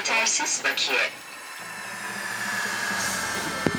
Yetersiz 0.00 0.60
bakiye. 0.64 1.10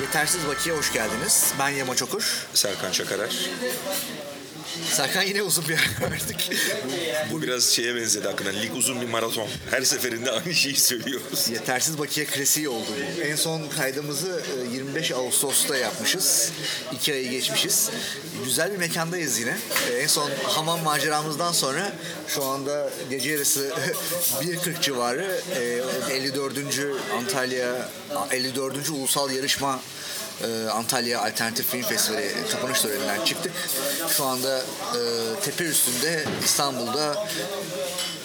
Yetersiz 0.02 0.48
Bakiye 0.48 0.76
hoş 0.76 0.94
geldiniz. 0.94 1.54
Ben 1.60 1.70
Yama 1.70 1.96
Çokur. 1.96 2.48
Serkan 2.54 2.92
Çakarer. 2.92 3.50
Serkan 4.92 5.22
yine 5.24 5.42
uzun 5.44 5.64
bir 5.64 5.70
yer 5.70 5.90
verdik. 6.12 6.52
Bu 7.32 7.42
biraz 7.42 7.64
şeye 7.64 7.96
benzedi 7.96 8.28
hakikaten. 8.28 8.62
Lig 8.62 8.76
uzun 8.76 9.02
bir 9.02 9.06
maraton. 9.08 9.48
Her 9.72 9.82
seferinde 9.82 10.32
aynı 10.32 10.54
şeyi 10.54 10.76
söylüyoruz. 10.76 11.50
Yetersiz 11.50 12.00
Bakiye 12.00 12.26
klasiği 12.26 12.70
oldu 12.70 12.86
bu. 13.18 13.22
En 13.22 13.36
son 13.36 13.68
kaydımızı 13.78 14.42
e, 14.72 14.74
25 14.74 15.12
Ağustos'ta 15.12 15.78
yapmışız. 15.78 16.52
İki 16.94 17.14
ayı 17.14 17.30
geçmişiz. 17.30 17.90
Güzel 18.46 18.72
bir 18.72 18.78
mekandayız 18.78 19.40
yine. 19.40 19.58
E, 19.92 19.98
En 19.98 20.08
son 20.08 20.32
hamam 20.44 20.84
maceramızdan 20.84 21.52
sonra 21.52 21.92
şu 22.28 22.44
anda 22.44 22.90
gece 23.10 23.30
yarısı 23.32 23.70
1.40 24.42 24.82
civarı 24.82 25.42
e, 26.10 26.14
54. 26.16 26.58
Antalya 27.18 27.90
54. 28.32 28.90
Ulusal 28.90 29.32
Yarışma 29.32 29.80
e, 30.44 30.70
Antalya 30.70 31.22
Alternatif 31.22 31.72
Film 31.72 31.84
Festivali 31.84 32.34
kapanış 32.52 32.82
töreninden 32.82 33.26
çıktık. 33.26 33.52
Şu 34.18 34.26
anda 34.26 34.60
e, 34.60 35.00
tepe 35.42 35.64
üstünde 35.64 36.26
İstanbul'da 36.46 37.28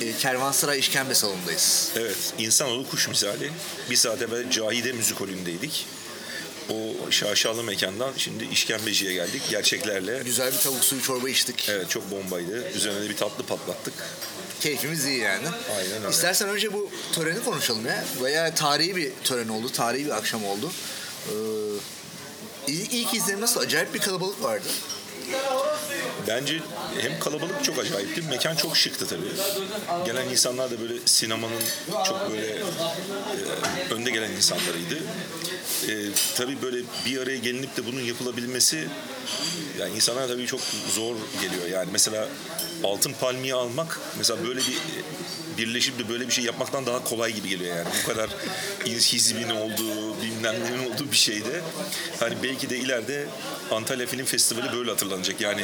e, 0.00 0.12
Kervansaray 0.12 0.78
İşkembe 0.78 1.14
Salonu'ndayız. 1.14 1.92
Evet, 1.96 2.16
insanoğlu 2.38 2.88
kuş 2.88 3.08
misali. 3.08 3.50
Bir 3.90 3.96
saat 3.96 4.22
evvel 4.22 4.50
Cahide 4.50 4.92
Müzikolü'ndeydik. 4.92 5.86
O 6.70 7.10
şaşalı 7.10 7.62
mekandan 7.62 8.12
şimdi 8.16 8.44
işkembeciye 8.44 9.12
geldik. 9.12 9.42
Gerçeklerle. 9.50 10.22
Güzel 10.24 10.52
bir 10.52 10.58
tavuk 10.58 10.84
suyu 10.84 11.02
çorba 11.02 11.28
içtik. 11.28 11.68
Evet 11.68 11.90
çok 11.90 12.10
bombaydı. 12.10 12.72
Üzerine 12.74 13.02
de 13.02 13.08
bir 13.08 13.16
tatlı 13.16 13.46
patlattık. 13.46 13.94
Keyfimiz 14.60 15.04
iyi 15.04 15.18
yani. 15.18 15.46
Aynen 15.78 15.96
öyle. 15.96 16.10
İstersen 16.10 16.48
önce 16.48 16.72
bu 16.72 16.90
töreni 17.12 17.44
konuşalım 17.44 17.86
ya. 17.86 18.04
Bayağı 18.20 18.54
tarihi 18.54 18.96
bir 18.96 19.12
tören 19.24 19.48
oldu. 19.48 19.72
Tarihi 19.72 20.06
bir 20.06 20.10
akşam 20.10 20.44
oldu. 20.44 20.72
Ee, 21.26 21.32
ilk, 22.68 23.14
nasıl? 23.40 23.60
Acayip 23.60 23.94
bir 23.94 23.98
kalabalık 23.98 24.42
vardı. 24.42 24.68
Bence 26.28 26.60
hem 27.00 27.20
kalabalık 27.20 27.64
çok 27.64 27.78
acayipti. 27.78 28.22
Mekan 28.22 28.56
çok 28.56 28.76
şıktı 28.76 29.06
tabii. 29.06 30.06
Gelen 30.06 30.28
insanlar 30.28 30.70
da 30.70 30.80
böyle 30.80 30.94
sinemanın 31.04 31.62
çok 32.06 32.30
böyle 32.30 32.46
e, 32.46 33.94
önde 33.94 34.10
gelen 34.10 34.30
insanlarıydı. 34.30 34.96
E, 35.88 35.92
tabii 36.36 36.62
böyle 36.62 36.76
bir 37.06 37.18
araya 37.18 37.36
gelinip 37.36 37.76
de 37.76 37.86
bunun 37.86 38.00
yapılabilmesi 38.00 38.88
yani 39.80 39.94
insana 39.94 40.26
tabii 40.26 40.46
çok 40.46 40.60
zor 40.94 41.16
geliyor. 41.40 41.66
Yani 41.68 41.88
mesela 41.92 42.28
altın 42.84 43.12
palmiye 43.12 43.54
almak 43.54 44.00
mesela 44.18 44.44
böyle 44.44 44.60
bir 44.60 44.78
birleşip 45.58 45.98
de 45.98 46.08
böyle 46.08 46.26
bir 46.26 46.32
şey 46.32 46.44
yapmaktan 46.44 46.86
daha 46.86 47.04
kolay 47.04 47.32
gibi 47.32 47.48
geliyor 47.48 47.76
yani. 47.76 47.88
Bu 48.02 48.08
kadar 48.08 48.30
hizbin 48.86 49.50
olduğu, 49.50 50.22
bilmem 50.22 50.54
nenin 50.64 50.94
olduğu 50.94 51.12
bir 51.12 51.16
şeyde. 51.16 51.60
Hani 52.20 52.34
belki 52.42 52.70
de 52.70 52.78
ileride 52.78 53.26
Antalya 53.70 54.06
Film 54.06 54.24
Festivali 54.24 54.72
böyle 54.72 54.90
hatırlanacak. 54.90 55.40
Yani 55.40 55.62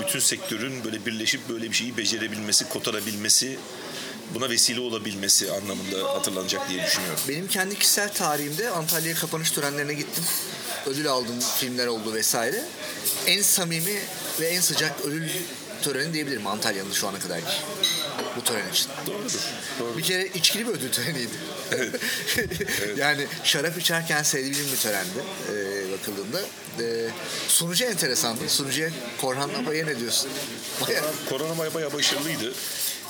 bütün 0.00 0.20
sektörün 0.20 0.84
böyle 0.84 1.06
birleşip 1.06 1.48
böyle 1.48 1.70
bir 1.70 1.76
şeyi 1.76 1.96
becerebilmesi, 1.96 2.68
kotarabilmesi, 2.68 3.58
buna 4.34 4.50
vesile 4.50 4.80
olabilmesi 4.80 5.52
anlamında 5.52 6.14
hatırlanacak 6.14 6.68
diye 6.68 6.86
düşünüyorum. 6.86 7.20
Benim 7.28 7.48
kendi 7.48 7.78
kişisel 7.78 8.12
tarihimde 8.12 8.70
Antalya 8.70 9.14
kapanış 9.14 9.50
törenlerine 9.50 9.94
gittim. 9.94 10.24
Ödül 10.86 11.08
aldım, 11.08 11.40
filmler 11.58 11.86
oldu 11.86 12.14
vesaire. 12.14 12.64
En 13.26 13.42
samimi 13.42 13.98
ve 14.40 14.48
en 14.48 14.60
sıcak 14.60 15.00
ödül 15.04 15.28
töreni 15.82 16.14
diyebilirim 16.14 16.46
Antalya'nın 16.46 16.92
şu 16.92 17.08
ana 17.08 17.18
kadarki. 17.18 17.52
Bu 18.36 18.44
tören 18.44 18.70
için. 18.72 18.88
Doğrudur. 19.06 19.40
Doğru. 19.80 19.98
Bir 19.98 20.02
kere 20.02 20.26
içkili 20.26 20.66
bir 20.66 20.72
ödül 20.72 20.92
töreniydi. 20.92 21.34
yani 22.96 23.26
şarap 23.44 23.78
içerken 23.78 24.22
sevdiğim 24.22 24.72
bir 24.72 24.76
törendi 24.76 25.18
e, 25.52 25.75
bakıldığında. 25.98 26.40
E, 26.80 27.10
sunucu 27.48 27.84
enteresandı. 27.84 28.48
Sunucuya 28.48 28.90
Korhan'la 29.20 29.66
Baya 29.66 29.84
ne 29.86 30.00
diyorsun? 30.00 30.30
Baya, 30.86 31.02
Korona 31.30 31.58
baya 31.58 31.74
baya 31.74 31.92
başarılıydı. 31.92 32.52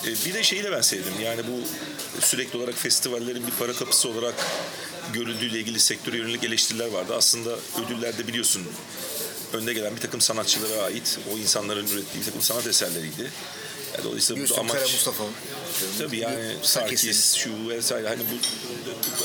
E, 0.04 0.08
Bir 0.26 0.34
de 0.34 0.42
şeyi 0.42 0.64
de 0.64 0.72
ben 0.72 0.80
sevdim. 0.80 1.12
Yani 1.22 1.40
bu 1.48 1.60
sürekli 2.26 2.58
olarak 2.58 2.74
festivallerin 2.74 3.46
bir 3.46 3.52
para 3.52 3.72
kapısı 3.72 4.08
olarak 4.08 4.34
görüldüğüyle 5.12 5.58
ilgili 5.58 5.80
sektöre 5.80 6.16
yönelik 6.16 6.44
eleştiriler 6.44 6.86
vardı. 6.86 7.14
Aslında 7.16 7.56
ödüllerde 7.86 8.28
biliyorsun 8.28 8.62
önde 9.52 9.72
gelen 9.72 9.96
bir 9.96 10.00
takım 10.00 10.20
sanatçılara 10.20 10.82
ait 10.82 11.18
o 11.34 11.38
insanların 11.38 11.86
ürettiği 11.86 12.20
bir 12.20 12.24
takım 12.24 12.42
sanat 12.42 12.66
eserleriydi. 12.66 13.30
Yani 13.96 14.04
dolayısıyla 14.04 14.42
Yusuf 14.42 14.56
Kara 14.56 14.70
amaç... 14.70 14.92
Mustafa. 14.92 15.24
Tabii 15.98 16.18
yani. 16.18 16.56
Sarkis, 16.62 17.34
şu 17.34 17.68
vesaire 17.68 18.08
hani 18.08 18.20
bu 18.20 18.34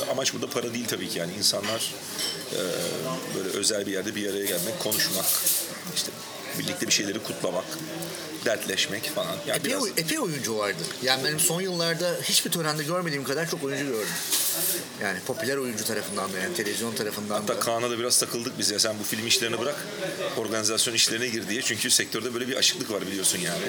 bu- 0.07 0.11
amaç 0.11 0.33
burada 0.33 0.47
para 0.49 0.73
değil 0.73 0.85
tabii 0.87 1.09
ki 1.09 1.19
yani 1.19 1.33
insanlar 1.37 1.93
e, 2.53 2.57
böyle 3.35 3.49
özel 3.49 3.85
bir 3.87 3.91
yerde 3.91 4.15
bir 4.15 4.29
araya 4.29 4.45
gelmek, 4.45 4.79
konuşmak, 4.79 5.25
işte 5.95 6.11
birlikte 6.59 6.87
bir 6.87 6.91
şeyleri 6.91 7.19
kutlamak, 7.19 7.65
dertleşmek 8.45 9.11
falan. 9.15 9.35
Yani 9.47 9.57
Epey, 9.59 9.71
biraz 9.71 9.87
epey 9.97 10.19
oyuncu 10.19 10.57
vardı. 10.57 10.83
Yani 11.03 11.23
benim 11.23 11.39
son 11.39 11.61
yıllarda 11.61 12.17
hiçbir 12.23 12.51
törende 12.51 12.83
görmediğim 12.83 13.23
kadar 13.23 13.49
çok 13.49 13.63
oyuncu 13.63 13.85
gördüm. 13.85 14.07
Yani 15.01 15.19
popüler 15.27 15.57
oyuncu 15.57 15.85
tarafından 15.85 16.33
da 16.33 16.37
yani 16.37 16.55
televizyon 16.55 16.95
tarafından 16.95 17.35
Hatta 17.35 17.55
da. 17.55 17.59
Kaan'a 17.59 17.89
da 17.89 17.99
biraz 17.99 18.19
takıldık 18.19 18.59
biz 18.59 18.71
ya. 18.71 18.79
Sen 18.79 18.99
bu 18.99 19.03
film 19.03 19.27
işlerini 19.27 19.59
bırak, 19.59 19.75
organizasyon 20.37 20.93
işlerine 20.93 21.27
gir 21.27 21.49
diye. 21.49 21.61
Çünkü 21.61 21.91
sektörde 21.91 22.33
böyle 22.33 22.47
bir 22.47 22.55
aşıklık 22.55 22.91
var 22.91 23.01
biliyorsun 23.01 23.39
yani. 23.39 23.63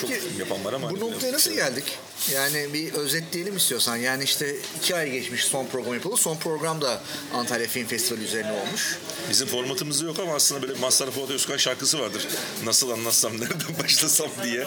çok 0.00 0.10
film 0.10 0.38
yapan 0.38 0.64
var 0.64 0.72
ama. 0.72 0.90
bu 0.90 0.92
hani 0.92 1.00
noktaya 1.00 1.22
böyle- 1.22 1.32
nasıl 1.32 1.52
geldik? 1.52 1.84
Yani 2.32 2.72
bir 2.74 2.92
özetleyelim 2.92 3.56
istiyorsan. 3.56 3.96
Yani 3.96 4.24
işte 4.24 4.56
iki 4.78 4.96
ay 4.96 5.10
geçmiş 5.10 5.44
son 5.44 5.66
program 5.66 5.94
yapıldı. 5.94 6.16
Son 6.16 6.36
program 6.36 6.80
da 6.82 7.02
Antalya 7.34 7.68
Film 7.68 7.86
Festivali 7.86 8.24
üzerine 8.24 8.52
olmuş. 8.52 8.98
Bizim 9.30 9.48
formatımızda 9.48 10.06
yok 10.06 10.18
ama 10.18 10.34
aslında 10.34 10.62
böyle 10.62 10.74
Mazhar 10.74 11.10
Fuat 11.10 11.30
Özkan 11.30 11.56
şarkısı 11.56 12.00
vardır. 12.00 12.26
Nasıl 12.64 12.90
anlatsam, 12.90 13.32
nereden 13.40 13.74
başlasam 13.82 14.30
diye. 14.44 14.64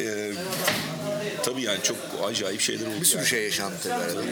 Ee, 0.00 0.32
tabii 1.42 1.62
yani 1.62 1.82
çok 1.82 1.96
acayip 2.24 2.60
şeyler 2.60 2.86
oldu. 2.86 3.00
Bir 3.00 3.06
sürü 3.06 3.18
yani. 3.18 3.28
şey 3.28 3.44
yaşandı 3.44 3.94
arada. 3.94 4.20
Yani, 4.20 4.30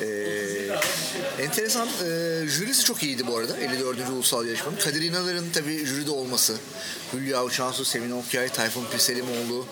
e, 0.00 1.42
enteresan. 1.42 1.88
E, 1.88 2.48
jürisi 2.48 2.84
çok 2.84 3.02
iyiydi 3.02 3.26
bu 3.26 3.36
arada. 3.36 3.56
54. 3.56 3.98
Ulusal 4.10 4.46
Yarışmanın. 4.46 4.76
Kadir 4.76 5.02
İnanır'ın 5.02 5.50
tabii 5.50 5.86
jüride 5.86 6.10
olması. 6.10 6.56
Hülya 7.12 7.44
Uçansu, 7.44 7.84
Sevin 7.84 8.10
Okyay, 8.10 8.48
Tayfun 8.48 8.84
Pirselimoğlu, 8.92 9.66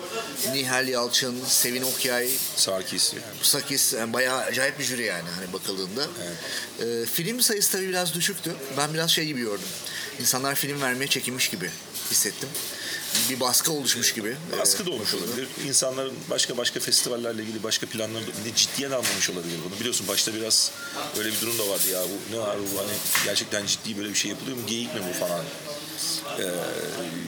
Nihal 0.53 0.87
Yalçın, 0.87 1.35
Sevin 1.47 1.83
Okyay, 1.83 2.29
Sarkis 2.55 3.13
yani. 3.13 3.23
Sakis 3.41 3.93
yani 3.93 4.13
bayağı 4.13 4.37
acayip 4.37 4.79
bir 4.79 4.83
jüri 4.83 5.03
yani 5.03 5.29
hani 5.39 5.53
bakıldığında. 5.53 6.07
E, 6.79 7.05
film 7.05 7.41
sayısı 7.41 7.71
tabii 7.71 7.89
biraz 7.89 8.13
düşüktü. 8.13 8.51
Ben 8.77 8.93
biraz 8.93 9.11
şey 9.11 9.25
gibi 9.25 9.41
gördüm. 9.41 9.67
İnsanlar 10.19 10.55
film 10.55 10.81
vermeye 10.81 11.07
çekinmiş 11.07 11.49
gibi 11.49 11.69
hissettim. 12.13 12.49
Bir 13.29 13.39
baskı 13.39 13.71
oluşmuş 13.71 14.13
gibi. 14.13 14.35
Baskı 14.59 14.85
da 14.85 14.91
olmuş 14.91 15.13
olabilir. 15.13 15.47
İnsanların 15.67 16.13
başka 16.29 16.57
başka 16.57 16.79
festivallerle 16.79 17.43
ilgili 17.43 17.63
başka 17.63 17.87
planları 17.87 18.23
ciddiye 18.55 18.87
almamış 18.87 19.29
olabilir 19.29 19.57
bunu. 19.69 19.79
Biliyorsun 19.79 20.07
başta 20.07 20.33
biraz 20.33 20.71
öyle 21.17 21.29
bir 21.31 21.41
durum 21.41 21.59
da 21.59 21.69
vardı 21.69 21.89
ya 21.91 22.01
bu 22.03 22.35
ne 22.35 22.39
var 22.39 22.57
bu 22.73 22.79
hani 22.79 22.93
gerçekten 23.25 23.65
ciddi 23.65 23.97
böyle 23.97 24.09
bir 24.09 24.15
şey 24.15 24.31
yapılıyor 24.31 24.57
mu 24.57 24.63
geyik 24.67 24.95
mi 24.95 25.01
bu 25.09 25.19
falan. 25.25 25.43
Ee, 26.39 26.43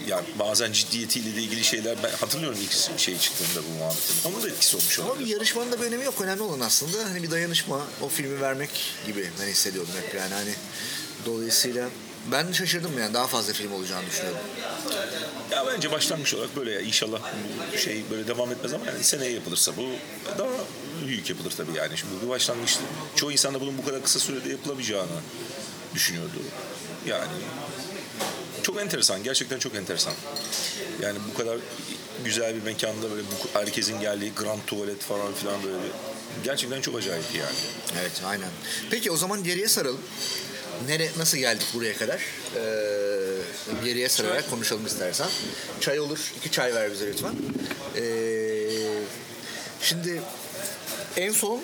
yani 0.08 0.26
bazen 0.40 0.72
ciddiyetiyle 0.72 1.36
de 1.36 1.42
ilgili 1.42 1.64
şeyler 1.64 1.98
ben 2.04 2.10
hatırlıyorum 2.12 2.60
ilk 2.62 3.00
şey 3.00 3.18
çıktığında 3.18 3.66
bu 3.70 3.80
muhabbetin. 3.80 4.30
Onun 4.30 4.44
da 4.44 4.50
etkisi 4.50 4.78
olmuş 4.78 5.00
Ama 5.00 5.10
olabilir. 5.12 5.30
yarışmanın 5.30 5.72
da 5.72 5.82
bir 5.82 5.86
önemi 5.86 6.04
yok. 6.06 6.22
Önemli 6.22 6.42
olan 6.42 6.60
aslında 6.60 6.98
hani 7.10 7.24
bir 7.24 7.32
dayanışma, 7.32 7.88
o 8.02 8.10
filmi 8.10 8.42
vermek 8.42 8.70
gibi 9.08 9.30
ben 9.42 9.48
hissediyordum 9.48 9.94
hep 10.02 10.16
yani 10.16 10.34
hani 10.34 10.54
dolayısıyla 11.26 11.90
ben 12.32 12.52
şaşırdım 12.52 13.00
yani 13.00 13.14
daha 13.14 13.28
fazla 13.28 13.54
film 13.54 13.74
olacağını 13.74 14.06
düşünüyordum. 14.08 14.42
Ya 15.52 15.66
bence 15.68 15.92
başlangıç 15.92 16.34
olarak 16.34 16.56
böyle 16.56 16.72
ya 16.72 16.82
inşallah 16.82 17.20
bu 17.74 17.78
şey 17.78 18.04
böyle 18.12 18.28
devam 18.28 18.52
etmez 18.52 18.74
ama 18.74 18.86
yani 18.86 19.04
seneye 19.04 19.32
yapılırsa 19.32 19.78
bu 19.78 19.84
daha 20.38 20.50
büyük 21.08 21.30
yapılır 21.30 21.52
tabii 21.52 21.78
yani. 21.78 21.98
Şimdi 21.98 22.14
bu 22.22 22.26
bir 22.26 22.30
başlangıçtı. 22.30 22.82
Çoğu 23.16 23.32
insan 23.32 23.54
da 23.54 23.62
bunun 23.62 23.78
bu 23.78 23.86
kadar 23.86 24.04
kısa 24.04 24.20
sürede 24.20 24.50
yapılamayacağını 24.50 25.20
düşünüyordu. 25.94 26.40
Yani 27.06 27.32
çok 28.64 28.82
enteresan. 28.82 29.24
Gerçekten 29.24 29.60
çok 29.60 29.76
enteresan. 29.76 30.14
Yani 31.02 31.18
bu 31.34 31.38
kadar 31.38 31.58
güzel 32.24 32.56
bir 32.56 32.62
mekanda 32.62 33.12
böyle 33.12 33.24
bu 33.24 33.60
herkesin 33.60 34.00
geldiği 34.00 34.32
grand 34.36 34.60
tuvalet 34.68 35.02
falan 35.02 35.34
filan 35.34 35.64
böyle 35.64 35.78
gerçekten 36.44 36.82
çok 36.82 36.96
acayip 36.96 37.26
yani. 37.38 37.56
Evet 38.02 38.22
aynen. 38.26 38.50
Peki 38.92 39.12
o 39.12 39.18
zaman 39.18 39.44
geriye 39.44 39.68
saralım. 39.68 40.02
Nere, 40.88 41.10
nasıl 41.18 41.38
geldik 41.38 41.68
buraya 41.74 41.98
kadar? 41.98 42.22
Ee, 42.56 43.86
geriye 43.86 44.10
sararak 44.10 44.50
konuşalım 44.50 44.86
istersen. 44.86 45.28
Çay 45.80 46.00
olur. 46.00 46.34
iki 46.38 46.52
çay 46.52 46.76
ver 46.76 46.92
bize 46.92 47.08
lütfen. 47.08 47.34
Ee, 47.96 48.04
şimdi 49.82 50.22
en 51.18 51.32
son 51.32 51.62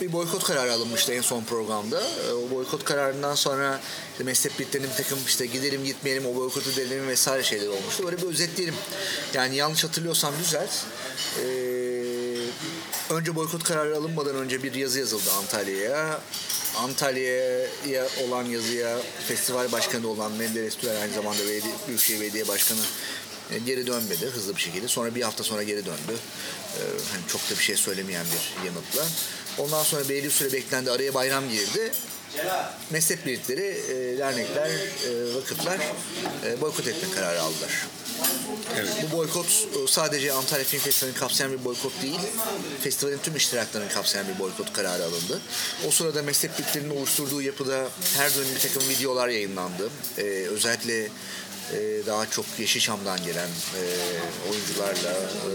bir 0.00 0.12
boykot 0.12 0.44
kararı 0.44 0.72
alınmıştı 0.72 1.12
en 1.12 1.20
son 1.20 1.44
programda. 1.44 2.02
Ee, 2.02 2.32
O 2.32 2.50
boykot 2.50 2.84
kararından 2.84 3.34
sonra 3.34 3.80
işte 4.12 4.24
meslek 4.24 4.58
birliklerinin 4.58 4.90
bir 4.90 4.96
takım 4.96 5.18
işte 5.26 5.46
gidelim 5.46 5.84
gitmeyelim 5.84 6.26
o 6.26 6.34
boykotu 6.36 6.76
denelim 6.76 7.08
vesaire 7.08 7.42
şeyler 7.42 7.68
olmuştu. 7.68 8.04
Böyle 8.04 8.18
bir 8.18 8.26
özetleyelim. 8.26 8.74
Yani 9.34 9.56
yanlış 9.56 9.84
hatırlıyorsam 9.84 10.34
düzelt. 10.38 10.70
Ee, 11.40 11.76
önce 13.10 13.34
boykot 13.34 13.64
kararı 13.64 13.96
alınmadan 13.96 14.36
önce 14.36 14.62
bir 14.62 14.74
yazı 14.74 14.98
yazıldı 14.98 15.30
Antalya'ya. 15.38 16.20
Antalya'ya 16.76 18.06
olan 18.26 18.44
yazıya 18.44 18.98
festival 19.28 19.72
başkanı 19.72 20.08
olan 20.08 20.32
Menderes 20.32 20.76
Türel 20.76 21.00
aynı 21.02 21.12
zamanda 21.14 21.42
belediye, 21.42 21.72
Büyükşehir 21.88 22.20
Belediye 22.20 22.48
Başkanı 22.48 22.80
e, 23.50 23.58
geri 23.58 23.86
dönmedi 23.86 24.26
hızlı 24.26 24.56
bir 24.56 24.60
şekilde. 24.60 24.88
Sonra 24.88 25.14
bir 25.14 25.22
hafta 25.22 25.44
sonra 25.44 25.62
geri 25.62 25.86
döndü. 25.86 26.16
Ee, 26.76 26.80
hani 27.12 27.22
çok 27.28 27.40
da 27.50 27.58
bir 27.58 27.62
şey 27.62 27.76
söylemeyen 27.76 28.26
bir 28.26 28.66
yanıtla. 28.66 29.02
Ondan 29.58 29.82
sonra 29.82 30.08
belli 30.08 30.24
bir 30.24 30.30
süre 30.30 30.52
beklendi. 30.52 30.90
Araya 30.90 31.14
bayram 31.14 31.50
girdi. 31.50 31.92
Meslek 32.90 33.26
birlikleri, 33.26 33.62
e, 33.62 34.18
dernekler, 34.18 34.70
e, 34.70 35.34
vakıflar 35.34 35.78
e, 36.46 36.60
boykot 36.60 36.88
etme 36.88 37.10
kararı 37.14 37.42
aldılar. 37.42 37.86
Evet. 38.76 38.92
Bu 39.02 39.16
boykot 39.16 39.46
e, 39.46 39.88
sadece 39.88 40.32
Antalya 40.32 40.64
Film 40.64 40.80
Festivali'ni 40.80 41.18
kapsayan 41.18 41.52
bir 41.52 41.64
boykot 41.64 42.02
değil, 42.02 42.20
festivalin 42.82 43.18
tüm 43.18 43.36
iştiraklarını 43.36 43.88
kapsayan 43.88 44.26
bir 44.28 44.38
boykot 44.38 44.72
kararı 44.72 45.04
alındı. 45.04 45.40
O 45.88 45.90
sırada 45.90 46.22
meslek 46.22 46.58
birliklerinin 46.58 46.96
oluşturduğu 46.96 47.42
yapıda 47.42 47.88
her 48.16 48.34
dönem 48.34 48.54
bir 48.54 48.60
takım 48.60 48.88
videolar 48.88 49.28
yayınlandı. 49.28 49.90
Ee, 50.18 50.22
özellikle 50.22 51.04
e, 51.72 52.06
daha 52.06 52.30
çok 52.30 52.46
Yeşilçam'dan 52.58 53.24
gelen 53.24 53.48
e, 53.48 53.82
oyuncularla, 54.50 55.12
e, 55.12 55.50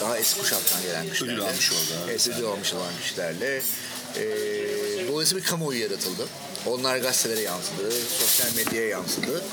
daha 0.00 0.18
eski 0.18 0.40
kuşaktan 0.40 0.82
gelen 0.82 1.08
kişilerle. 1.10 1.32
Ödül 1.34 1.44
almış 1.44 1.72
orada. 1.72 2.10
Evet, 2.10 2.28
ödül 2.28 2.44
almış 2.44 2.74
olan 2.74 2.92
kişilerle. 3.02 3.62
E, 4.16 4.24
dolayısıyla 5.08 5.42
bir 5.42 5.48
kamuoyu 5.48 5.80
yaratıldı. 5.80 6.28
Onlar 6.66 6.96
gazetelere 6.96 7.40
yansıdı, 7.40 7.92
sosyal 8.18 8.56
medyaya 8.56 8.88
yansıdı. 8.88 9.44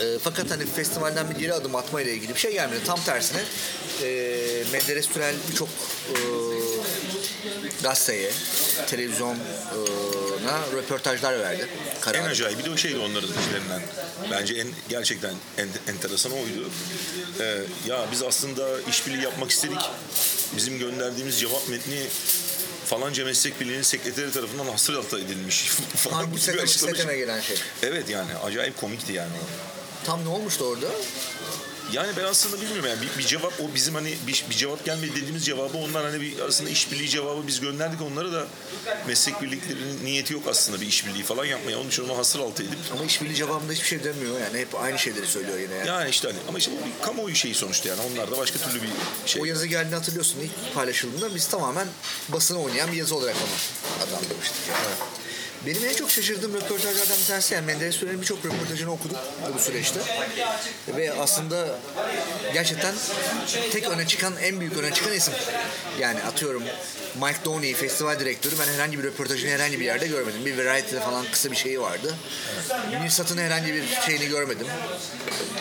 E, 0.00 0.18
fakat 0.18 0.50
hani 0.50 0.66
festivalden 0.66 1.30
bir 1.30 1.34
geri 1.34 1.54
adım 1.54 1.76
atma 1.76 2.02
ile 2.02 2.14
ilgili 2.14 2.34
bir 2.34 2.40
şey 2.40 2.52
gelmedi. 2.52 2.80
Tam 2.86 3.00
tersine 3.00 3.40
e, 4.02 4.08
Menderes 4.72 5.08
Türel 5.08 5.34
birçok 5.50 5.68
e, 5.68 6.14
gazeteye, 7.82 8.30
televizyona 8.86 9.36
röportajlar 10.76 11.40
verdi. 11.40 11.68
Karar. 12.00 12.18
En 12.18 12.24
acayip 12.24 12.58
bir 12.58 12.64
de 12.64 12.70
o 12.70 12.76
şeydi 12.76 12.98
onların 12.98 13.28
işlerinden. 13.28 13.82
Bence 14.30 14.54
en 14.54 14.68
gerçekten 14.88 15.34
en, 15.58 15.68
enteresan 15.88 16.32
oydu. 16.32 16.70
Ee, 17.40 17.60
ya 17.88 18.06
biz 18.12 18.22
aslında 18.22 18.80
işbirliği 18.90 19.22
yapmak 19.22 19.50
istedik. 19.50 19.78
Bizim 20.56 20.78
gönderdiğimiz 20.78 21.40
cevap 21.40 21.68
metni 21.68 22.06
falanca 22.86 23.24
meslek 23.24 23.60
birliğinin 23.60 23.82
sekreteri 23.82 24.32
tarafından 24.32 24.66
hasır 24.66 24.94
altı 24.94 25.18
edilmiş. 25.18 25.70
Hangi 26.10 26.40
seteme 26.66 27.16
gelen 27.16 27.40
şey. 27.40 27.56
Evet 27.82 28.10
yani 28.10 28.34
acayip 28.34 28.80
komikti 28.80 29.12
yani. 29.12 29.32
Tam 30.04 30.24
ne 30.24 30.28
olmuştu 30.28 30.64
orada? 30.64 30.86
Yani 31.92 32.12
ben 32.16 32.24
aslında 32.24 32.60
bilmiyorum 32.60 32.84
yani 32.88 33.02
bir, 33.02 33.18
bir 33.18 33.26
cevap 33.26 33.60
o 33.60 33.74
bizim 33.74 33.94
hani 33.94 34.14
bir, 34.26 34.44
bir 34.50 34.54
cevap 34.54 34.84
gelmedi 34.84 35.16
dediğimiz 35.16 35.44
cevabı 35.44 35.78
onlar 35.78 36.04
hani 36.04 36.20
bir 36.20 36.38
aslında 36.48 36.70
işbirliği 36.70 37.08
cevabı 37.08 37.46
biz 37.46 37.60
gönderdik 37.60 38.02
onlara 38.02 38.32
da 38.32 38.46
meslek 39.06 39.42
birliklerinin 39.42 40.04
niyeti 40.04 40.32
yok 40.32 40.42
aslında 40.48 40.80
bir 40.80 40.86
işbirliği 40.86 41.22
falan 41.22 41.44
yapmaya. 41.44 41.78
Onun 41.80 41.88
için 41.88 42.04
onu 42.04 42.18
hasır 42.18 42.40
altı 42.40 42.62
edip 42.62 42.78
Ama 42.92 43.04
işbirliği 43.04 43.34
cevabında 43.34 43.72
hiçbir 43.72 43.86
şey 43.86 44.04
demiyor 44.04 44.40
yani. 44.40 44.58
Hep 44.58 44.74
aynı 44.74 44.98
şeyleri 44.98 45.26
söylüyor 45.26 45.58
yine. 45.58 45.74
Yani. 45.74 45.88
yani 45.88 46.10
işte 46.10 46.28
hani 46.28 46.38
ama 46.48 46.58
işte 46.58 46.72
bu 46.72 46.86
bir 46.86 47.06
kamuoyu 47.06 47.36
şeyi 47.36 47.54
sonuçta 47.54 47.88
yani 47.88 48.00
onlar 48.12 48.30
da 48.30 48.38
başka 48.38 48.58
türlü 48.58 48.82
bir 48.82 48.88
şey. 49.26 49.42
O 49.42 49.44
yazı 49.44 49.66
geldiğini 49.66 49.94
hatırlıyorsun 49.94 50.40
ilk 50.40 50.74
paylaşıldığında 50.74 51.34
biz 51.34 51.48
tamamen 51.48 51.88
basına 52.28 52.58
oynayan 52.58 52.92
bir 52.92 52.96
yazı 52.96 53.16
olarak 53.16 53.36
onu 53.36 54.04
adlandırmıştık. 54.06 54.60
Yani. 54.68 55.23
Benim 55.66 55.84
en 55.84 55.94
çok 55.94 56.10
şaşırdığım 56.10 56.54
röportajlardan 56.54 57.18
bir 57.20 57.26
tanesi 57.26 57.54
yani 57.54 57.66
Menderes 57.66 57.94
Sürel'in 57.94 58.20
birçok 58.20 58.44
röportajını 58.44 58.92
okudum 58.92 59.16
bu 59.54 59.58
süreçte. 59.58 60.00
Ve 60.88 61.12
aslında 61.12 61.78
gerçekten 62.52 62.94
tek 63.72 63.88
öne 63.88 64.06
çıkan, 64.06 64.34
en 64.42 64.60
büyük 64.60 64.76
öne 64.76 64.94
çıkan 64.94 65.12
isim. 65.12 65.34
Yani 66.00 66.22
atıyorum 66.22 66.62
Mike 67.14 67.44
Downey, 67.44 67.74
festival 67.74 68.20
direktörü 68.20 68.54
ben 68.60 68.72
herhangi 68.72 68.98
bir 68.98 69.04
röportajını 69.04 69.50
herhangi 69.50 69.80
bir 69.80 69.84
yerde 69.84 70.06
görmedim. 70.06 70.44
Bir 70.44 70.58
Variety'de 70.58 71.00
falan 71.00 71.24
kısa 71.32 71.50
bir 71.50 71.56
şeyi 71.56 71.80
vardı. 71.80 72.14
Mirsat'ın 73.02 73.38
herhangi 73.38 73.74
bir 73.74 73.82
şeyini 74.06 74.28
görmedim. 74.28 74.66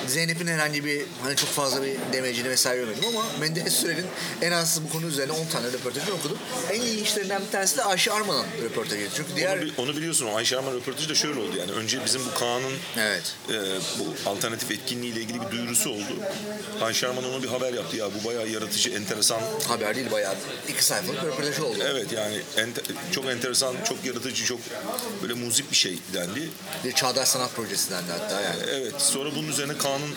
Zeynep'in 0.07 0.47
herhangi 0.47 0.85
bir 0.85 1.01
hani 1.23 1.35
çok 1.35 1.49
fazla 1.49 1.83
bir 1.83 1.97
demecini 2.13 2.49
vesaire 2.49 2.79
görmedim 2.79 3.03
ama 3.07 3.25
Menderes 3.39 3.73
Sürel'in 3.73 4.05
en 4.41 4.51
az 4.51 4.81
bu 4.83 4.89
konu 4.89 5.07
üzerine 5.07 5.31
10 5.31 5.45
tane 5.45 5.67
röportajını 5.67 6.13
okudum. 6.13 6.37
En 6.71 6.81
iyi 6.81 7.03
işlerinden 7.03 7.41
bir 7.45 7.51
tanesi 7.51 7.77
de 7.77 7.83
Ayşe 7.83 8.11
Arman'ın 8.11 8.45
röportajıydı. 8.63 9.09
Çünkü 9.15 9.35
diğer... 9.35 9.57
Onu, 9.57 9.92
onu 9.92 9.92
biliyorsun 9.97 10.25
o 10.25 10.35
Ayşe 10.35 10.57
Arman 10.57 10.73
röportajı 10.75 11.09
da 11.09 11.15
şöyle 11.15 11.39
oldu 11.39 11.57
yani 11.59 11.71
önce 11.71 12.05
bizim 12.05 12.21
bu 12.25 12.39
Kaan'ın 12.39 12.73
Evet. 12.97 13.35
e, 13.49 13.53
bu 13.99 14.29
alternatif 14.29 14.71
etkinliğiyle 14.71 15.19
ilgili 15.21 15.41
bir 15.41 15.51
duyurusu 15.51 15.89
oldu. 15.89 16.13
Ayşe 16.81 17.07
Arman 17.07 17.23
ona 17.23 17.43
bir 17.43 17.47
haber 17.47 17.73
yaptı 17.73 17.97
ya 17.97 18.09
bu 18.21 18.27
bayağı 18.27 18.47
yaratıcı 18.47 18.89
enteresan 18.89 19.41
Haber 19.67 19.95
değil 19.95 20.11
bayağı 20.11 20.35
iki 20.69 20.85
sayfalık 20.85 21.23
röportajı 21.23 21.65
oldu. 21.65 21.77
evet 21.91 22.11
yani 22.11 22.41
ente- 22.57 23.11
çok 23.11 23.25
enteresan 23.25 23.75
çok 23.89 24.05
yaratıcı 24.05 24.45
çok 24.45 24.59
böyle 25.21 25.33
muzip 25.33 25.71
bir 25.71 25.75
şey 25.75 25.97
dendi. 26.13 26.49
Bir 26.85 26.91
çağdaş 26.91 27.29
sanat 27.29 27.55
projesinden 27.55 28.07
de 28.07 28.11
hatta 28.11 28.41
yani. 28.41 28.55
Evet 28.71 28.93
sonra 29.01 29.29
bunun 29.35 29.47
üzerine 29.47 29.77
Kaan'ın 29.77 30.11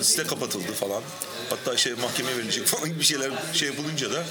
e, 0.00 0.04
site 0.04 0.24
kapatıldı 0.26 0.72
falan. 0.72 1.02
Hatta 1.50 1.76
şey 1.76 1.92
mahkemeye 1.92 2.36
verilecek 2.38 2.66
falan 2.74 2.88
gibi 2.88 3.04
şeyler 3.04 3.30
şey 3.52 3.68
yapılınca 3.68 4.12
da 4.12 4.24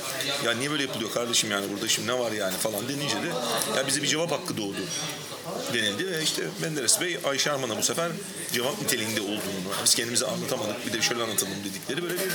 ya 0.45 0.51
niye 0.51 0.71
böyle 0.71 0.83
yapılıyor 0.83 1.11
kardeşim 1.13 1.51
yani 1.51 1.65
burada 1.73 1.87
şimdi 1.87 2.07
ne 2.07 2.19
var 2.19 2.31
yani 2.31 2.57
falan 2.57 2.89
denince 2.89 3.15
de 3.15 3.27
ya 3.77 3.87
bize 3.87 4.01
bir 4.03 4.07
cevap 4.07 4.31
hakkı 4.31 4.42
doğdu 4.57 4.77
denildi 5.73 6.11
ve 6.11 6.23
işte 6.23 6.43
Menderes 6.61 7.01
Bey 7.01 7.17
Ayşe 7.23 7.51
Arman'a 7.51 7.77
bu 7.77 7.83
sefer 7.83 8.11
cevap 8.53 8.81
niteliğinde 8.81 9.21
olduğunu 9.21 9.69
biz 9.83 9.95
kendimize 9.95 10.25
anlatamadık 10.25 10.87
bir 10.87 10.93
de 10.93 11.01
şöyle 11.01 11.23
anlatalım 11.23 11.53
dedikleri 11.65 12.03
böyle 12.03 12.13
bir, 12.13 12.29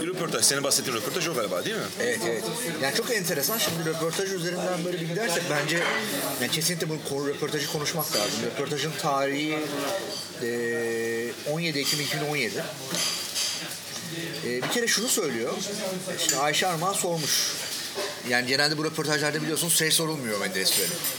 bir 0.00 0.06
röportaj. 0.06 0.44
Senin 0.44 0.64
bahsettiğin 0.64 0.96
röportaj 0.96 1.28
o 1.28 1.34
galiba 1.34 1.64
değil 1.64 1.76
mi? 1.76 1.82
Evet 2.00 2.20
evet. 2.26 2.44
Yani 2.82 2.94
çok 2.94 3.10
enteresan. 3.10 3.58
Şimdi 3.58 3.90
röportaj 3.90 4.32
üzerinden 4.32 4.84
böyle 4.84 5.00
bir 5.00 5.08
gidersek 5.08 5.42
bence 5.50 5.82
yani 6.40 6.52
kesinlikle 6.52 6.88
bu 6.88 6.96
konu 7.08 7.28
röportajı 7.28 7.72
konuşmak 7.72 8.16
lazım. 8.16 8.40
Röportajın 8.46 8.92
tarihi 9.02 9.58
e, 10.42 11.50
17 11.50 11.78
Ekim 11.78 12.00
2017. 12.00 12.64
E, 14.44 14.62
bir 14.62 14.68
kere 14.68 14.86
şunu 14.86 15.08
söylüyor. 15.08 15.52
Şimdi 16.18 16.36
Ayşe 16.36 16.66
Armağan 16.66 16.92
sormuş. 16.92 17.52
Yani 18.28 18.46
genelde 18.46 18.78
bu 18.78 18.84
röportajlarda 18.84 19.42
biliyorsunuz 19.42 19.78
şey 19.78 19.90
sorulmuyor 19.90 20.40
Menderes. 20.40 20.72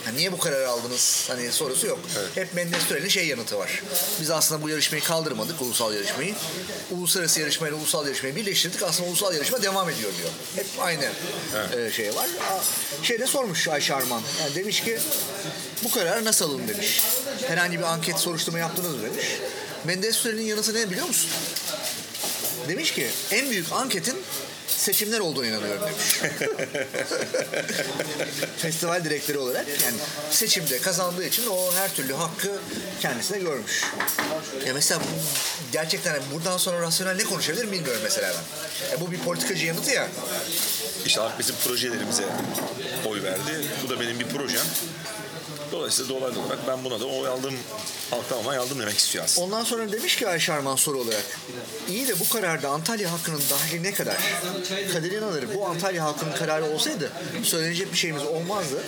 Yani 0.06 0.18
niye 0.18 0.32
bu 0.32 0.40
kararı 0.40 0.70
aldınız? 0.70 1.26
Hani 1.28 1.52
sorusu 1.52 1.88
yok. 1.88 2.00
Hep 2.36 2.54
Menderes 2.54 2.84
Sürel'in 2.84 3.08
şey 3.08 3.28
yanıtı 3.28 3.58
var. 3.58 3.84
Biz 4.22 4.32
aslında 4.32 4.62
bu 4.62 4.70
yarışmayı 4.70 5.04
kaldırmadık, 5.04 5.62
ulusal 5.62 5.94
yarışmayı. 5.94 6.36
Uluslararası 6.92 7.40
yarışmayla 7.40 7.78
ulusal 7.78 8.06
yarışmayı 8.06 8.36
birleştirdik. 8.36 8.84
Aslında 8.84 9.10
ulusal 9.10 9.34
yarışma 9.34 9.64
devam 9.64 9.90
ediyor 9.90 10.12
diyor. 10.18 10.30
Hep 10.56 10.66
aynı 10.80 11.06
e, 11.78 11.92
şey 11.92 12.16
var. 12.16 12.28
Şeyde 13.04 13.28
sormuş 13.28 13.68
Ayşe 13.68 13.96
Arman. 13.96 14.22
Yani 14.42 14.56
demiş 14.56 14.84
ki 14.84 15.00
bu 15.84 15.92
karar 15.92 16.26
nasıl 16.26 16.50
alındı 16.50 16.68
demiş. 16.68 17.04
Herhangi 17.48 17.80
bir 17.80 17.84
anket 17.84 18.20
soruşturma 18.20 18.60
yaptınız 18.60 19.04
demiş. 19.04 19.26
Menderes 19.84 20.16
Sürel'in 20.16 20.44
yanıtı 20.44 20.74
ne 20.74 20.90
biliyor 20.90 21.08
musun? 21.08 21.30
Demiş 22.68 22.94
ki 22.94 23.08
en 23.32 23.50
büyük 23.50 23.72
anketin 23.72 24.16
seçimler 24.68 25.20
olduğunu 25.20 25.46
inanıyorum 25.46 25.82
demiş. 25.82 26.04
Festival 28.58 29.04
direktörü 29.04 29.38
olarak 29.38 29.68
yani 29.68 29.98
seçimde 30.32 30.80
kazandığı 30.80 31.26
için 31.26 31.48
o 31.48 31.74
her 31.74 31.94
türlü 31.94 32.14
hakkı 32.14 32.52
kendisine 33.02 33.40
görmüş. 33.40 33.84
Ya 34.68 34.74
mesela 34.74 35.02
bu, 35.02 35.06
gerçekten 35.72 36.12
hani 36.12 36.24
buradan 36.34 36.58
sonra 36.58 36.82
rasyonel 36.82 37.16
ne 37.16 37.24
konuşabilir 37.24 37.72
bilmiyorum 37.72 38.02
mesela 38.04 38.34
ben. 38.34 38.98
E 38.98 39.02
bu 39.02 39.12
bir 39.12 39.20
politikacı 39.20 39.66
yanıtı 39.66 39.92
ya. 39.92 40.08
İşte 41.06 41.22
halk 41.22 41.40
bizim 41.40 41.56
projelerimize 41.56 42.24
oy 43.06 43.24
verdi. 43.24 43.68
Bu 43.84 43.90
da 43.90 44.00
benim 44.00 44.20
bir 44.20 44.28
projem. 44.28 44.66
Dolayısıyla 45.76 46.16
dolaylı 46.16 46.40
olarak 46.40 46.68
ben 46.68 46.84
buna 46.84 47.00
da 47.00 47.06
oy 47.06 47.28
aldım, 47.28 47.54
halktan 48.12 48.46
onay 48.46 48.58
aldım 48.58 48.80
demek 48.80 48.98
istiyor 48.98 49.26
aslında. 49.26 49.46
Ondan 49.46 49.64
sonra 49.64 49.92
demiş 49.92 50.16
ki 50.16 50.28
Ayşe 50.28 50.54
Arman 50.54 50.76
soru 50.76 51.00
olarak. 51.00 51.24
İyi 51.90 52.08
de 52.08 52.20
bu 52.20 52.30
kararda 52.30 52.70
Antalya 52.70 53.12
halkının 53.12 53.42
dahili 53.50 53.84
ne 53.84 53.94
kadar? 53.94 54.18
Kadir 54.94 55.12
İnanır 55.12 55.46
bu 55.56 55.66
Antalya 55.66 56.04
halkının 56.04 56.34
kararı 56.34 56.66
olsaydı 56.66 57.12
söylenecek 57.44 57.92
bir 57.92 57.98
şeyimiz 57.98 58.24
olmazdı. 58.24 58.84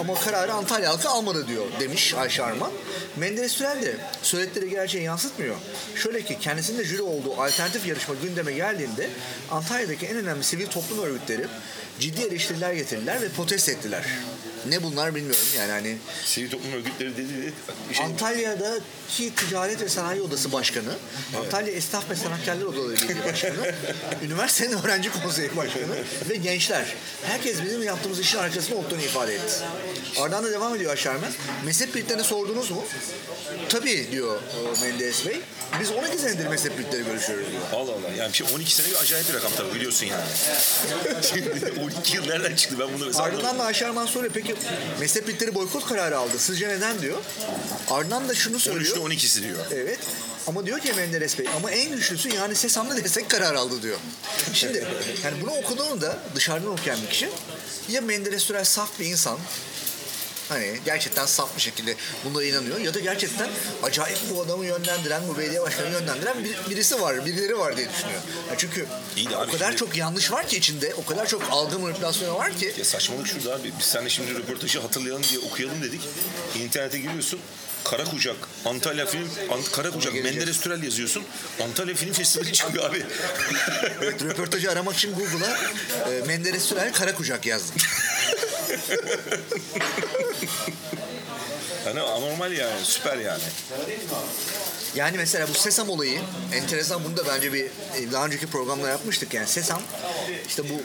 Ama 0.00 0.14
kararı 0.14 0.52
Antalya 0.52 0.90
halkı 0.90 1.08
almadı 1.08 1.48
diyor 1.48 1.64
demiş 1.80 2.14
Ayşe 2.14 2.42
Arman. 2.42 2.70
Menderes 3.16 3.52
Sürel 3.52 3.82
de 3.82 3.96
söyledikleri 4.22 4.70
gerçeği 4.70 5.04
yansıtmıyor. 5.04 5.56
Şöyle 5.96 6.22
ki 6.22 6.38
kendisinin 6.40 6.78
de 6.78 6.84
jüri 6.84 7.02
olduğu 7.02 7.40
alternatif 7.42 7.86
yarışma 7.86 8.14
gündeme 8.22 8.52
geldiğinde 8.52 9.10
Antalya'daki 9.50 10.06
en 10.06 10.16
önemli 10.16 10.44
sivil 10.44 10.66
toplum 10.66 10.98
örgütleri 10.98 11.46
ciddi 12.00 12.22
eleştiriler 12.22 12.72
getirdiler 12.72 13.22
ve 13.22 13.28
protest 13.28 13.68
ettiler. 13.68 14.04
Ne 14.68 14.82
bunlar 14.82 15.14
bilmiyorum 15.14 15.46
yani 15.58 15.72
hani 15.72 15.96
Sivil 16.24 16.50
toplum 16.50 16.72
örgütleri 16.72 17.16
dedi 17.16 17.52
şey, 17.92 18.06
Antalya'daki 18.06 19.34
Ticaret 19.34 19.80
ve 19.80 19.88
Sanayi 19.88 20.22
Odası 20.22 20.52
Başkanı, 20.52 20.92
Antalya 21.38 21.72
Esnaf 21.72 22.10
ve 22.10 22.16
Sanatkarlar 22.16 22.66
Odaları 22.66 22.94
Birliği 22.94 23.24
Başkanı, 23.32 23.74
üniversitenin 24.24 24.82
öğrenci 24.82 25.10
konseyi 25.22 25.56
başkanı 25.56 25.96
ve 26.30 26.36
gençler. 26.36 26.94
Herkes 27.22 27.62
bizim 27.62 27.82
yaptığımız 27.82 28.20
işin 28.20 28.38
arkasında 28.38 28.76
olduğunu 28.76 29.00
ifade 29.00 29.34
etti. 29.34 29.54
Ardından 30.20 30.44
da 30.44 30.50
devam 30.52 30.76
ediyor 30.76 30.92
Aşermen. 30.92 31.32
Mezhep 31.64 31.94
birliklerine 31.94 32.24
sordunuz 32.24 32.70
mu? 32.70 32.84
Tabii 33.68 34.08
diyor 34.12 34.36
e, 34.36 34.86
Menderes 34.86 35.26
Bey. 35.26 35.40
Biz 35.80 35.90
12 35.90 36.18
senedir 36.18 36.46
mezhep 36.46 36.78
birlikleri 36.78 37.04
görüşüyoruz 37.04 37.46
diyor. 37.50 37.62
Allah 37.72 37.92
Allah. 37.92 38.14
Yani 38.18 38.32
bir 38.32 38.36
şey 38.36 38.46
12 38.54 38.74
sene 38.74 38.86
bir 38.86 38.96
acayip 38.96 39.28
bir 39.28 39.34
rakam 39.34 39.52
tabii 39.56 39.74
biliyorsun 39.74 40.06
yani. 40.06 40.22
Şimdi 41.22 41.80
12 41.80 42.16
yıl 42.16 42.26
nereden 42.26 42.56
çıktı 42.56 42.76
ben 42.78 42.88
bunu 42.94 43.06
mesela 43.06 43.24
Ardından 43.24 43.58
da 43.58 43.64
Aşerman 43.64 44.06
soruyor 44.06 44.32
peki 44.34 44.51
mezhep 45.00 45.28
birlikleri 45.28 45.54
boykot 45.54 45.86
kararı 45.86 46.18
aldı. 46.18 46.38
Sizce 46.38 46.68
neden 46.68 47.02
diyor. 47.02 47.18
Ardından 47.90 48.28
da 48.28 48.34
şunu 48.34 48.58
söylüyor. 48.58 48.96
13'te 48.96 49.14
12'si 49.14 49.42
diyor. 49.42 49.66
Evet. 49.70 49.98
Ama 50.46 50.66
diyor 50.66 50.80
ki 50.80 50.92
Menderes 50.92 51.38
Bey 51.38 51.46
ama 51.56 51.70
en 51.70 51.92
güçlüsü 51.92 52.28
yani 52.28 52.54
Sesam'da 52.54 52.96
destek 52.96 53.30
karar 53.30 53.54
aldı 53.54 53.82
diyor. 53.82 53.98
Şimdi 54.52 54.86
yani 55.24 55.36
bunu 55.42 55.50
okuduğunda 55.50 56.18
dışarıdan 56.34 56.70
okuyan 56.70 57.02
bir 57.02 57.08
kişi 57.08 57.28
ya 57.88 58.00
Menderes 58.00 58.42
Sürel 58.42 58.64
saf 58.64 59.00
bir 59.00 59.06
insan 59.06 59.38
Hani 60.48 60.78
gerçekten 60.84 61.26
saf 61.26 61.56
bir 61.56 61.60
şekilde 61.62 61.94
buna 62.24 62.44
inanıyor 62.44 62.78
ya 62.78 62.94
da 62.94 62.98
gerçekten 63.00 63.48
acayip 63.82 64.18
bu 64.30 64.42
adamı 64.42 64.64
yönlendiren, 64.66 65.22
bu 65.28 65.38
belediye 65.38 65.60
başkanı 65.62 65.90
yönlendiren 65.92 66.44
bir, 66.44 66.70
birisi 66.70 67.00
var, 67.00 67.26
birileri 67.26 67.58
var 67.58 67.76
diye 67.76 67.88
düşünüyor. 67.88 68.20
Ya 68.50 68.54
çünkü 68.58 68.86
İyi 69.16 69.30
de 69.30 69.36
o 69.36 69.40
abi 69.40 69.52
kadar 69.52 69.66
şimdi- 69.66 69.76
çok 69.76 69.96
yanlış 69.96 70.32
var 70.32 70.46
ki 70.48 70.56
içinde, 70.56 70.94
o 70.94 71.04
kadar 71.04 71.26
çok 71.26 71.42
algı 71.50 71.78
manipülasyonu 71.78 72.34
var 72.38 72.52
ki 72.58 72.74
Ya 72.78 72.84
saçmalık 72.84 73.26
şurada 73.26 73.54
abi. 73.54 73.72
Biz 73.78 73.86
seninle 73.86 74.08
şimdi 74.10 74.34
röportajı 74.34 74.80
hatırlayalım 74.80 75.22
diye 75.30 75.40
okuyalım 75.40 75.82
dedik. 75.82 76.00
İnternete 76.58 76.98
giriyorsun. 76.98 77.40
Karakucak, 77.84 78.36
Antalya 78.64 79.06
Film, 79.06 79.28
Ant 79.52 79.72
Karakucak, 79.72 80.12
Geleceğiz. 80.12 80.36
Menderes 80.36 80.60
Türel 80.60 80.82
yazıyorsun. 80.82 81.24
Antalya 81.62 81.94
Film 81.94 82.12
Festivali 82.12 82.52
çıkıyor 82.52 82.84
abi. 82.90 83.06
evet, 84.02 84.22
röportajı 84.22 84.70
aramak 84.70 84.94
için 84.96 85.14
Google'a 85.14 85.56
e, 86.10 86.26
Menderes 86.26 86.62
Sürel 86.62 86.92
Karakucak 86.92 87.46
yazdım. 87.46 87.74
hani 91.84 92.00
anormal 92.00 92.52
yani, 92.52 92.84
süper 92.84 93.18
yani. 93.18 93.42
Yani 94.94 95.16
mesela 95.16 95.48
bu 95.48 95.54
Sesam 95.54 95.88
olayı 95.88 96.20
enteresan 96.52 97.04
bunu 97.04 97.16
da 97.16 97.26
bence 97.26 97.52
bir 97.52 97.64
e, 97.64 98.12
daha 98.12 98.26
önceki 98.26 98.46
programda 98.46 98.88
yapmıştık 98.88 99.34
yani 99.34 99.46
Sesam 99.46 99.82
işte 100.48 100.62
bu 100.68 100.82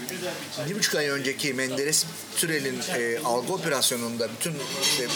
bir 0.69 0.75
buçuk 0.75 0.95
ay 0.95 1.09
önceki 1.09 1.53
Menderes 1.53 2.05
Türel'in 2.35 2.79
e, 2.95 3.19
algı 3.25 3.53
operasyonunda 3.53 4.29
bütün 4.31 4.55
işte 4.81 5.07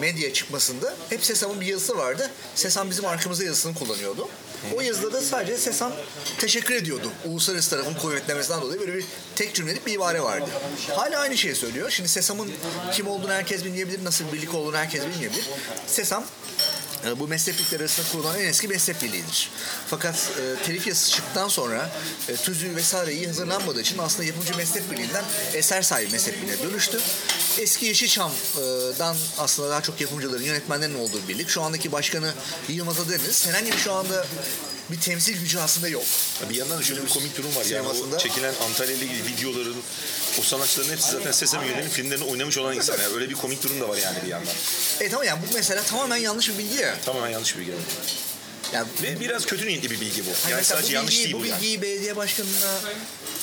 medya 0.00 0.32
çıkmasında 0.32 0.94
hep 1.08 1.24
Sesam'ın 1.24 1.60
bir 1.60 1.66
yazısı 1.66 1.98
vardı. 1.98 2.30
Sesam 2.54 2.90
bizim 2.90 3.04
arkamızda 3.04 3.44
yazısını 3.44 3.74
kullanıyordu. 3.74 4.28
O 4.76 4.80
yazıda 4.80 5.12
da 5.12 5.20
sadece 5.20 5.56
Sesam 5.56 5.92
teşekkür 6.38 6.74
ediyordu. 6.74 7.10
Uluslararası 7.24 7.70
tarafın 7.70 7.94
kuvvetlemesinden 7.94 8.60
dolayı 8.60 8.80
böyle 8.80 8.94
bir 8.94 9.04
tek 9.36 9.54
cümlelik 9.54 9.86
bir 9.86 9.92
ibare 9.92 10.22
vardı. 10.22 10.50
Hala 10.96 11.18
aynı 11.18 11.36
şeyi 11.36 11.54
söylüyor. 11.54 11.90
Şimdi 11.90 12.08
Sesam'ın 12.08 12.52
kim 12.92 13.08
olduğunu 13.08 13.32
herkes 13.32 13.64
bilmeyebilir, 13.64 14.04
nasıl 14.04 14.26
bir 14.26 14.32
birlik 14.32 14.54
olduğunu 14.54 14.76
herkes 14.76 15.04
bilmeyebilir. 15.06 15.44
Sesam 15.86 16.24
e, 17.06 17.20
bu 17.20 17.28
mesleklikler 17.28 17.80
arasında 17.80 18.06
kurulan 18.12 18.40
en 18.40 18.46
eski 18.46 18.68
meslek 18.68 19.02
birliğidir. 19.02 19.50
Fakat 19.86 20.14
e, 20.14 20.64
telif 20.64 20.86
yazısı 20.86 21.10
çıktıktan 21.10 21.48
sonra 21.48 21.90
e, 22.28 22.36
tüzüğü 22.36 22.76
vesaire 22.76 23.12
iyi 23.12 23.26
hazırlanmadığı 23.26 23.80
için 23.80 23.98
aslında 23.98 24.24
yapımcı 24.24 24.56
meslek 24.56 24.90
birliğinden 24.90 25.24
eser 25.54 25.82
sahibi 25.82 26.12
meslek 26.12 26.42
birliğine 26.42 26.62
dönüştü. 26.62 27.00
Eski 27.58 27.86
Yeşilçam'dan 27.86 29.16
aslında 29.38 29.70
daha 29.70 29.82
çok 29.82 30.00
yapımcıların, 30.00 30.42
yönetmenlerin 30.42 30.94
olduğu 30.94 31.28
birlik. 31.28 31.48
Şu 31.48 31.62
andaki 31.62 31.92
başkanı 31.92 32.32
Yılmaz 32.68 33.00
Adeniz. 33.00 33.46
Herhangi 33.46 33.72
bir 33.72 33.78
şu 33.78 33.92
anda 33.92 34.26
bir 34.90 35.00
temsil 35.00 35.40
gücü 35.40 35.58
aslında 35.58 35.88
yok. 35.88 36.04
Bir 36.50 36.54
yandan 36.54 36.78
da 36.78 36.82
şöyle 36.82 37.02
bir 37.02 37.08
komik 37.08 37.38
durum 37.38 37.56
var. 37.56 37.64
Yani 37.64 37.88
o 37.88 38.18
çekilen 38.18 38.54
Antalya 38.64 38.94
ile 38.96 39.04
ilgili 39.04 39.26
videoların, 39.26 39.76
o 40.40 40.42
sanatçıların 40.42 40.90
hepsi 40.90 41.10
zaten 41.10 41.32
Sesame 41.32 41.66
Yönetmen'in 41.66 41.90
filmlerinde 41.90 42.24
oynamış 42.24 42.58
olan 42.58 42.76
insan. 42.76 42.98
Yani 42.98 43.14
öyle 43.14 43.30
bir 43.30 43.34
komik 43.34 43.62
durum 43.62 43.80
da 43.80 43.88
var 43.88 43.96
yani 43.96 44.18
bir 44.24 44.28
yandan. 44.28 44.54
Evet 45.00 45.14
ama 45.14 45.24
yani 45.24 45.40
bu 45.42 45.54
mesela 45.54 45.82
tamamen 45.82 46.16
yanlış 46.16 46.48
bir 46.48 46.58
bilgi 46.58 46.76
ya. 46.76 46.98
Tamamen 47.04 47.30
yanlış 47.30 47.56
bir 47.56 47.60
bilgi. 47.60 47.72
Yani 48.72 48.86
Ve 49.02 49.20
biraz 49.20 49.46
kötü 49.46 49.66
niyetli 49.66 49.90
bir 49.90 50.00
bilgi 50.00 50.26
bu. 50.26 50.30
Hani 50.42 50.52
Yani 50.52 50.64
sadece 50.64 50.88
bu 50.88 50.92
yanlış 50.92 51.12
bilgiyi, 51.14 51.24
değil 51.24 51.34
bu 51.34 51.40
bu 51.42 51.46
yani. 51.46 51.56
bilgiyi 51.62 51.82
belediye 51.82 52.16
başkanına 52.16 52.80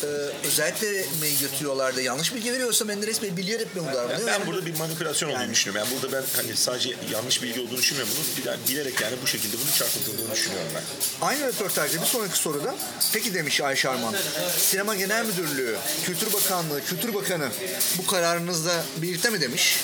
e, 0.04 0.06
özellikle 0.48 0.88
mi 0.92 1.30
götürüyorlar 1.42 1.96
da 1.96 2.02
yanlış 2.02 2.36
bilgi 2.36 2.54
veriyorsa 2.54 2.86
Menderes 2.86 3.22
Bey 3.22 3.38
bilerek 3.38 3.76
mi 3.76 3.82
bu 3.82 3.86
davranıyor? 3.86 4.10
Yani 4.12 4.26
ben 4.28 4.32
Yani 4.32 4.48
burada 4.48 4.66
bir 4.66 4.78
manipülasyon 4.78 5.30
olduğunu 5.30 5.42
Yani- 5.42 5.52
düşünüyorum. 5.52 5.88
Yani 5.92 6.02
burada 6.04 6.18
ben 6.18 6.26
hani 6.44 6.56
sadece 6.58 6.96
yanlış 7.12 7.44
bilgi 7.44 7.62
olduğunu 7.62 7.78
düşünmüyorum. 7.78 8.14
Bunu 8.18 8.44
bile- 8.46 8.58
bilerek 8.70 9.02
yani 9.02 9.16
bu 9.24 9.28
şekilde 9.28 9.58
bunu 9.58 9.72
çarpıtıldığını 9.80 10.32
düşünüyorum 10.32 10.68
ben. 10.76 10.84
Aynı 11.28 11.48
röportajda 11.48 12.02
bir 12.02 12.06
sonraki 12.06 12.38
soruda 12.38 12.76
peki 13.14 13.34
demiş 13.34 13.62
Ayşe 13.62 13.90
Arman. 13.90 14.16
Sinema 14.58 14.96
Genel 14.96 15.26
Müdürlüğü, 15.26 15.78
Kültür 16.06 16.34
Bakanlığı, 16.34 16.86
Kültür 16.86 17.14
Bakanı 17.14 17.50
bu 17.98 18.06
kararınızda 18.08 18.84
birlikte 18.98 19.30
mi 19.30 19.42
demiş 19.42 19.80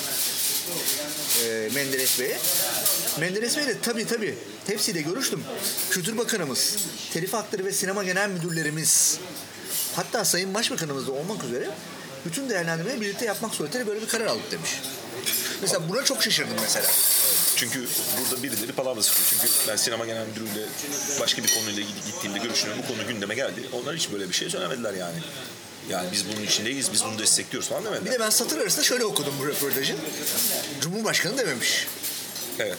e, 1.45 1.69
Menderes 1.75 2.19
Bey'e? 2.19 2.37
Menderes 3.19 3.57
Bey 3.57 3.67
de 3.67 3.79
tabii 3.81 4.07
tabii 4.07 4.37
hepsiyle 4.67 5.01
görüştüm. 5.01 5.43
Kültür 5.89 6.17
Bakanımız, 6.17 6.75
Telif 7.13 7.33
Hakları 7.33 7.65
ve 7.65 7.71
Sinema 7.71 8.03
Genel 8.03 8.29
Müdürlerimiz 8.29 9.19
hatta 9.95 10.25
Sayın 10.25 10.53
Başbakanımız 10.53 11.07
da 11.07 11.11
olmak 11.11 11.43
üzere 11.43 11.69
bütün 12.25 12.49
değerlendirmeyi 12.49 13.01
birlikte 13.01 13.25
yapmak 13.25 13.55
suretiyle 13.55 13.87
böyle 13.87 14.01
bir 14.01 14.07
karar 14.07 14.25
aldık 14.25 14.51
demiş. 14.51 14.69
Mesela 15.61 15.89
buna 15.89 16.03
çok 16.03 16.23
şaşırdım 16.23 16.55
mesela. 16.61 16.87
Çünkü 17.55 17.87
burada 18.19 18.43
birileri 18.43 18.71
palavra 18.71 19.03
sıkıyor. 19.03 19.27
Çünkü 19.29 19.53
ben 19.67 19.75
sinema 19.75 20.05
genel 20.05 20.27
müdürüyle 20.27 20.65
başka 21.19 21.43
bir 21.43 21.53
konuyla 21.55 21.83
gittiğimde 22.05 22.39
görüşüyorum. 22.39 22.81
Bu 22.83 22.87
konu 22.87 23.07
gündeme 23.07 23.35
geldi. 23.35 23.69
Onlar 23.73 23.95
hiç 23.95 24.11
böyle 24.11 24.29
bir 24.29 24.33
şey 24.33 24.49
söylemediler 24.49 24.93
yani. 24.93 25.17
Yani 25.89 26.07
biz 26.11 26.23
bunun 26.29 26.45
içindeyiz, 26.45 26.93
biz 26.93 27.03
bunu 27.03 27.19
destekliyoruz 27.19 27.69
falan 27.69 27.83
Bir 27.85 27.89
demediler. 27.89 28.13
de 28.13 28.19
ben 28.19 28.29
satır 28.29 28.57
arasında 28.59 28.83
şöyle 28.83 29.05
okudum 29.05 29.33
bu 29.39 29.47
röportajı. 29.47 29.95
Cumhurbaşkanı 30.81 31.37
dememiş. 31.37 31.87
Evet. 32.59 32.77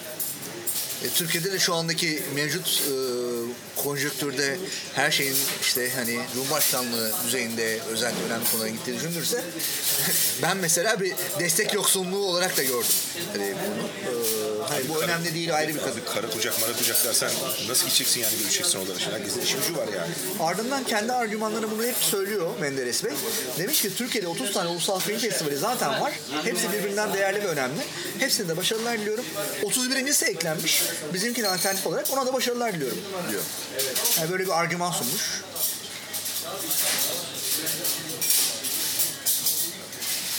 E, 1.05 1.09
Türkiye'de 1.09 1.53
de 1.53 1.59
şu 1.59 1.75
andaki 1.75 2.23
mevcut 2.35 2.83
e, 2.87 2.93
konjonktürde 3.77 4.59
her 4.95 5.11
şeyin 5.11 5.37
işte 5.63 5.91
hani 5.97 6.21
Cumhurbaşkanlığı 6.35 7.13
düzeyinde 7.27 7.79
özel 7.91 8.13
önemli 8.27 8.51
konulara 8.51 8.69
gittiği 8.69 8.97
düşünülürse 8.97 9.45
ben 10.43 10.57
mesela 10.57 11.01
bir 11.01 11.15
destek 11.41 11.75
yoksunluğu 11.75 12.25
olarak 12.25 12.57
da 12.57 12.63
gördüm. 12.63 12.87
Hani 13.33 13.55
bunu. 13.55 14.13
E, 14.13 14.56
hani 14.69 14.89
bu 14.89 15.03
önemli 15.03 15.35
değil 15.35 15.57
ayrı 15.57 15.75
bir. 15.75 15.81
Abi 15.81 16.05
kara 16.15 16.31
kucak 16.31 16.61
mara 16.61 16.73
kucak 16.73 17.05
dersen 17.05 17.31
nasıl 17.69 17.87
gideceksin 17.87 18.21
yani 18.21 18.39
görüşeceksin 18.39 18.79
onlara. 18.79 18.99
Şimdi 18.99 19.17
herkesin 19.17 19.41
işi 19.41 19.57
gücü 19.57 19.77
var 19.77 19.89
yani. 19.97 20.13
Ardından 20.41 20.85
kendi 20.85 21.13
argümanlarını 21.13 21.71
bunu 21.71 21.87
hep 21.87 21.97
söylüyor 21.97 22.51
Menderes 22.61 23.05
Bey. 23.05 23.13
Demiş 23.59 23.83
ki 23.83 23.97
Türkiye'de 23.97 24.29
30 24.29 24.53
tane 24.53 24.69
ulusal 24.69 24.99
film 24.99 25.19
festivali 25.19 25.57
zaten 25.57 26.01
var. 26.01 26.13
Hepsi 26.45 26.73
birbirinden 26.73 27.13
değerli 27.13 27.45
ve 27.45 27.47
önemli. 27.47 27.81
Hepsinde 28.19 28.49
de 28.49 28.57
başarılar 28.57 28.99
diliyorum. 28.99 29.25
31.si 29.63 30.25
eklenmiş. 30.25 30.83
Bizimkine 31.15 31.49
alternatif 31.49 31.87
olarak 31.87 32.07
ona 32.13 32.27
da 32.27 32.33
başarılar 32.33 32.75
diliyorum 32.75 32.99
diyor. 33.31 33.43
Yani 34.21 34.31
böyle 34.31 34.45
bir 34.45 34.61
argüman 34.61 34.93
sunmuş. 34.93 35.43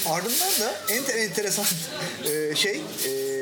Ardından 0.06 0.52
da 0.60 0.74
en 0.90 1.18
enteresan 1.18 1.66
e, 2.26 2.56
şey 2.56 2.82
e, 3.06 3.37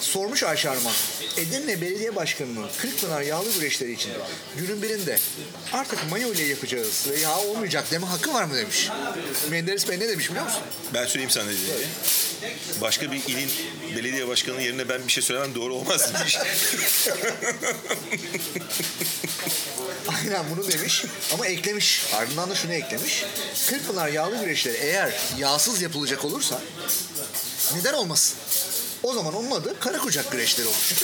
sormuş 0.00 0.42
Ayşe 0.42 0.70
Arman. 0.70 0.92
Edirne 1.36 1.80
Belediye 1.80 2.16
Başkanı'nın 2.16 2.68
Kırkpınar 2.78 3.22
yağlı 3.22 3.52
güreşleri 3.52 3.92
için 3.92 4.12
günün 4.56 4.82
birinde 4.82 5.18
artık 5.72 6.10
mayo 6.10 6.32
ile 6.32 6.42
yapacağız 6.42 7.06
ve 7.10 7.20
yağ 7.20 7.38
olmayacak 7.38 7.90
deme 7.90 8.06
hakkı 8.06 8.34
var 8.34 8.44
mı 8.44 8.56
demiş. 8.56 8.88
Menderes 9.50 9.88
Bey 9.88 10.00
ne 10.00 10.08
demiş 10.08 10.30
biliyor 10.30 10.44
musun? 10.44 10.62
Ben 10.94 11.06
söyleyeyim 11.06 11.30
sana 11.30 11.44
dediğini. 11.44 11.86
Başka 12.80 13.12
bir 13.12 13.24
ilin 13.26 13.50
belediye 13.96 14.28
başkanının 14.28 14.60
yerine 14.60 14.88
ben 14.88 15.06
bir 15.06 15.12
şey 15.12 15.22
söylemem 15.22 15.54
doğru 15.54 15.74
olmaz 15.74 16.14
demiş. 16.14 16.38
Aynen 20.08 20.44
bunu 20.50 20.72
demiş 20.72 21.04
ama 21.34 21.46
eklemiş. 21.46 22.06
Ardından 22.14 22.50
da 22.50 22.54
şunu 22.54 22.72
eklemiş. 22.72 23.24
Kırkpınar 23.68 24.08
yağlı 24.08 24.40
güreşleri 24.40 24.76
eğer 24.76 25.12
yağsız 25.38 25.82
yapılacak 25.82 26.24
olursa 26.24 26.60
neden 27.74 27.92
olmasın? 27.92 28.36
O 29.06 29.12
zaman 29.12 29.34
onun 29.34 29.50
adı 29.50 29.80
kara 29.80 29.98
kucak 29.98 30.32
güreşleri 30.32 30.66
olur. 30.68 30.96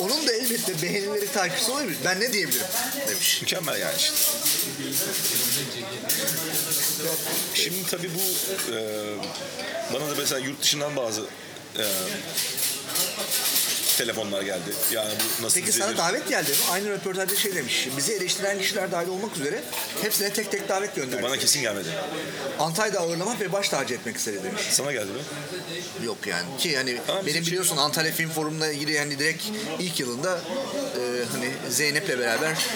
onun 0.00 0.26
da 0.26 0.32
elbette 0.32 0.82
beğenileri 0.82 1.32
takipçisi 1.32 1.70
olabilir. 1.70 1.98
Ben 2.04 2.20
ne 2.20 2.32
diyebilirim 2.32 2.66
demiş. 3.08 3.42
Mükemmel 3.42 3.80
yani 3.80 3.96
işte. 3.98 4.14
Şimdi 7.54 7.86
tabii 7.90 8.10
bu 8.14 8.20
e, 8.72 8.78
bana 9.94 10.10
da 10.10 10.14
mesela 10.18 10.38
yurt 10.38 10.62
dışından 10.62 10.96
bazı 10.96 11.20
e, 11.78 11.84
telefonlar 13.96 14.42
geldi. 14.42 14.70
Yani 14.92 15.12
bu 15.40 15.44
nasıl 15.44 15.60
Peki 15.60 15.72
sana 15.72 15.96
davet 15.96 16.28
geldi 16.28 16.50
mi? 16.50 16.56
Aynı 16.70 16.88
röportajda 16.88 17.36
şey 17.36 17.54
demiş. 17.54 17.88
Bizi 17.96 18.12
eleştiren 18.12 18.58
kişiler 18.58 18.92
dahil 18.92 19.08
olmak 19.08 19.36
üzere 19.36 19.62
hepsine 20.02 20.32
tek 20.32 20.50
tek 20.50 20.68
davet 20.68 20.96
gönderdi. 20.96 21.22
Bana 21.22 21.36
kesin 21.36 21.60
gelmedi. 21.62 21.88
Antalya'da 22.58 23.00
ağırlamak 23.00 23.40
ve 23.40 23.52
baş 23.52 23.68
tacı 23.68 23.94
etmek 23.94 24.16
istedi 24.16 24.44
demiş. 24.44 24.62
Sana 24.70 24.92
geldi 24.92 25.10
mi? 25.10 25.20
Yok 26.06 26.18
yani 26.26 26.46
ki 26.58 26.76
hani 26.76 27.00
Ama 27.08 27.20
bizim 27.20 27.34
benim 27.34 27.46
biliyorsun 27.46 27.76
Antalya 27.76 28.12
Film 28.12 28.30
Forumu'na 28.30 28.68
ilgili 28.68 28.98
hani 28.98 29.18
direkt 29.18 29.44
ilk 29.78 30.00
yılında 30.00 30.40
e, 30.96 31.00
hani 31.32 31.50
Zeynep'le 31.70 32.18
beraber 32.18 32.66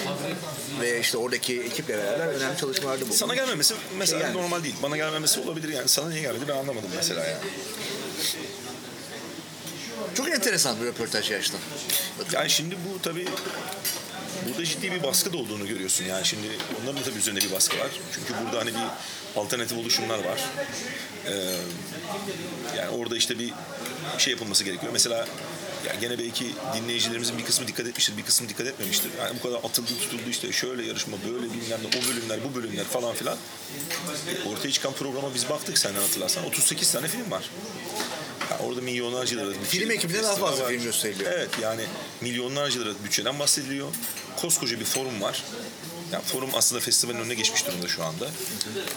ve 0.81 0.99
işte 0.99 1.17
oradaki 1.17 1.61
ekiple 1.61 1.97
beraber 1.97 2.27
önemli 2.27 2.57
çalışmalarda 2.57 3.01
bulunduk. 3.01 3.17
Sana 3.17 3.35
gelmemesi 3.35 3.73
mesela 3.97 4.23
Yani. 4.23 4.37
normal 4.37 4.63
değil. 4.63 4.75
Bana 4.83 4.97
gelmemesi 4.97 5.39
olabilir 5.39 5.69
yani. 5.69 5.87
Sana 5.87 6.09
niye 6.09 6.21
gelmedi 6.21 6.43
ben 6.47 6.55
anlamadım 6.57 6.89
mesela 6.95 7.25
yani. 7.25 7.39
Çok 10.15 10.29
enteresan 10.29 10.81
bir 10.81 10.85
röportaj 10.85 11.29
gerçekten. 11.29 11.61
Yani 12.33 12.49
şimdi 12.49 12.75
bu 12.75 13.01
tabii 13.01 13.27
burada 14.47 14.65
ciddi 14.65 14.91
bir 14.91 15.03
baskı 15.03 15.33
da 15.33 15.37
olduğunu 15.37 15.67
görüyorsun. 15.67 16.05
Yani 16.05 16.25
şimdi 16.25 16.47
onların 16.81 17.01
da 17.01 17.03
tabii 17.03 17.19
üzerinde 17.19 17.41
bir 17.41 17.51
baskı 17.51 17.79
var. 17.79 17.87
Çünkü 18.15 18.33
burada 18.45 18.59
hani 18.59 18.69
bir 18.69 18.87
alternatif 19.41 19.77
oluşumlar 19.77 20.19
var. 20.19 20.43
Ee, 21.27 21.55
yani 22.77 22.89
orada 22.89 23.17
işte 23.17 23.39
bir 23.39 23.53
şey 24.17 24.31
yapılması 24.33 24.63
gerekiyor. 24.63 24.93
Mesela 24.93 25.27
ya 25.87 25.93
gene 26.01 26.19
belki 26.19 26.55
dinleyicilerimizin 26.75 27.37
bir 27.37 27.45
kısmı 27.45 27.67
dikkat 27.67 27.87
etmiştir, 27.87 28.17
bir 28.17 28.23
kısmı 28.23 28.49
dikkat 28.49 28.67
etmemiştir. 28.67 29.11
Yani 29.19 29.37
bu 29.39 29.47
kadar 29.47 29.57
atıldı 29.57 29.87
tutuldu 29.87 30.29
işte 30.29 30.51
şöyle 30.51 30.85
yarışma, 30.85 31.17
böyle 31.27 31.45
bilmem 31.53 31.79
ne, 31.83 31.99
o 31.99 32.07
bölümler, 32.09 32.39
bu 32.49 32.55
bölümler 32.55 32.85
falan 32.85 33.15
filan. 33.15 33.37
Ortaya 34.45 34.71
çıkan 34.71 34.93
programa 34.93 35.33
biz 35.35 35.49
baktık 35.49 35.77
senden 35.77 36.01
hatırlarsan. 36.01 36.45
38 36.45 36.91
tane 36.91 37.07
film 37.07 37.31
var. 37.31 37.49
Ya 38.51 38.59
orada 38.59 38.81
milyonlarca 38.81 39.37
lira 39.37 39.49
bütçeli 39.49 39.65
Film 39.81 39.91
ekibinde 39.91 40.23
daha 40.23 40.35
fazla 40.35 40.63
var. 40.63 40.69
film 40.69 40.83
gösteriliyor. 40.83 41.31
Evet 41.31 41.49
yani 41.61 41.81
milyonlarca 42.21 42.81
lira 42.81 42.89
bütçeden 43.03 43.39
bahsediliyor. 43.39 43.87
Koskoca 44.41 44.79
bir 44.79 44.85
forum 44.85 45.21
var. 45.21 45.43
Yani 46.11 46.23
forum 46.23 46.49
aslında 46.53 46.81
festivalin 46.81 47.19
önüne 47.19 47.33
geçmiş 47.33 47.67
durumda 47.67 47.87
şu 47.87 48.03
anda. 48.03 48.25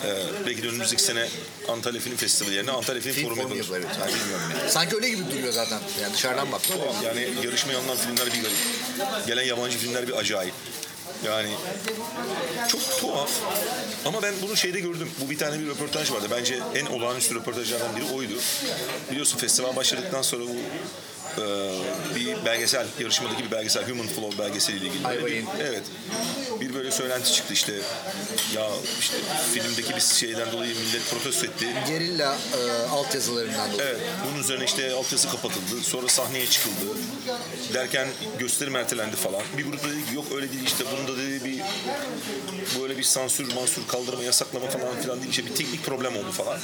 Ee, 0.04 0.16
belki 0.46 0.62
de 0.62 0.68
önümüzdeki 0.68 1.02
sene 1.02 1.28
Antalya 1.68 2.00
Film 2.00 2.16
Festivali 2.16 2.54
yerine 2.54 2.70
Antalya 2.70 3.02
Film, 3.02 3.14
Film 3.14 3.24
Forum 3.24 3.36
Forum 3.42 3.56
yapılır. 3.56 3.80
yapılır, 3.80 3.90
evet. 4.00 4.00
Yani 4.10 4.20
bilmiyorum 4.20 4.44
yani. 4.60 4.70
Sanki 4.70 4.96
öyle 4.96 5.08
gibi 5.08 5.22
duruyor 5.30 5.52
zaten. 5.52 5.80
Yani 6.02 6.14
dışarıdan 6.14 6.42
ama 6.46 6.58
Yani 7.04 7.28
yarışmaya 7.44 7.78
alınan 7.78 7.96
filmler 7.96 8.26
bir 8.26 8.42
garip. 8.42 9.26
Gelen 9.26 9.42
yabancı 9.42 9.78
filmler 9.78 10.08
bir 10.08 10.12
acayip. 10.12 10.54
Yani 11.26 11.50
çok 12.68 13.00
tuhaf. 13.00 13.30
Ama 14.06 14.22
ben 14.22 14.34
bunu 14.42 14.56
şeyde 14.56 14.80
gördüm. 14.80 15.10
Bu 15.20 15.30
bir 15.30 15.38
tane 15.38 15.60
bir 15.60 15.66
röportaj 15.66 16.12
vardı. 16.12 16.26
Bence 16.30 16.58
en 16.74 16.86
olağanüstü 16.86 17.34
röportajlardan 17.34 17.96
biri 17.96 18.04
oydu. 18.14 18.32
Biliyorsun 19.10 19.38
festival 19.38 19.76
başladıktan 19.76 20.22
sonra 20.22 20.44
bu 20.44 20.56
e, 21.42 21.44
bir 22.14 22.44
belgesel, 22.44 22.86
yarışmadaki 23.00 23.44
bir 23.44 23.50
belgesel, 23.50 23.88
Human 23.90 24.06
Flow 24.06 24.44
belgeseliyle 24.44 24.86
ilgili. 24.86 25.44
Evet. 25.62 25.82
Bir 26.62 26.74
böyle 26.74 26.90
söylenti 26.90 27.32
çıktı 27.32 27.52
işte. 27.52 27.72
Ya 28.54 28.68
işte 29.00 29.16
filmdeki 29.54 29.96
bir 29.96 30.00
şeyden 30.00 30.52
dolayı 30.52 30.74
millet 30.74 31.10
protesto 31.10 31.46
etti. 31.46 31.66
Gerilla 31.88 32.36
e, 32.58 32.88
altyazılarından 32.88 33.72
dolayı. 33.72 33.88
Evet. 33.88 34.00
Bunun 34.26 34.42
üzerine 34.42 34.64
işte 34.64 34.92
altyazı 34.92 35.30
kapatıldı. 35.30 35.80
Sonra 35.82 36.08
sahneye 36.08 36.46
çıkıldı. 36.46 36.84
Derken 37.74 38.08
gösterim 38.38 38.76
ertelendi 38.76 39.16
falan. 39.16 39.42
Bir 39.58 39.64
grup 39.64 39.84
da 39.84 39.88
dedi 39.88 40.14
yok 40.14 40.24
öyle 40.34 40.52
değil 40.52 40.64
işte 40.66 40.84
bunda 40.92 41.18
dedi 41.18 41.44
bir 41.44 41.60
böyle 42.80 42.98
bir 42.98 43.02
sansür 43.02 43.54
mansur 43.54 43.86
kaldırma 43.88 44.22
yasaklama 44.22 44.66
falan 44.66 45.00
filan 45.02 45.18
değil. 45.18 45.30
İşte 45.30 45.46
bir 45.46 45.54
teknik 45.54 45.84
problem 45.86 46.16
oldu 46.16 46.32
falan. 46.32 46.58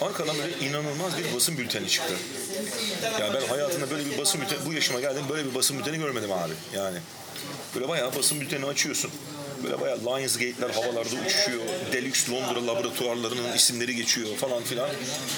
Arkadan 0.00 0.36
böyle 0.38 0.66
inanılmaz 0.66 1.18
bir 1.18 1.34
basın 1.36 1.58
bülteni 1.58 1.88
çıktı. 1.88 2.14
Ya 3.20 3.34
ben 3.34 3.46
hayatımda 3.48 3.90
böyle 3.90 4.06
bir 4.10 4.18
basın 4.18 4.40
bülteni 4.40 4.58
bu 4.66 4.72
yaşıma 4.72 5.00
geldim 5.00 5.24
böyle 5.28 5.50
bir 5.50 5.54
basın 5.54 5.78
bülteni 5.78 5.98
görmedim 5.98 6.32
abi. 6.32 6.52
Yani 6.74 6.98
böyle 7.74 7.88
bayağı 7.88 8.14
basın 8.14 8.40
bülteni 8.40 8.66
açıyorsun. 8.66 9.10
Böyle 9.64 9.80
bayağı 9.80 9.98
Lionsgate'ler 9.98 10.70
havalarda 10.70 11.14
uçuşuyor. 11.26 11.62
Deluxe 11.92 12.32
Londra 12.32 12.66
laboratuvarlarının 12.66 13.52
isimleri 13.56 13.96
geçiyor 13.96 14.36
falan 14.36 14.62
filan. 14.62 14.88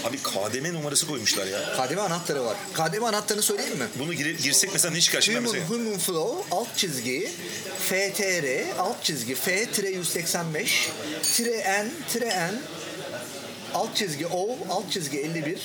Abi 0.05 0.17
KDM 0.19 0.75
numarası 0.75 1.07
koymuşlar 1.07 1.47
ya. 1.47 1.59
KDV 1.77 1.99
anahtarı 1.99 2.45
var. 2.45 2.57
KDV 2.75 3.03
anahtarını 3.03 3.43
söyleyeyim 3.43 3.79
mi? 3.79 3.87
Bunu 3.99 4.15
gire- 4.15 4.33
girsek 4.43 4.71
mesela 4.73 4.95
ne 4.95 5.01
çıkar 5.01 5.21
şimdi 5.21 5.39
Human, 5.39 5.53
mesela? 5.53 5.71
Human 5.71 5.99
Flow 5.99 6.57
alt 6.57 6.77
çizgi 6.77 7.31
FTR 7.89 8.79
alt 8.79 9.05
çizgi 9.05 9.35
F 9.35 9.67
tire 9.67 9.89
185 9.91 10.89
tire 11.23 11.57
N 11.85 11.89
tire 12.13 12.29
N 12.29 12.55
alt 13.75 13.97
çizgi 13.97 14.27
O 14.27 14.59
alt 14.71 14.93
çizgi 14.93 15.19
51 15.19 15.59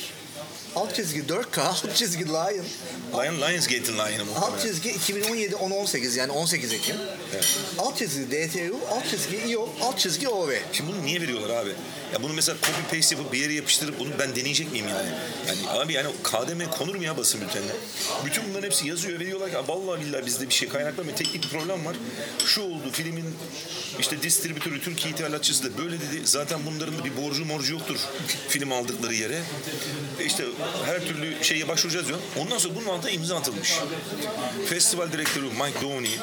alt 0.76 0.96
çizgi 0.96 1.22
4K 1.22 1.62
alt 1.62 1.96
çizgi 1.96 2.26
Lion 2.26 2.66
Lion, 3.14 3.42
Lionsgate'in 3.42 3.98
Lion'ı 3.98 4.22
alt 4.22 4.28
muhtemelen. 4.28 4.62
çizgi 4.62 4.90
2017 4.90 5.56
10 5.56 5.72
18 5.72 6.16
yani 6.16 6.32
18 6.32 6.74
Ekim 6.74 6.96
Evet. 7.34 7.58
alt 7.80 7.98
çizgi 7.98 8.32
DTU 8.32 8.78
alt 8.92 9.10
çizgi 9.10 9.38
IO 9.52 9.70
alt 9.82 10.00
çizgi 10.00 10.28
OV 10.30 10.52
Şimdi 10.74 10.92
bunu 10.94 11.06
niye 11.06 11.22
veriyorlar 11.22 11.50
abi? 11.50 11.70
Ya 12.14 12.24
bunu 12.24 12.34
mesela 12.34 12.58
copy 12.62 12.96
paste 12.98 13.16
yapıp 13.16 13.34
bir 13.34 13.40
yere 13.40 13.54
yapıştırıp 13.54 14.00
bunu 14.00 14.10
ben 14.20 14.36
deneyecek 14.36 14.72
miyim 14.72 14.88
yani? 14.88 15.10
Yani 15.48 15.80
abi 15.80 15.94
yani 15.94 16.08
KDM 16.24 16.70
konur 16.78 16.96
mu 16.96 17.04
ya 17.04 17.18
basın 17.18 17.42
bültenine? 17.42 17.72
Bütün 18.26 18.44
bunların 18.50 18.66
hepsi 18.66 18.88
yazıyor 18.88 19.20
ve 19.20 19.26
diyorlar 19.26 19.52
ki 19.52 19.58
"Aa, 19.58 19.68
vallahi 19.68 20.02
billahi 20.02 20.26
bizde 20.26 20.50
bir 20.50 20.54
şey 20.54 20.70
kaynaklamıyor. 20.70 21.18
Teknik 21.18 21.44
bir 21.44 21.50
problem 21.50 21.86
var. 21.86 21.96
Şu 22.46 22.62
oldu 22.62 22.92
filmin 22.92 23.26
işte 24.00 24.24
distribütörü 24.24 24.82
Türkiye 24.82 25.14
ithalatçısı 25.14 25.64
da 25.64 25.78
böyle 25.84 25.96
dedi. 26.02 26.22
Zaten 26.26 26.60
bunların 26.66 26.98
da 27.00 27.06
bir 27.06 27.18
borcu 27.18 27.46
morcu 27.46 27.74
yoktur 27.74 27.98
film 28.50 28.72
aldıkları 28.72 29.14
yere. 29.14 29.42
E 30.20 30.26
işte 30.26 30.44
her 30.86 31.06
türlü 31.08 31.44
şeye 31.44 31.68
başvuracağız 31.68 32.08
diyor. 32.08 32.20
Ondan 32.38 32.58
sonra 32.58 32.76
bunun 32.76 32.86
altına 32.86 33.12
imza 33.12 33.38
atılmış. 33.38 33.74
Festival 34.70 35.12
direktörü 35.12 35.46
Mike 35.46 35.82
Downey, 35.82 36.20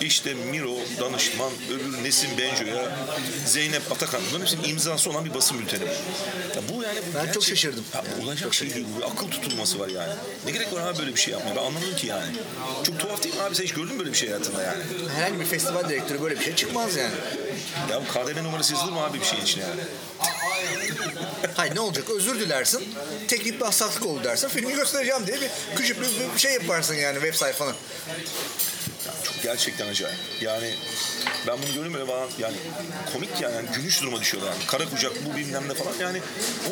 işte 0.00 0.34
Miro 0.34 0.76
danışman, 1.00 1.50
öbür 1.70 2.04
Nesim 2.04 2.30
Benjo'ya, 2.38 2.98
Zeynep 3.46 3.92
Atakan 3.92 4.20
bunların 4.28 4.40
hepsinin 4.46 4.64
imzası 4.64 5.09
olan 5.10 5.24
bir 5.24 5.34
basın 5.34 5.58
bülteni. 5.58 5.84
Ya 6.56 6.62
bu 6.72 6.82
yani 6.82 6.98
bu 6.98 7.18
Ben 7.18 7.32
çok 7.32 7.44
şaşırdım. 7.44 7.84
Ya 7.94 8.02
Yani 8.10 8.24
olacak 8.24 8.42
çok 8.42 8.54
şey 8.54 8.74
değil. 8.74 8.86
Bu 9.00 9.06
akıl 9.06 9.28
tutulması 9.28 9.80
var 9.80 9.88
yani. 9.88 10.12
Ne 10.46 10.50
gerek 10.50 10.72
var 10.72 10.82
abi 10.82 10.98
böyle 10.98 11.14
bir 11.14 11.20
şey 11.20 11.32
yapmaya? 11.32 11.56
Ben 11.56 11.60
anlamadım 11.60 11.96
ki 11.96 12.06
yani. 12.06 12.32
Çok 12.86 13.00
tuhaf 13.00 13.22
değil 13.22 13.34
mi 13.34 13.42
abi? 13.42 13.54
Sen 13.54 13.64
hiç 13.64 13.74
gördün 13.74 13.92
mü 13.92 13.98
böyle 13.98 14.12
bir 14.12 14.16
şey 14.16 14.28
hayatında 14.28 14.62
yani? 14.62 14.82
herhangi 15.16 15.40
bir 15.40 15.44
festival 15.46 15.88
direktörü 15.88 16.22
böyle 16.22 16.38
bir 16.38 16.44
şey 16.44 16.54
çıkmaz 16.54 16.96
yani. 16.96 17.14
Ya 17.90 18.00
bu 18.00 18.12
KDV 18.12 18.44
numarası 18.44 18.72
yazılır 18.72 18.92
mı 18.92 19.04
abi 19.04 19.20
bir 19.20 19.24
şeyin 19.24 19.42
içine 19.42 19.64
yani? 19.64 19.80
Hayır 21.54 21.74
ne 21.74 21.80
olacak 21.80 22.10
özür 22.10 22.40
dilersin 22.40 22.94
teknik 23.28 23.60
bir 23.60 23.64
hastalık 23.64 24.06
oldu 24.06 24.24
dersin 24.24 24.48
filmi 24.48 24.74
göstereceğim 24.74 25.26
diye 25.26 25.40
bir 25.40 25.50
küçük 25.76 26.00
bir, 26.00 26.38
şey 26.38 26.52
yaparsın 26.52 26.94
yani 26.94 27.14
web 27.14 27.34
sayfanı. 27.34 27.72
Çok 29.24 29.42
gerçekten 29.42 29.88
acayip. 29.88 30.18
Yani 30.40 30.74
ben 31.46 31.56
bunu 31.58 31.66
görüyorum 31.66 31.94
böyle 31.94 32.08
bana 32.08 32.26
yani 32.38 32.56
komik 33.12 33.40
yani, 33.40 33.54
yani 33.54 33.68
gülüş 33.76 34.02
duruma 34.02 34.20
düşüyorlar 34.20 34.52
yani. 34.52 34.66
Kara 34.66 34.88
kucak 34.90 35.12
bu 35.26 35.36
bilmem 35.36 35.68
ne 35.68 35.74
falan 35.74 35.92
yani 36.00 36.20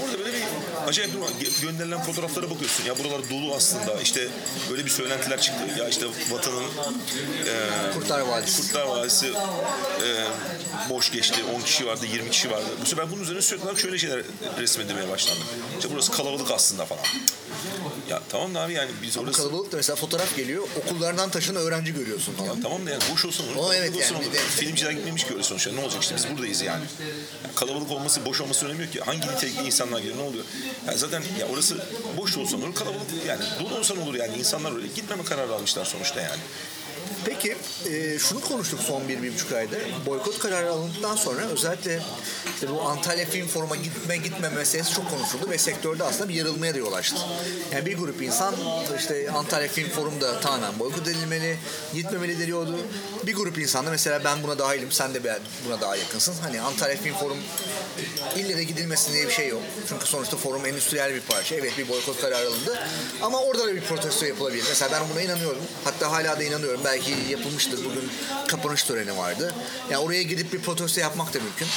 orada 0.04 0.18
böyle 0.18 0.32
bir 0.32 0.42
acayip 0.86 1.12
durum 1.12 1.24
var. 1.24 1.30
Ge- 1.40 1.62
gönderilen 1.62 2.02
fotoğraflara 2.02 2.50
bakıyorsun 2.50 2.84
ya 2.84 2.98
buralar 2.98 3.30
dolu 3.30 3.54
aslında 3.54 4.00
işte 4.02 4.28
böyle 4.70 4.84
bir 4.84 4.90
söylentiler 4.90 5.40
çıktı 5.40 5.64
ya 5.78 5.88
işte 5.88 6.06
vatanın 6.30 6.64
e, 6.64 7.92
Kurtlar 7.94 8.20
Vadisi. 8.20 8.62
Kurtlar 8.62 8.86
Vadisi 8.86 9.26
e, 9.26 10.08
boş 10.90 11.12
geçti 11.12 11.40
10 11.56 11.60
kişi 11.60 11.86
vardı 11.86 12.06
20 12.12 12.30
kişi 12.30 12.50
vardı 12.50 12.66
bu 12.82 12.86
sefer 12.86 13.10
bunun 13.12 13.22
üzerine 13.22 13.42
sürekli 13.42 13.64
olarak 13.64 13.80
şöyle 13.80 13.98
şeyler 13.98 14.22
resmedilmeye 14.58 15.08
başlandı 15.08 15.40
işte 15.78 15.88
burası 15.92 16.12
kalabalık 16.12 16.50
aslında 16.50 16.84
falan 16.86 17.02
ya 18.10 18.22
tamam 18.28 18.54
da 18.54 18.60
abi 18.60 18.72
yani 18.72 18.90
biz 19.02 19.18
orası 19.18 19.42
kalabalık 19.42 19.72
da 19.72 19.76
mesela 19.76 19.96
fotoğraf 19.96 20.36
geliyor 20.36 20.62
okullardan 20.84 21.30
taşınan 21.30 21.62
öğrenci 21.62 21.94
görüyorsun 21.94 22.32
ya 22.32 22.44
falan. 22.44 22.62
tamam 22.62 22.86
da 22.86 22.90
yani 22.90 23.02
boş 23.12 23.24
olsun. 23.24 23.44
O 23.58 23.72
evet 23.74 23.96
olsun 23.96 24.14
yani 24.14 24.26
olur. 24.26 24.34
Filmciler 24.48 24.90
gitmemiş 24.90 25.24
ki 25.24 25.32
öyle 25.32 25.42
sonuçta. 25.42 25.72
Ne 25.72 25.80
olacak 25.80 26.02
işte 26.02 26.14
biz 26.16 26.30
buradayız 26.30 26.62
yani. 26.62 26.84
Yani 27.02 27.54
Kalabalık 27.54 27.90
olması, 27.90 28.24
boş 28.24 28.40
olması 28.40 28.66
önemi 28.66 28.82
yok 28.82 28.92
ki. 28.92 29.00
Hangi 29.00 29.28
nitelikli 29.28 29.66
insanlar 29.66 29.98
geliyor 29.98 30.16
ne 30.16 30.22
oluyor? 30.22 30.44
Yani 30.86 30.98
zaten 30.98 31.22
ya 31.40 31.46
orası 31.48 31.76
boş 32.16 32.36
olsa 32.36 32.56
olur, 32.56 32.74
kalabalık 32.74 33.06
yani 33.26 33.42
dolu 33.60 33.78
olsa 33.78 33.94
olur 33.94 34.14
yani. 34.14 34.36
insanlar 34.38 34.76
öyle 34.76 34.86
gitmeme 34.86 35.24
kararı 35.24 35.54
almışlar 35.54 35.84
sonuçta 35.84 36.20
yani. 36.20 36.40
Peki 37.24 37.56
e, 37.90 38.18
şunu 38.18 38.40
konuştuk 38.40 38.80
son 38.80 39.08
bir, 39.08 39.22
bir 39.22 39.34
buçuk 39.34 39.52
ayda. 39.52 39.76
Boykot 40.06 40.38
kararı 40.38 40.70
alındıktan 40.70 41.16
sonra 41.16 41.42
özellikle 41.42 42.00
işte 42.58 42.70
bu 42.70 42.82
Antalya 42.82 43.26
Film 43.26 43.48
Forum'a 43.48 43.76
gitme 43.76 44.16
gitme 44.16 44.48
meselesi 44.48 44.94
çok 44.94 45.10
konuşuldu 45.10 45.50
ve 45.50 45.58
sektörde 45.58 46.04
aslında 46.04 46.28
bir 46.28 46.34
yarılmaya 46.34 46.74
da 46.74 46.78
yol 46.78 46.92
açtı. 46.92 47.16
Yani 47.72 47.86
bir 47.86 47.98
grup 47.98 48.22
insan 48.22 48.54
işte 48.98 49.30
Antalya 49.30 49.68
Film 49.68 49.90
Forum'da 49.90 50.40
tamamen 50.40 50.78
boykot 50.78 51.08
edilmeli, 51.08 51.56
gitmemeli 51.94 52.38
deniyordu. 52.40 52.78
Bir 53.26 53.34
grup 53.34 53.58
insan 53.58 53.86
da 53.86 53.90
mesela 53.90 54.24
ben 54.24 54.42
buna 54.42 54.58
dahilim, 54.58 54.92
sen 54.92 55.14
de 55.14 55.40
buna 55.66 55.80
daha 55.80 55.96
yakınsın. 55.96 56.34
Hani 56.42 56.60
Antalya 56.60 56.96
Film 56.96 57.14
Forum 57.14 57.38
ille 58.36 58.56
de 58.56 58.64
gidilmesin 58.64 59.12
diye 59.12 59.26
bir 59.26 59.32
şey 59.32 59.48
yok. 59.48 59.62
Çünkü 59.88 60.06
sonuçta 60.06 60.36
forum 60.36 60.66
endüstriyel 60.66 61.14
bir 61.14 61.20
parça. 61.20 61.54
Evet 61.54 61.78
bir 61.78 61.88
boykot 61.88 62.20
kararı 62.20 62.48
alındı. 62.48 62.78
Ama 63.22 63.42
orada 63.42 63.66
da 63.66 63.74
bir 63.74 63.80
protesto 63.80 64.26
yapılabilir. 64.26 64.64
Mesela 64.68 64.92
ben 64.92 65.08
buna 65.12 65.22
inanıyorum. 65.22 65.62
Hatta 65.84 66.12
hala 66.12 66.38
da 66.38 66.42
inanıyorum. 66.42 66.80
Belki 66.84 67.14
yapılmıştır. 67.28 67.84
Bugün 67.84 68.10
kapanış 68.48 68.82
töreni 68.82 69.16
vardı. 69.16 69.54
Yani 69.90 70.04
oraya 70.04 70.22
gidip 70.22 70.52
bir 70.52 70.60
protesto 70.60 71.00
yapmak 71.00 71.34
da 71.34 71.38
mümkün. 71.38 71.68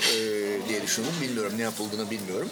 Ee, 0.00 0.68
diye 0.68 0.82
düşündüm. 0.82 1.12
Bilmiyorum 1.22 1.52
ne 1.56 1.62
yapıldığını 1.62 2.10
bilmiyorum. 2.10 2.50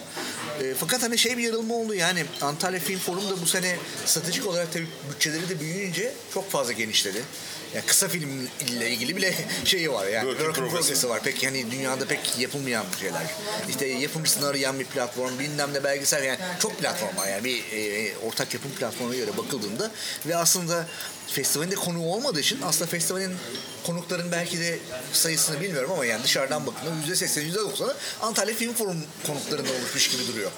E, 0.62 0.74
fakat 0.74 1.02
hani 1.02 1.18
şey 1.18 1.36
bir 1.36 1.42
yarılma 1.42 1.74
oldu 1.74 1.94
yani 1.94 2.24
Antalya 2.40 2.80
Film 2.80 2.98
Forum 2.98 3.30
da 3.30 3.40
bu 3.42 3.46
sene 3.46 3.76
stratejik 4.06 4.46
olarak 4.46 4.72
tabii 4.72 4.86
bütçeleri 5.14 5.48
de 5.48 5.60
büyüyünce 5.60 6.14
çok 6.34 6.50
fazla 6.50 6.72
genişledi. 6.72 7.22
Yani 7.74 7.86
kısa 7.86 8.08
film 8.08 8.48
ile 8.68 8.90
ilgili 8.90 9.16
bile 9.16 9.34
şeyi 9.64 9.92
var 9.92 10.06
yani. 10.06 10.24
Work 10.24 10.40
in 10.40 10.44
Work 10.44 10.58
in 10.58 10.62
progress. 10.62 10.86
progress'i 10.86 11.08
var. 11.08 11.22
Pek 11.22 11.46
hani 11.46 11.70
dünyada 11.70 12.04
pek 12.04 12.38
yapılmayan 12.38 12.84
şeyler. 13.00 13.22
İşte 13.68 13.86
yapımcısını 13.86 14.46
arayan 14.46 14.80
bir 14.80 14.84
platform, 14.84 15.38
bilmem 15.38 15.74
ne 15.74 15.84
belgesel 15.84 16.24
yani 16.24 16.38
çok 16.60 16.78
platform 16.78 17.16
var 17.16 17.28
yani 17.28 17.44
bir 17.44 17.62
e, 17.72 18.12
ortak 18.18 18.54
yapım 18.54 18.70
platformuna 18.70 19.16
göre 19.16 19.36
bakıldığında 19.36 19.90
ve 20.26 20.36
aslında 20.36 20.86
festivalin 21.32 21.70
de 21.70 21.74
konuğu 21.74 22.12
olmadığı 22.14 22.40
için 22.40 22.58
aslında 22.62 22.90
festivalin 22.90 23.32
konukların 23.86 24.32
belki 24.32 24.60
de 24.60 24.78
sayısını 25.12 25.60
bilmiyorum 25.60 25.90
ama 25.92 26.04
yani 26.04 26.24
dışarıdan 26.24 26.66
bakıldığında 26.66 27.06
%80, 27.06 27.52
%90'ı 27.52 27.96
Antalya 28.20 28.54
Film 28.54 28.74
Forum 28.74 29.04
konuklarından 29.26 29.74
oluşmuş 29.80 30.10
gibi 30.10 30.26
duruyor. 30.26 30.50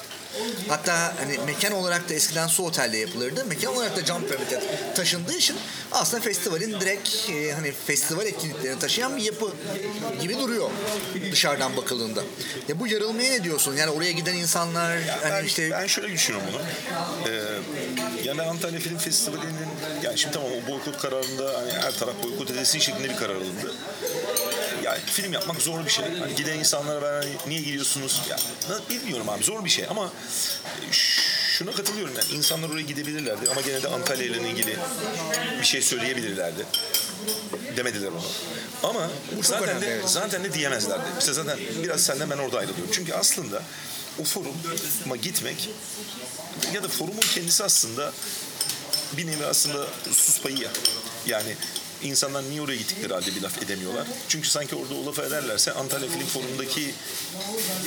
Hatta 0.69 1.15
hani 1.19 1.39
mekan 1.47 1.73
olarak 1.73 2.09
da 2.09 2.15
eskiden 2.15 2.47
su 2.47 2.65
otelde 2.65 2.97
yapılırdı. 2.97 3.45
Mekan 3.45 3.75
olarak 3.75 3.97
da 3.97 4.05
Jump 4.05 4.33
Rabbit'e 4.33 4.61
taşındığı 4.95 5.35
için 5.35 5.57
aslında 5.93 6.23
festivalin 6.23 6.81
direkt 6.81 7.31
e, 7.31 7.53
hani 7.53 7.73
festival 7.73 8.27
etkinliklerini 8.27 8.79
taşıyan 8.79 9.17
bir 9.17 9.23
yapı 9.23 9.53
gibi 10.23 10.39
duruyor 10.39 10.71
dışarıdan 11.33 11.77
bakıldığında. 11.77 12.23
Ya 12.69 12.81
bu 12.81 12.87
yarılmaya 12.87 13.31
ne 13.31 13.45
diyorsun? 13.45 13.77
Yani 13.77 13.91
oraya 13.91 14.13
giden 14.13 14.35
insanlar 14.35 14.99
hani 15.23 15.33
ben, 15.33 15.45
işte 15.45 15.71
ben 15.71 15.87
şöyle 15.87 16.13
düşünüyorum 16.13 16.51
bunu. 16.53 16.63
Ee, 17.29 17.43
yani 18.25 18.39
ben 18.39 18.49
Antalya 18.49 18.81
Film 18.81 18.99
Festivali'nin 18.99 19.69
yani 20.03 20.19
şimdi 20.19 20.35
tamam 20.35 20.51
o 20.53 20.71
boykot 20.71 20.99
kararında 20.99 21.59
hani 21.59 21.73
her 21.73 21.99
taraf 21.99 22.15
boykot 22.23 22.51
edilsin 22.51 22.79
şeklinde 22.79 23.09
bir 23.09 23.17
karar 23.17 23.35
alındı. 23.35 23.75
Yani 24.85 25.01
film 25.07 25.33
yapmak 25.33 25.63
zor 25.63 25.85
bir 25.85 25.91
şey. 25.91 26.05
Hani 26.19 26.35
giden 26.35 26.59
insanlara 26.59 27.03
ben 27.03 27.29
hani 27.29 27.37
niye 27.47 27.61
gidiyorsunuz? 27.61 28.23
Ya, 28.31 28.39
bilmiyorum 28.91 29.29
abi 29.29 29.45
zor 29.45 29.65
bir 29.65 29.71
şey 29.71 29.87
ama 29.91 30.07
e, 30.07 30.93
şuna 31.59 31.71
katılıyorum 31.73 32.15
yani 32.15 32.39
insanlar 32.39 32.69
oraya 32.69 32.83
gidebilirlerdi 32.83 33.51
ama 33.51 33.61
gene 33.61 33.83
de 33.83 33.89
Antalya 33.89 34.27
ile 34.27 34.51
ilgili 34.51 34.77
bir 35.61 35.67
şey 35.67 35.83
söyleyebilirlerdi. 35.83 36.67
Demediler 37.77 38.09
onu. 38.09 38.23
Ama 38.83 39.11
zaten 39.43 39.69
önemli, 39.69 39.83
de 39.83 39.87
evet. 39.87 40.09
zaten 40.09 40.45
de 40.45 40.53
diyemezlerdi. 40.53 41.05
İşte 41.19 41.33
zaten 41.33 41.59
biraz 41.83 42.01
senden 42.03 42.31
ben 42.31 42.39
orada 42.39 42.59
ayrılıyorum. 42.59 42.91
Çünkü 42.93 43.15
aslında 43.15 43.63
o 44.21 44.25
foruma 44.25 45.17
gitmek 45.23 45.69
ya 46.75 46.83
da 46.83 46.89
forumun 46.89 47.21
kendisi 47.35 47.65
aslında 47.65 48.13
bir 49.17 49.27
nevi 49.27 49.47
aslında 49.47 49.87
sus 50.13 50.41
payı 50.43 50.59
ya. 50.59 50.71
Yani 51.27 51.57
insanlar 52.09 52.43
niye 52.51 52.61
oraya 52.63 52.77
gittikleri 52.77 53.13
halde 53.15 53.35
bir 53.37 53.43
laf 53.43 53.63
edemiyorlar. 53.63 54.07
Çünkü 54.29 54.49
sanki 54.49 54.75
orada 54.77 54.95
o 54.95 55.07
lafı 55.07 55.23
ederlerse 55.23 55.73
Antalya 55.73 56.09
Film 56.09 56.27
Forumu'ndaki 56.27 56.95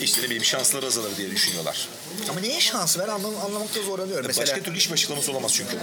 işte 0.02 0.22
ne 0.22 0.26
bileyim 0.26 0.44
şansları 0.46 0.86
azalır 0.86 1.18
diye 1.18 1.32
düşünüyorlar. 1.32 1.88
ama 2.30 2.40
niye 2.40 2.62
şans 2.62 2.98
ver 3.00 3.08
anlam 3.08 3.36
anlamakta 3.46 3.82
zorlanıyorum. 3.84 4.28
Mesela 4.28 4.48
Başka 4.48 4.64
türlü 4.64 4.78
hiçbir 4.78 4.94
açıklaması 4.94 5.32
olamaz 5.32 5.54
çünkü. 5.54 5.78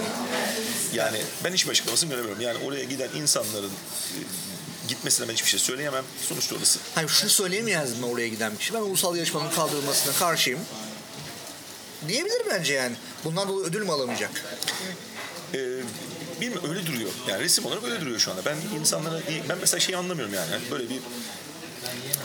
Yani 0.93 1.17
ben 1.43 1.53
hiçbir 1.53 1.71
açıklamasını 1.71 2.09
göremiyorum. 2.09 2.41
Yani 2.41 2.57
oraya 2.65 2.83
giden 2.83 3.09
insanların 3.15 3.69
e, 3.69 4.19
gitmesine 4.87 5.27
ben 5.27 5.33
hiçbir 5.33 5.49
şey 5.49 5.59
söyleyemem. 5.59 6.03
Sonuçta 6.29 6.55
orası. 6.55 6.79
Hayır 6.95 7.09
şunu 7.09 7.29
söyleyemeyeceğiz 7.29 7.99
mi 7.99 8.05
oraya 8.05 8.27
giden 8.27 8.57
kişi? 8.57 8.73
Ben 8.73 8.79
ulusal 8.79 9.15
yarışmanın 9.15 9.49
kaldırılmasına 9.51 10.13
karşıyım. 10.13 10.59
Diyebilir 12.07 12.41
bence 12.49 12.73
yani. 12.73 12.95
Bundan 13.23 13.47
dolayı 13.49 13.65
ödül 13.65 13.81
mü 13.81 13.91
alamayacak? 13.91 14.45
Bilmiyorum 16.41 16.69
öyle 16.69 16.85
duruyor. 16.87 17.09
Yani 17.29 17.43
resim 17.43 17.65
olarak 17.65 17.83
öyle 17.83 18.01
duruyor 18.01 18.19
şu 18.19 18.31
anda. 18.31 18.41
Ben 18.45 18.79
insanlara 18.79 19.19
ben 19.49 19.57
mesela 19.61 19.79
şeyi 19.79 19.97
anlamıyorum 19.97 20.33
yani. 20.33 20.49
Hani 20.51 20.71
böyle 20.71 20.89
bir 20.89 20.99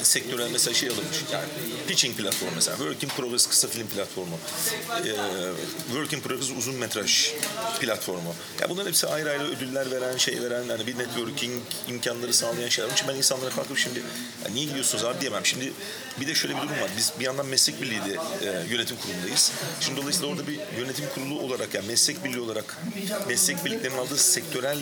sektörel 0.02 0.50
mesela 0.52 0.74
şey 0.74 0.88
alınmış. 0.88 1.16
Yani 1.32 1.44
pitching 1.88 2.16
platformu 2.16 2.52
mesela. 2.54 2.76
Work 2.76 3.02
in 3.04 3.08
Progress 3.08 3.46
kısa 3.46 3.68
film 3.68 3.86
platformu. 3.86 4.38
Ee, 4.90 5.12
Work 5.86 6.12
in 6.12 6.20
Progress 6.20 6.50
uzun 6.58 6.74
metraj 6.74 7.30
platformu. 7.80 8.34
Ya 8.60 8.70
bunların 8.70 8.88
hepsi 8.88 9.06
ayrı 9.06 9.30
ayrı 9.30 9.44
ödüller 9.44 9.90
veren, 9.90 10.16
şey 10.16 10.42
veren, 10.42 10.68
hani 10.68 10.86
bir 10.86 10.98
networking 10.98 11.62
imkanları 11.88 12.34
sağlayan 12.34 12.68
şeyler. 12.68 12.88
Onun 12.88 12.94
için 12.96 13.08
ben 13.08 13.14
insanlara 13.14 13.50
kalkıp 13.50 13.78
şimdi 13.78 13.98
"Ya 14.44 14.50
niye 14.52 14.64
gidiyorsunuz 14.66 15.04
abi 15.04 15.20
diyemem. 15.20 15.46
Şimdi 15.46 15.72
bir 16.20 16.26
de 16.26 16.34
şöyle 16.34 16.54
bir 16.56 16.60
durum 16.62 16.70
var. 16.80 16.90
Biz 16.96 17.12
bir 17.20 17.24
yandan 17.24 17.46
meslek 17.46 17.82
birliği 17.82 18.00
de 18.00 18.16
e, 18.46 18.66
yönetim 18.70 18.96
kurulundayız. 18.96 19.52
Şimdi 19.80 20.00
dolayısıyla 20.00 20.28
orada 20.28 20.46
bir 20.46 20.58
yönetim 20.78 21.04
kurulu 21.14 21.40
olarak 21.40 21.74
yani 21.74 21.86
meslek 21.86 22.24
birliği 22.24 22.40
olarak 22.40 22.76
meslek 23.28 23.64
birliklerinin 23.64 23.98
aldığı 23.98 24.18
sektörel 24.18 24.78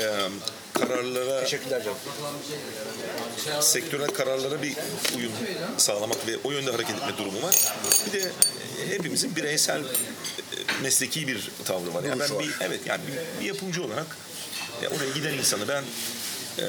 e, 0.00 0.28
kararlara 0.72 1.40
Teşekkürler 1.44 1.84
canım. 1.84 1.98
Sektörel 3.60 4.08
kararlara 4.08 4.62
bir 4.62 4.74
uyum 5.16 5.32
sağlamak 5.78 6.26
ve 6.26 6.36
o 6.44 6.50
yönde 6.50 6.70
hareket 6.70 6.96
etme 6.96 7.12
durumu 7.18 7.42
var. 7.42 7.54
Bir 8.06 8.12
de 8.20 8.30
hepimizin 8.90 9.36
bireysel 9.36 9.80
e, 9.80 9.84
mesleki 10.82 11.28
bir 11.28 11.50
tavrı 11.64 11.94
var. 11.94 12.02
Yani 12.04 12.20
ben 12.20 12.38
bir 12.38 12.54
evet 12.60 12.80
yani 12.86 13.00
bir, 13.08 13.40
bir 13.40 13.46
yapımcı 13.46 13.84
olarak 13.84 14.16
ya 14.82 14.90
oraya 14.90 15.10
giden 15.14 15.32
insanı 15.32 15.68
ben 15.68 15.82
e, 16.58 16.64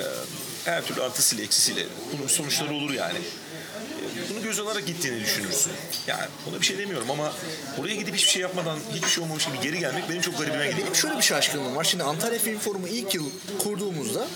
her 0.65 0.85
türlü 0.85 1.01
artısıyla 1.03 1.43
eksisiyle 1.43 1.85
bunun 2.17 2.27
sonuçları 2.27 2.73
olur 2.73 2.91
yani. 2.91 3.17
E, 3.19 4.29
Bunu 4.29 4.43
göz 4.43 4.59
alarak 4.59 4.85
gittiğini 4.87 5.19
düşünürsün. 5.23 5.71
Yani 6.07 6.25
ona 6.49 6.61
bir 6.61 6.65
şey 6.65 6.77
demiyorum 6.77 7.11
ama 7.11 7.33
oraya 7.77 7.95
gidip 7.95 8.15
hiçbir 8.15 8.29
şey 8.31 8.41
yapmadan 8.41 8.79
hiçbir 8.95 9.09
şey 9.09 9.23
olmamış 9.23 9.45
gibi 9.45 9.59
geri 9.61 9.79
gelmek 9.79 10.09
benim 10.09 10.21
çok 10.21 10.37
garibime 10.39 10.67
gidiyor. 10.67 10.85
Benim 10.85 10.95
şöyle 10.95 11.17
bir 11.17 11.21
şaşkınlığım 11.21 11.75
var. 11.75 11.83
Şimdi 11.83 12.03
Antalya 12.03 12.39
Film 12.39 12.59
Forumu 12.59 12.87
ilk 12.87 13.15
yıl 13.15 13.29
kurduğumuzda 13.63 14.27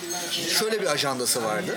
şöyle 0.60 0.82
bir 0.82 0.88
ajandası 0.88 1.44
vardı. 1.44 1.76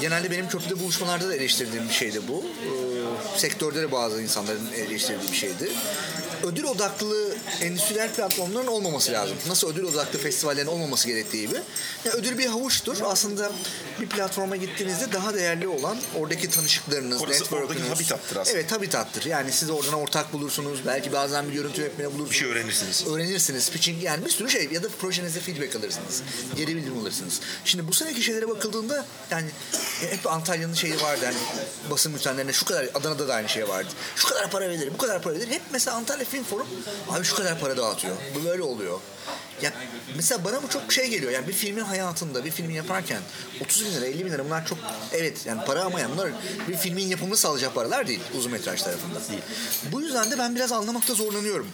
Genelde 0.00 0.30
benim 0.30 0.48
köprüde 0.48 0.80
buluşmalarda 0.80 1.28
da 1.28 1.34
eleştirdiğim 1.34 1.88
bir 1.88 1.94
şeydi 1.94 2.20
bu. 2.28 2.44
Ee, 2.44 3.38
sektörde 3.38 3.82
de 3.82 3.92
bazı 3.92 4.22
insanların 4.22 4.72
eleştirdiği 4.76 5.32
bir 5.32 5.36
şeydi. 5.36 5.72
Ödül 6.44 6.64
odaklı 6.64 7.34
endüstriyel 7.60 8.12
platformların 8.14 8.66
olmaması 8.66 9.12
lazım. 9.12 9.36
Nasıl 9.48 9.72
ödül 9.72 9.84
odaklı 9.84 10.18
festivallerin 10.18 10.66
olmaması 10.66 11.08
gerektiği 11.08 11.46
gibi. 11.46 11.54
Yani 12.04 12.14
ödül 12.16 12.38
bir 12.38 12.46
havuçtur. 12.46 12.96
Aslında 13.04 13.52
bir 14.00 14.08
platforma 14.08 14.56
gittiğinizde 14.56 15.12
daha 15.12 15.34
değerli 15.34 15.68
olan 15.68 15.96
oradaki 16.18 16.50
tanışıklarınız, 16.50 17.22
Orası 17.22 17.42
network'ünüz. 17.42 17.70
oradaki 17.70 17.88
habitattır 17.88 18.36
aslında. 18.36 18.58
Evet 18.58 18.72
habitattır. 18.72 19.24
Yani 19.24 19.52
siz 19.52 19.70
oradan 19.70 19.94
ortak 19.94 20.32
bulursunuz. 20.32 20.80
Belki 20.86 21.12
bazen 21.12 21.48
bir 21.48 21.52
görüntü 21.52 21.80
yönetmeni 21.80 22.06
bulursunuz. 22.08 22.30
Bir 22.30 22.36
şey 22.36 22.48
öğrenirsiniz. 22.48 23.04
Öğrenirsiniz. 23.06 23.70
Pitching 23.70 24.02
yani 24.02 24.24
bir 24.24 24.30
sürü 24.30 24.50
şey 24.50 24.68
ya 24.72 24.82
da 24.82 24.88
projenizde 25.00 25.40
feedback 25.40 25.76
alırsınız. 25.76 26.22
Geri 26.56 26.76
bildirim 26.76 26.98
alırsınız. 26.98 27.40
Şimdi 27.64 27.88
bu 27.88 27.92
seneki 27.92 28.22
şeylere 28.22 28.48
bakıldığında 28.48 29.06
yani 29.30 29.48
hep 30.10 30.26
Antalya'nın 30.26 30.74
şeyi 30.74 31.00
vardı 31.02 31.24
hani 31.24 31.36
basın 31.90 32.14
bültenlerinde 32.14 32.52
şu 32.52 32.64
kadar 32.64 32.88
Adana'da 32.94 33.28
da 33.28 33.34
aynı 33.34 33.48
şey 33.48 33.68
vardı. 33.68 33.88
Şu 34.16 34.28
kadar 34.28 34.50
para 34.50 34.68
verilir, 34.68 34.90
bu 34.94 34.98
kadar 34.98 35.22
para 35.22 35.34
verilir. 35.34 35.50
Hep 35.50 35.62
mesela 35.72 35.96
Antalya 35.96 36.24
Film 36.34 36.44
Forum 36.44 36.66
abi 37.10 37.24
şu 37.24 37.36
kadar 37.36 37.60
para 37.60 37.76
dağıtıyor. 37.76 38.16
Bu 38.34 38.44
böyle 38.44 38.62
oluyor. 38.62 39.00
Ya 39.62 39.72
mesela 40.16 40.44
bana 40.44 40.62
bu 40.62 40.68
çok 40.68 40.92
şey 40.92 41.08
geliyor. 41.08 41.32
Yani 41.32 41.48
bir 41.48 41.52
filmin 41.52 41.84
hayatında 41.84 42.44
bir 42.44 42.50
filmi 42.50 42.74
yaparken 42.74 43.22
30 43.60 43.84
bin 43.84 43.92
lira 43.92 44.06
50 44.06 44.24
bin 44.24 44.32
lira 44.32 44.44
bunlar 44.44 44.66
çok 44.66 44.78
evet 45.12 45.46
yani 45.46 45.64
para 45.64 45.82
ama 45.82 46.00
yani 46.00 46.12
bunlar 46.12 46.30
bir 46.68 46.76
filmin 46.76 47.06
yapımını 47.06 47.36
sağlayacak 47.36 47.74
paralar 47.74 48.06
değil 48.06 48.20
uzun 48.38 48.52
metraj 48.52 48.82
tarafında. 48.82 49.28
Değil. 49.28 49.42
Bu 49.92 50.00
yüzden 50.00 50.30
de 50.30 50.38
ben 50.38 50.54
biraz 50.54 50.72
anlamakta 50.72 51.14
zorlanıyorum 51.14 51.68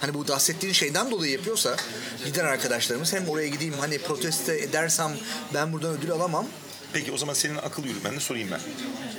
hani 0.00 0.14
bu 0.14 0.28
bahsettiğin 0.28 0.72
şeyden 0.72 1.10
dolayı 1.10 1.32
yapıyorsa 1.32 1.76
giden 2.24 2.44
arkadaşlarımız 2.44 3.12
hem 3.12 3.28
oraya 3.28 3.48
gideyim 3.48 3.74
hani 3.80 3.98
proteste 3.98 4.58
edersem 4.58 5.12
ben 5.54 5.72
buradan 5.72 5.90
ödül 5.98 6.10
alamam. 6.10 6.46
Peki 6.94 7.12
o 7.12 7.16
zaman 7.16 7.34
senin 7.34 7.56
akıl 7.56 7.84
yürütmenini 7.84 8.20
sorayım 8.20 8.48
ben. 8.50 8.60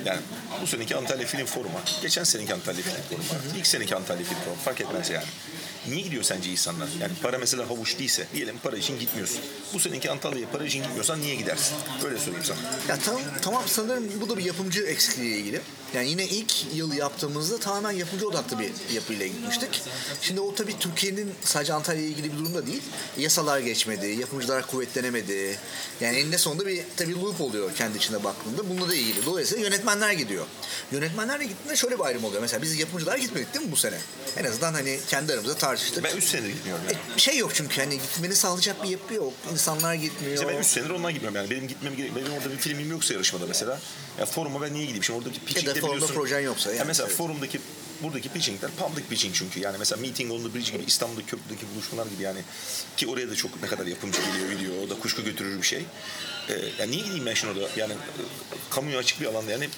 Yani 0.04 0.20
bu 0.62 0.66
seneki 0.66 0.96
Antalya 0.96 1.26
Film 1.26 1.46
Forumu, 1.46 1.80
geçen 2.02 2.24
seneki 2.24 2.54
Antalya 2.54 2.82
Film 2.82 3.20
Forumu, 3.22 3.58
ilk 3.58 3.66
seneki 3.66 3.96
Antalya 3.96 4.24
Film 4.24 4.38
Forumu 4.38 4.62
fark 4.64 4.80
etmez 4.80 5.10
yani. 5.10 5.26
Niye 5.88 6.00
gidiyor 6.00 6.22
sence 6.22 6.50
insanlar? 6.50 6.88
Yani 7.00 7.12
para 7.22 7.38
mesela 7.38 7.70
havuç 7.70 7.98
değilse, 7.98 8.26
diyelim 8.34 8.58
para 8.62 8.76
için 8.76 8.98
gitmiyorsun. 8.98 9.40
Bu 9.74 9.80
seneki 9.80 10.10
Antalya'ya 10.10 10.50
para 10.50 10.64
için 10.64 10.82
gitmiyorsan 10.82 11.20
niye 11.20 11.34
gidersin? 11.34 11.76
Böyle 12.02 12.18
sorayım 12.18 12.44
sana. 12.44 12.58
Ya 12.88 12.98
tam, 12.98 13.20
tamam 13.42 13.62
sanırım 13.66 14.20
bu 14.20 14.28
da 14.28 14.38
bir 14.38 14.44
yapımcı 14.44 14.82
eksikliğiyle 14.82 15.38
ilgili. 15.38 15.60
Yani 15.94 16.10
yine 16.10 16.24
ilk 16.26 16.52
yıl 16.74 16.92
yaptığımızda 16.92 17.58
tamamen 17.58 17.90
yapımcı 17.90 18.28
odaklı 18.28 18.58
bir 18.58 18.70
yapıyla 18.94 19.26
gitmiştik. 19.26 19.82
Şimdi 20.22 20.40
o 20.40 20.54
tabii 20.54 20.78
Türkiye'nin 20.78 21.34
sadece 21.44 21.72
Antalya'ya 21.72 22.08
ilgili 22.08 22.32
bir 22.32 22.38
durum 22.38 22.54
da 22.54 22.66
değil. 22.66 22.82
Yasalar 23.18 23.58
geçmedi, 23.58 24.06
yapımcılar 24.06 24.66
kuvvetlenemedi. 24.66 25.58
Yani 26.00 26.16
eninde 26.18 26.38
sonunda 26.38 26.66
bir 26.66 26.82
tabii 26.96 27.14
loop 27.20 27.40
oluyor 27.40 27.74
kendi 27.74 27.96
içinde 27.96 28.24
baktığında. 28.24 28.68
Bununla 28.68 28.88
da 28.88 28.94
ilgili. 28.94 29.26
Dolayısıyla 29.26 29.64
yönetmenler 29.64 30.12
gidiyor. 30.12 30.46
Yönetmenler 30.92 31.40
de 31.40 31.44
gittiğinde 31.44 31.76
şöyle 31.76 31.98
bir 31.98 32.04
ayrım 32.04 32.24
oluyor. 32.24 32.42
Mesela 32.42 32.62
biz 32.62 32.78
yapımcılar 32.78 33.16
gitmedik 33.18 33.54
değil 33.54 33.66
mi 33.66 33.72
bu 33.72 33.76
sene? 33.76 33.98
En 34.36 34.44
azından 34.44 34.72
hani 34.74 34.98
kendi 35.08 35.32
aramızda 35.32 35.54
tartıştık. 35.76 36.04
Ben 36.04 36.16
3 36.16 36.24
senedir 36.24 36.48
gitmiyorum 36.48 36.84
yani. 36.88 36.98
E, 37.16 37.18
şey 37.18 37.36
yok 37.38 37.54
çünkü 37.54 37.80
hani 37.80 37.94
gitmeni 37.94 38.34
sağlayacak 38.34 38.82
bir 38.84 38.88
yapı 38.88 39.14
yok. 39.14 39.32
İnsanlar 39.52 39.94
gitmiyor. 39.94 40.34
İşte 40.34 40.48
ben 40.48 40.58
3 40.58 40.66
senedir 40.66 40.90
ondan 40.90 41.12
gitmiyorum 41.12 41.36
yani. 41.36 41.50
Benim 41.50 41.68
gitmem 41.68 41.96
gerek. 41.96 42.16
Benim 42.16 42.32
orada 42.32 42.50
bir 42.50 42.56
filmim 42.56 42.90
yoksa 42.90 43.14
yarışmada 43.14 43.46
mesela. 43.46 43.80
Ya 44.18 44.26
foruma 44.26 44.62
ben 44.62 44.74
niye 44.74 44.84
gideyim? 44.84 45.04
Şimdi 45.04 45.18
oradaki 45.18 45.40
pitching'de 45.40 45.74
forumda 45.80 45.94
biliyorsun. 45.94 46.14
projen 46.14 46.40
yoksa 46.40 46.70
yani. 46.70 46.78
Ya 46.78 46.84
mesela 46.84 47.06
Evet. 47.08 47.16
forumdaki 47.18 47.60
buradaki 48.02 48.28
pitchingler 48.28 48.70
public 48.70 49.04
pitching 49.04 49.34
çünkü. 49.34 49.60
Yani 49.60 49.76
mesela 49.78 50.00
Meeting 50.00 50.32
on 50.32 50.42
the 50.42 50.54
Bridge 50.54 50.72
gibi 50.72 50.84
İstanbul'daki 50.86 51.26
köprüdeki 51.26 51.66
buluşmalar 51.74 52.06
gibi 52.06 52.22
yani. 52.22 52.40
Ki 52.96 53.06
oraya 53.06 53.30
da 53.30 53.34
çok 53.34 53.62
ne 53.62 53.68
kadar 53.68 53.86
yapımcı 53.86 54.18
geliyor 54.20 54.50
video. 54.50 54.84
O 54.86 54.90
da 54.90 54.98
kuşku 55.00 55.24
götürür 55.24 55.58
bir 55.58 55.66
şey. 55.66 55.84
Ee, 56.48 56.52
ya 56.78 56.86
niye 56.86 57.02
gideyim 57.02 57.26
ben 57.26 57.34
şimdi 57.34 57.58
orada? 57.60 57.70
Yani 57.76 57.92
e, 57.92 57.96
kamuya 58.70 58.98
açık 58.98 59.20
bir 59.20 59.26
alanda 59.26 59.50
yani 59.50 59.68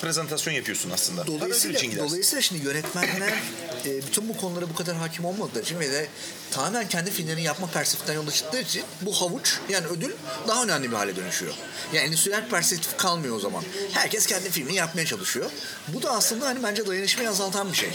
prezentasyon 0.00 0.54
yapıyorsun 0.54 0.90
aslında. 0.90 1.26
Dolayısıyla, 1.26 1.78
için 1.78 1.90
gidersin. 1.90 2.08
dolayısıyla 2.08 2.42
şimdi 2.42 2.64
yönetmenler 2.64 3.28
e, 3.86 4.06
bütün 4.06 4.28
bu 4.28 4.36
konulara 4.36 4.68
bu 4.68 4.74
kadar 4.74 4.96
hakim 4.96 5.24
olmadıkları 5.24 5.64
için 5.64 5.80
ve 5.80 5.92
de 5.92 6.08
tamamen 6.50 6.88
kendi 6.88 7.10
filmlerini 7.10 7.42
yapma 7.42 7.66
felsefesinden 7.66 8.14
yola 8.14 8.30
çıktığı 8.30 8.60
için 8.60 8.82
bu 9.02 9.12
havuç 9.12 9.58
yani 9.68 9.86
ödül 9.86 10.12
daha 10.48 10.64
önemli 10.64 10.90
bir 10.90 10.96
hale 10.96 11.16
dönüşüyor. 11.16 11.54
Yani 11.92 12.06
endüstriyel 12.06 12.48
perspektif 12.48 12.96
kalmıyor 12.96 13.36
o 13.36 13.40
zaman. 13.40 13.64
Herkes 13.92 14.26
kendi 14.26 14.50
filmini 14.50 14.76
yapmaya 14.76 15.06
çalışıyor. 15.06 15.50
Bu 15.88 16.02
da 16.02 16.10
aslında 16.10 16.46
hani 16.46 16.62
bence 16.62 16.86
dayanışmayı 16.86 17.30
azaltan 17.30 17.72
bir 17.72 17.76
şey. 17.76 17.90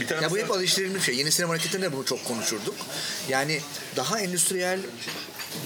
Bir 0.00 0.06
tane 0.06 0.22
Ya 0.22 0.30
bu 0.30 0.38
hep 0.38 0.50
bir 0.94 1.00
şey. 1.00 1.16
Yeni 1.16 1.32
sinema 1.32 1.52
hareketlerinde 1.52 1.92
bunu 1.92 2.04
çok 2.04 2.24
konuşurduk. 2.24 2.74
Yani 3.28 3.60
daha 3.96 4.20
endüstriyel 4.20 4.80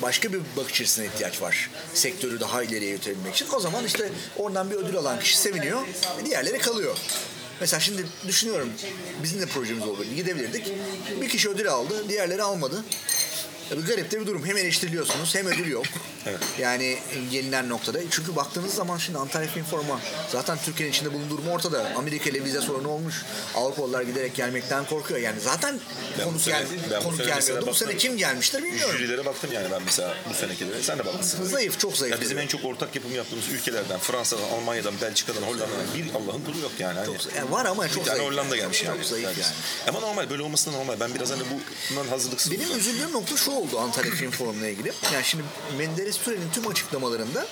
başka 0.03 0.33
bir 0.33 0.41
bakış 0.57 0.81
açısına 0.81 1.05
ihtiyaç 1.05 1.43
var. 1.43 1.71
Sektörü 1.95 2.41
daha 2.41 2.63
ileriye 2.63 2.91
götürebilmek 2.91 3.35
için. 3.35 3.47
O 3.53 3.61
zaman 3.61 3.85
işte 3.85 4.13
oradan 4.37 4.71
bir 4.71 4.77
ödül 4.77 4.97
alan 4.97 5.21
kişi 5.21 5.39
seviniyor. 5.39 5.81
Diğerleri 6.25 6.59
kalıyor. 6.59 6.97
Mesela 7.61 7.81
şimdi 7.81 8.07
düşünüyorum 8.29 8.73
bizim 9.23 9.41
de 9.41 9.47
projemiz 9.47 9.87
oldu. 9.87 10.05
Gidebilirdik. 10.17 10.73
Bir 11.21 11.29
kişi 11.29 11.49
ödül 11.49 11.69
aldı. 11.69 12.09
Diğerleri 12.09 12.43
almadı. 12.43 12.85
Tabii 13.69 13.83
garip 13.85 14.11
de 14.11 14.21
bir 14.21 14.27
durum. 14.27 14.47
Hem 14.47 14.57
eleştiriliyorsunuz 14.57 15.35
hem 15.35 15.47
ödül 15.47 15.67
yok. 15.71 15.85
Evet. 16.27 16.39
Yani 16.59 16.99
gelinen 17.31 17.69
noktada. 17.69 17.99
Çünkü 18.11 18.37
baktığınız 18.37 18.75
zaman 18.75 18.99
şimdi 18.99 19.19
Antalya 19.19 19.49
Film 19.49 19.65
Forum'a 19.65 20.01
zaten 20.33 20.59
Türkiye'nin 20.65 20.93
içinde 20.93 21.13
bulunduğu 21.13 21.31
durum 21.39 21.49
ortada. 21.49 21.93
Amerika 21.97 22.31
ile 22.31 22.45
vize 22.45 22.61
sorunu 22.61 22.89
olmuş. 22.89 23.15
Avrupalılar 23.55 24.03
giderek 24.03 24.35
gelmekten 24.35 24.85
korkuyor. 24.85 25.21
Yani 25.21 25.41
zaten 25.41 25.81
Ben 26.19 26.25
bu 26.27 26.29
konuk, 26.31 26.41
sene- 26.43 26.65
ben 26.91 27.01
bu 27.01 27.05
konuk 27.05 27.17
sene 27.17 27.27
gelmiyordu. 27.29 27.67
Bu 27.67 27.75
sene 27.75 27.97
kim 27.97 28.17
gelmiştir 28.17 28.63
bilmiyorum. 28.63 28.99
Jürilere 28.99 29.25
baktım 29.27 29.51
yani 29.53 29.67
ben 29.71 29.83
mesela 29.83 30.15
bu 30.31 30.35
senekilere. 30.35 30.83
Sen 30.83 30.99
de 30.99 31.07
bakmışsın. 31.07 31.45
Zayıf, 31.45 31.79
çok 31.81 31.97
zayıf. 31.97 32.15
Ya 32.17 32.21
bizim 32.21 32.39
en 32.39 32.47
çok 32.47 32.65
ortak 32.65 32.95
yapım 32.97 33.15
yaptığımız 33.15 33.49
ülkelerden 33.49 33.99
Fransa'dan, 33.99 34.49
Almanya'dan, 34.57 34.95
Belçika'dan, 35.03 35.43
Hollanda'dan 35.43 35.69
bir 35.97 36.05
Allah'ın 36.15 36.45
kulu 36.45 36.59
yok 36.63 36.73
yani. 36.79 36.99
Hani 36.99 37.17
Yani 37.37 37.51
var 37.53 37.65
ama 37.65 37.85
bir 37.85 37.89
çok 37.91 38.05
tane 38.07 38.17
zayıf. 38.19 38.33
Hollanda 38.33 38.57
gelmiş 38.57 38.83
yani. 38.85 38.97
Çok 38.97 39.07
zayıf 39.07 39.25
yani. 39.39 39.53
Ama 39.89 40.01
normal 40.01 40.31
böyle 40.31 40.43
olması 40.43 40.73
normal. 40.73 41.01
Ben 41.01 41.15
biraz 41.15 41.31
hani 41.31 41.43
bundan 41.91 42.09
hazırlıksız. 42.09 42.53
Benim 42.53 42.79
üzüldüğüm 42.79 43.13
nokta 43.13 43.37
şu 43.37 43.53
oldu 43.59 43.79
Antalya 43.79 44.11
Film 44.11 44.31
Forumu'na 44.31 44.69
ilgili. 44.69 44.93
Yani 45.13 45.25
şimdi 45.25 45.45
Menderes 45.79 46.19
Türen'in 46.19 46.51
tüm 46.53 46.69
açıklamalarında 46.69 47.47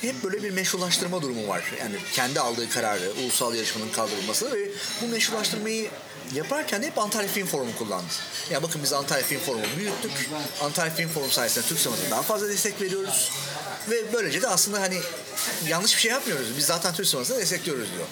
hep 0.00 0.24
böyle 0.24 0.42
bir 0.42 0.50
meşrulaştırma 0.50 1.22
durumu 1.22 1.48
var. 1.48 1.72
Yani 1.80 1.96
kendi 2.12 2.40
aldığı 2.40 2.70
kararı, 2.70 3.12
ulusal 3.22 3.54
yarışmanın 3.54 3.88
kaldırılması 3.88 4.52
ve 4.52 4.68
bu 5.02 5.06
meşrulaştırmayı 5.06 5.90
yaparken 6.34 6.82
hep 6.82 6.98
Antalya 6.98 7.28
Film 7.28 7.46
Forumu 7.46 7.76
kullandı. 7.78 8.04
Ya 8.50 8.62
bakın 8.62 8.82
biz 8.82 8.92
Antalya 8.92 9.24
Film 9.24 9.40
Forumu 9.40 9.64
büyüttük. 9.76 10.30
Antalya 10.62 10.94
Film 10.94 11.08
Forumu 11.08 11.32
sayesinde 11.32 11.64
Türk 11.66 11.78
sinemasına 11.78 12.10
daha 12.10 12.22
fazla 12.22 12.48
destek 12.48 12.80
veriyoruz. 12.80 13.30
Ve 13.90 14.12
böylece 14.12 14.42
de 14.42 14.48
aslında 14.48 14.80
hani 14.80 15.00
yanlış 15.68 15.96
bir 15.96 16.00
şey 16.00 16.10
yapmıyoruz. 16.10 16.46
Biz 16.58 16.66
zaten 16.66 16.94
Türk 16.94 17.06
sinemasına 17.06 17.38
destekliyoruz 17.38 17.88
diyor. 17.94 18.06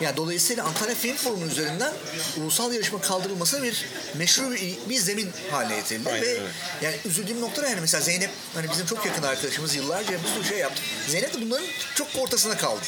Yani 0.00 0.16
dolayısıyla 0.16 0.64
Antalya 0.64 0.94
Film 0.94 1.16
Forumu 1.16 1.46
üzerinden 1.46 1.92
ulusal 2.36 2.72
yarışma 2.72 3.00
kaldırılmasına 3.00 3.62
bir 3.62 3.84
meşru 4.14 4.52
bir, 4.52 4.76
bir 4.88 4.98
zemin 4.98 5.30
haline 5.50 5.76
getirildi. 5.76 6.08
Aynen 6.08 6.22
ve 6.22 6.28
öyle. 6.30 6.42
yani 6.82 6.96
üzüldüğüm 7.04 7.40
nokta 7.40 7.62
da 7.62 7.68
yani 7.68 7.80
mesela 7.80 8.00
Zeynep 8.00 8.30
hani 8.54 8.70
bizim 8.70 8.86
çok 8.86 9.06
yakın 9.06 9.22
arkadaşımız 9.22 9.74
yıllarca 9.74 10.12
bir 10.12 10.28
sürü 10.34 10.48
şey 10.48 10.58
yaptı. 10.58 10.82
Zeynep 11.08 11.34
de 11.34 11.40
bunların 11.40 11.66
çok 11.94 12.08
ortasına 12.18 12.56
kaldı. 12.56 12.80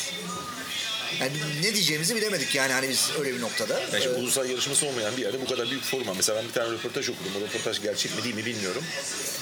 Yani 1.20 1.32
ne 1.62 1.74
diyeceğimizi 1.74 2.16
bilemedik 2.16 2.54
yani 2.54 2.72
hani 2.72 2.88
biz 2.88 3.10
öyle 3.20 3.34
bir 3.34 3.40
noktada. 3.40 3.80
Yani 3.80 4.02
şimdi 4.02 4.16
Ee, 4.16 4.20
ulusal 4.20 4.50
yarışması 4.50 4.86
olmayan 4.86 5.16
bir 5.16 5.22
yerde 5.22 5.40
bu 5.40 5.46
kadar 5.48 5.70
büyük 5.70 5.84
forma. 5.84 6.14
Mesela 6.14 6.38
ben 6.38 6.48
bir 6.48 6.52
tane 6.52 6.70
röportaj 6.72 7.08
okudum. 7.08 7.32
O 7.38 7.40
röportaj 7.40 7.82
gerçek 7.82 8.16
mi 8.16 8.24
değil 8.24 8.34
mi 8.34 8.46
bilmiyorum. 8.46 8.82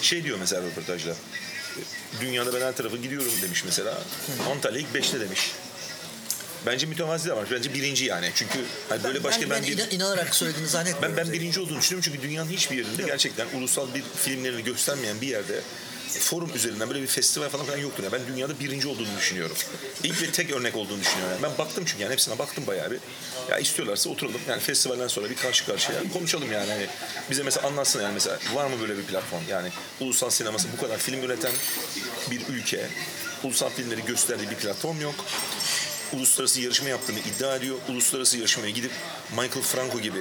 Şey 0.03 0.25
diyor 0.25 0.39
mesela 0.41 0.63
röportajda. 0.63 1.17
Dünyada 2.21 2.55
ben 2.55 2.61
her 2.61 2.77
tarafa 2.77 2.97
gidiyorum 2.97 3.33
demiş 3.43 3.65
mesela. 3.65 4.03
Antalya 4.51 4.81
ilk 4.81 4.95
beşte 4.95 5.21
demiş. 5.21 5.53
Bence 6.67 6.87
mütevazi 6.87 7.29
de 7.29 7.37
var. 7.37 7.47
Bence 7.51 7.75
birinci 7.75 8.05
yani. 8.05 8.31
Çünkü 8.35 8.59
hani 8.89 9.05
böyle 9.05 9.25
başka 9.25 9.43
ben, 9.43 9.51
ben, 9.51 9.63
ben 9.63 9.69
bir, 9.69 9.77
inan- 9.79 9.91
inanarak 9.91 10.35
söylediğini 10.35 10.69
zannetmiyorum. 10.69 11.17
ben 11.17 11.27
ben 11.27 11.33
birinci 11.33 11.61
olduğunu 11.61 11.79
düşünüyorum 11.79 12.11
çünkü 12.13 12.29
dünyanın 12.29 12.51
hiçbir 12.51 12.77
yerinde 12.77 13.03
gerçekten 13.03 13.47
ulusal 13.55 13.95
bir 13.95 14.03
filmlerini 14.17 14.65
göstermeyen 14.65 15.21
bir 15.21 15.27
yerde 15.27 15.61
forum 16.19 16.51
üzerinden 16.55 16.89
böyle 16.89 17.03
bir 17.03 17.07
festival 17.07 17.49
falan 17.49 17.67
filan 17.67 17.79
yoktur. 17.79 18.03
Yani 18.05 18.13
ben 18.13 18.27
dünyada 18.27 18.61
birinci 18.61 18.89
olduğunu 18.89 19.17
düşünüyorum. 19.19 19.57
İlk 20.03 20.23
ve 20.23 20.33
tek 20.33 20.51
örnek 20.51 20.77
olduğunu 20.77 21.01
düşünüyorum. 21.01 21.33
Yani 21.33 21.43
ben 21.43 21.59
baktım 21.59 21.85
çünkü 21.87 22.03
yani 22.03 22.13
hepsine 22.13 22.39
baktım 22.39 22.67
bayağı 22.67 22.91
bir. 22.91 22.99
Ya 23.51 23.59
istiyorlarsa 23.59 24.11
oturalım 24.11 24.41
yani 24.49 24.61
festivalden 24.61 25.09
sonra 25.09 25.31
bir 25.31 25.37
karşı 25.37 25.67
karşıya 25.67 25.99
konuşalım 26.13 26.53
yani. 26.53 26.71
Hani 26.71 26.87
bize 27.31 27.43
mesela 27.43 27.67
anlatsın 27.67 28.03
yani 28.03 28.15
mesela 28.15 28.39
var 28.55 28.67
mı 28.67 28.81
böyle 28.81 28.99
bir 28.99 29.03
platform? 29.03 29.43
Yani 29.51 29.69
ulusal 30.01 30.31
sineması 30.31 30.69
bu 30.77 30.81
kadar 30.81 30.99
film 30.99 31.23
üreten 31.23 31.53
bir 32.31 32.41
ülke. 32.49 32.89
Ulusal 33.45 33.71
filmleri 33.71 34.05
gösterdiği 34.05 34.51
bir 34.51 34.57
platform 34.57 35.01
yok 35.01 35.15
uluslararası 36.15 36.61
yarışma 36.61 36.89
yaptığını 36.89 37.19
iddia 37.19 37.57
ediyor. 37.57 37.77
Uluslararası 37.89 38.39
yarışmaya 38.39 38.71
gidip 38.71 38.91
Michael 39.31 39.63
Franco 39.63 40.01
gibi 40.01 40.19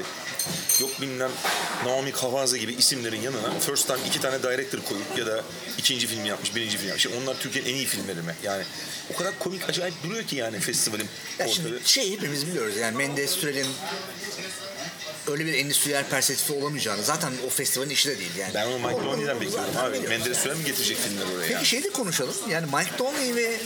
yok 0.82 1.02
bilmem 1.02 1.32
Naomi 1.86 2.12
Kawase 2.12 2.58
gibi 2.58 2.74
isimlerin 2.74 3.22
yanına 3.22 3.60
first 3.60 3.88
time 3.88 4.00
iki 4.08 4.22
tane 4.22 4.44
director 4.44 4.80
koyup 4.80 5.18
ya 5.18 5.26
da 5.26 5.44
ikinci 5.78 6.08
film 6.08 6.26
yapmış, 6.26 6.56
birinci 6.56 6.78
film 6.78 6.88
yapmış. 6.88 7.08
Onlar 7.08 7.40
Türkiye'nin 7.40 7.70
en 7.70 7.76
iyi 7.76 7.86
filmleri 7.86 8.22
mi? 8.22 8.36
Yani 8.44 8.64
o 9.14 9.18
kadar 9.18 9.40
komik 9.40 9.70
acayip 9.70 10.04
duruyor 10.04 10.24
ki 10.24 10.36
yani 10.36 10.60
festivalin 10.60 11.10
Ya 11.40 11.48
şimdi 11.48 11.80
şey 11.86 12.12
hepimiz 12.12 12.48
biliyoruz 12.48 12.78
yani 12.78 12.98
Menderes 12.98 13.36
Türel'in 13.36 13.68
öyle 15.28 15.46
bir 15.46 15.54
endüstriyel 15.54 16.04
perspektifi 16.10 16.54
olamayacağını 16.54 17.04
zaten 17.04 17.34
o 17.48 17.50
festivalin 17.50 17.90
işi 17.90 18.10
de 18.10 18.20
değil 18.20 18.36
yani. 18.40 18.54
Ben 18.54 18.68
onu 18.68 18.80
Mike 18.80 19.06
Donnelly'den 19.06 19.42
bekliyorum 19.42 19.78
abi. 19.78 20.00
Menderes 20.00 20.38
Süren 20.38 20.58
mi 20.58 20.66
getirecek 20.66 20.98
filmler 20.98 21.26
oraya? 21.36 21.42
Peki 21.42 21.54
yani? 21.54 21.66
şey 21.66 21.84
de 21.84 21.90
konuşalım. 21.90 22.36
Yani 22.50 22.66
Mike 22.66 22.98
Donnelly 23.00 23.36
ve 23.36 23.60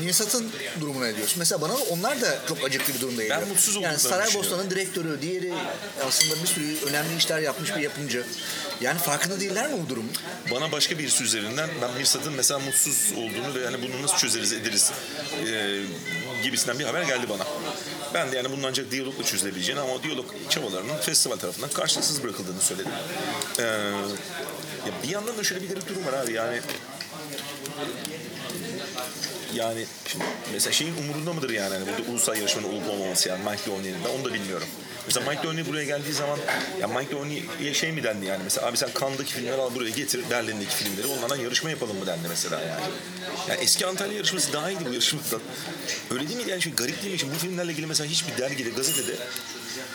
Nisat'ın 0.00 0.50
durumuna 0.80 1.04
ne 1.04 1.16
diyorsun? 1.16 1.38
Mesela 1.38 1.60
bana 1.60 1.74
onlar 1.74 2.20
da 2.20 2.38
çok 2.48 2.64
acıklı 2.64 2.94
bir 2.94 3.00
durumda 3.00 3.22
geliyor. 3.22 3.46
mutsuz 3.46 3.74
Yani 3.76 3.94
olduklarını 3.94 3.98
Saraybosna'nın 3.98 4.70
direktörü, 4.70 5.22
diğeri 5.22 5.52
aslında 6.06 6.42
bir 6.42 6.46
sürü 6.46 6.86
önemli 6.90 7.16
işler 7.16 7.38
yapmış 7.38 7.76
bir 7.76 7.80
yapımcı. 7.80 8.24
Yani 8.80 8.98
farkında 8.98 9.40
değiller 9.40 9.70
mi 9.70 9.76
bu 9.84 9.88
durum? 9.88 10.04
bana 10.50 10.72
başka 10.72 10.98
birisi 10.98 11.24
üzerinden 11.24 11.70
ben 11.82 11.90
Mirsat'ın 11.90 12.32
mesela 12.32 12.60
mutsuz 12.60 13.12
olduğunu 13.12 13.54
ve 13.54 13.60
yani 13.60 13.76
bunu 13.82 14.02
nasıl 14.02 14.16
çözeriz 14.16 14.52
ederiz 14.52 14.92
e, 15.46 15.80
gibisinden 16.42 16.78
bir 16.78 16.84
haber 16.84 17.02
geldi 17.02 17.26
bana. 17.28 17.46
Ben 18.14 18.32
de 18.32 18.36
yani 18.36 18.50
bunun 18.52 18.62
ancak 18.62 18.90
diyalogla 18.90 19.24
çözülebileceğini 19.24 19.80
ama 19.80 19.92
o 19.92 20.02
diyalog 20.02 20.26
çabalarının 20.48 20.96
festival 20.96 21.36
tarafından 21.36 21.70
karşılıksız 21.70 22.22
bırakıldığını 22.22 22.60
söyledim. 22.60 22.92
E, 23.58 23.62
ya 24.86 24.92
bir 25.02 25.08
yandan 25.08 25.38
da 25.38 25.44
şöyle 25.44 25.62
bir 25.62 25.68
garip 25.68 25.88
durum 25.88 26.06
var 26.06 26.12
abi 26.12 26.32
yani 26.32 26.60
yani 29.54 29.86
şimdi 30.06 30.24
mesela 30.52 30.72
şeyin 30.72 30.94
umurunda 30.96 31.32
mıdır 31.32 31.50
yani 31.50 31.74
hani 31.74 31.86
burada 31.86 32.10
ulusal 32.10 32.36
yarışmanın 32.36 32.68
olup 32.68 32.88
olmaması 32.88 33.28
yani 33.28 33.50
Mike 33.50 33.70
Donnelly'nin 33.70 34.04
ben 34.04 34.18
onu 34.18 34.24
da 34.24 34.34
bilmiyorum. 34.34 34.66
Mesela 35.06 35.30
Mike 35.30 35.42
Donnelly 35.42 35.68
buraya 35.68 35.84
geldiği 35.84 36.12
zaman 36.12 36.38
ya 36.80 36.88
Mike 36.88 37.12
Donnelly'ye 37.12 37.74
şey 37.74 37.92
mi 37.92 38.02
dendi 38.02 38.26
yani 38.26 38.40
mesela 38.44 38.66
abi 38.66 38.76
sen 38.76 38.88
Cannes'daki 39.00 39.32
filmleri 39.34 39.60
al 39.60 39.74
buraya 39.74 39.90
getir 39.90 40.24
Berlin'deki 40.30 40.76
filmleri 40.76 41.06
onlardan 41.06 41.36
yarışma 41.36 41.70
yapalım 41.70 41.98
mı 41.98 42.06
dendi 42.06 42.28
mesela 42.28 42.60
yani. 42.60 42.80
Yani 43.48 43.60
eski 43.60 43.86
Antalya 43.86 44.16
yarışması 44.16 44.52
daha 44.52 44.70
iyiydi 44.70 44.84
bu 44.88 44.92
yarışmadan. 44.92 45.40
Öyle 46.10 46.28
değil 46.28 46.36
miydi 46.36 46.50
yani 46.50 46.62
şey 46.62 46.72
garip 46.72 47.02
değil 47.02 47.12
mi? 47.12 47.18
Şimdi 47.18 47.34
bu 47.34 47.38
filmlerle 47.38 47.72
ilgili 47.72 47.86
mesela 47.86 48.10
hiçbir 48.10 48.38
dergide, 48.38 48.70
gazetede 48.70 49.12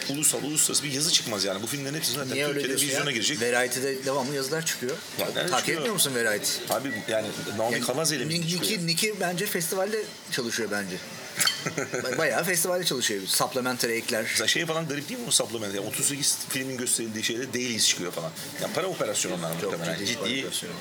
ulusal, 0.09 0.43
uluslararası 0.43 0.83
bir 0.83 0.91
yazı 0.91 1.11
çıkmaz 1.11 1.43
yani. 1.45 1.61
Bu 1.63 1.67
filmlerin 1.67 1.95
hepsi 1.95 2.11
zaten 2.11 2.33
Niye 2.35 2.47
Türkiye'de 2.47 2.73
vizyona 2.81 3.11
girecek. 3.11 3.41
Variety'de 3.41 4.05
devamlı 4.05 4.35
yazılar 4.35 4.65
çıkıyor. 4.65 4.95
Ya 5.19 5.25
nerede 5.25 5.39
Takip 5.41 5.57
çıkıyor? 5.57 5.77
etmiyor 5.77 5.93
musun 5.93 6.15
Variety? 6.15 6.51
Abi 6.69 6.91
yani 7.07 7.27
Naomi 7.57 7.73
Yani 7.73 7.85
Kawase 7.85 8.15
ile 8.15 8.25
mi 8.25 8.33
Nick- 8.33 8.49
çıkıyor? 8.49 8.87
Nick'i 8.87 9.15
bence 9.19 9.45
festivalde 9.45 10.03
çalışıyor 10.31 10.69
bence. 10.71 10.95
Bayağı 12.17 12.43
festivalde 12.43 12.83
çalışıyor. 12.85 13.21
Supplementary 13.27 13.97
ekler. 13.97 14.23
Mesela 14.23 14.47
şey 14.47 14.65
falan 14.65 14.87
garip 14.87 15.09
değil 15.09 15.19
mi 15.19 15.25
o 15.27 15.31
supplement? 15.31 15.75
Yani 15.75 15.87
38 15.87 16.37
filmin 16.49 16.77
gösterildiği 16.77 17.23
şeyde 17.23 17.53
dailies 17.53 17.87
çıkıyor 17.87 18.11
falan. 18.11 18.31
Yani 18.61 18.73
para 18.73 18.87
operasyonu 18.87 19.35
onlar 19.35 19.51
muhtemelen. 19.51 19.93
ciddi 19.97 20.05
Ciddi, 20.07 20.25
ciddi, 20.29 20.39
operasyonu. 20.39 20.73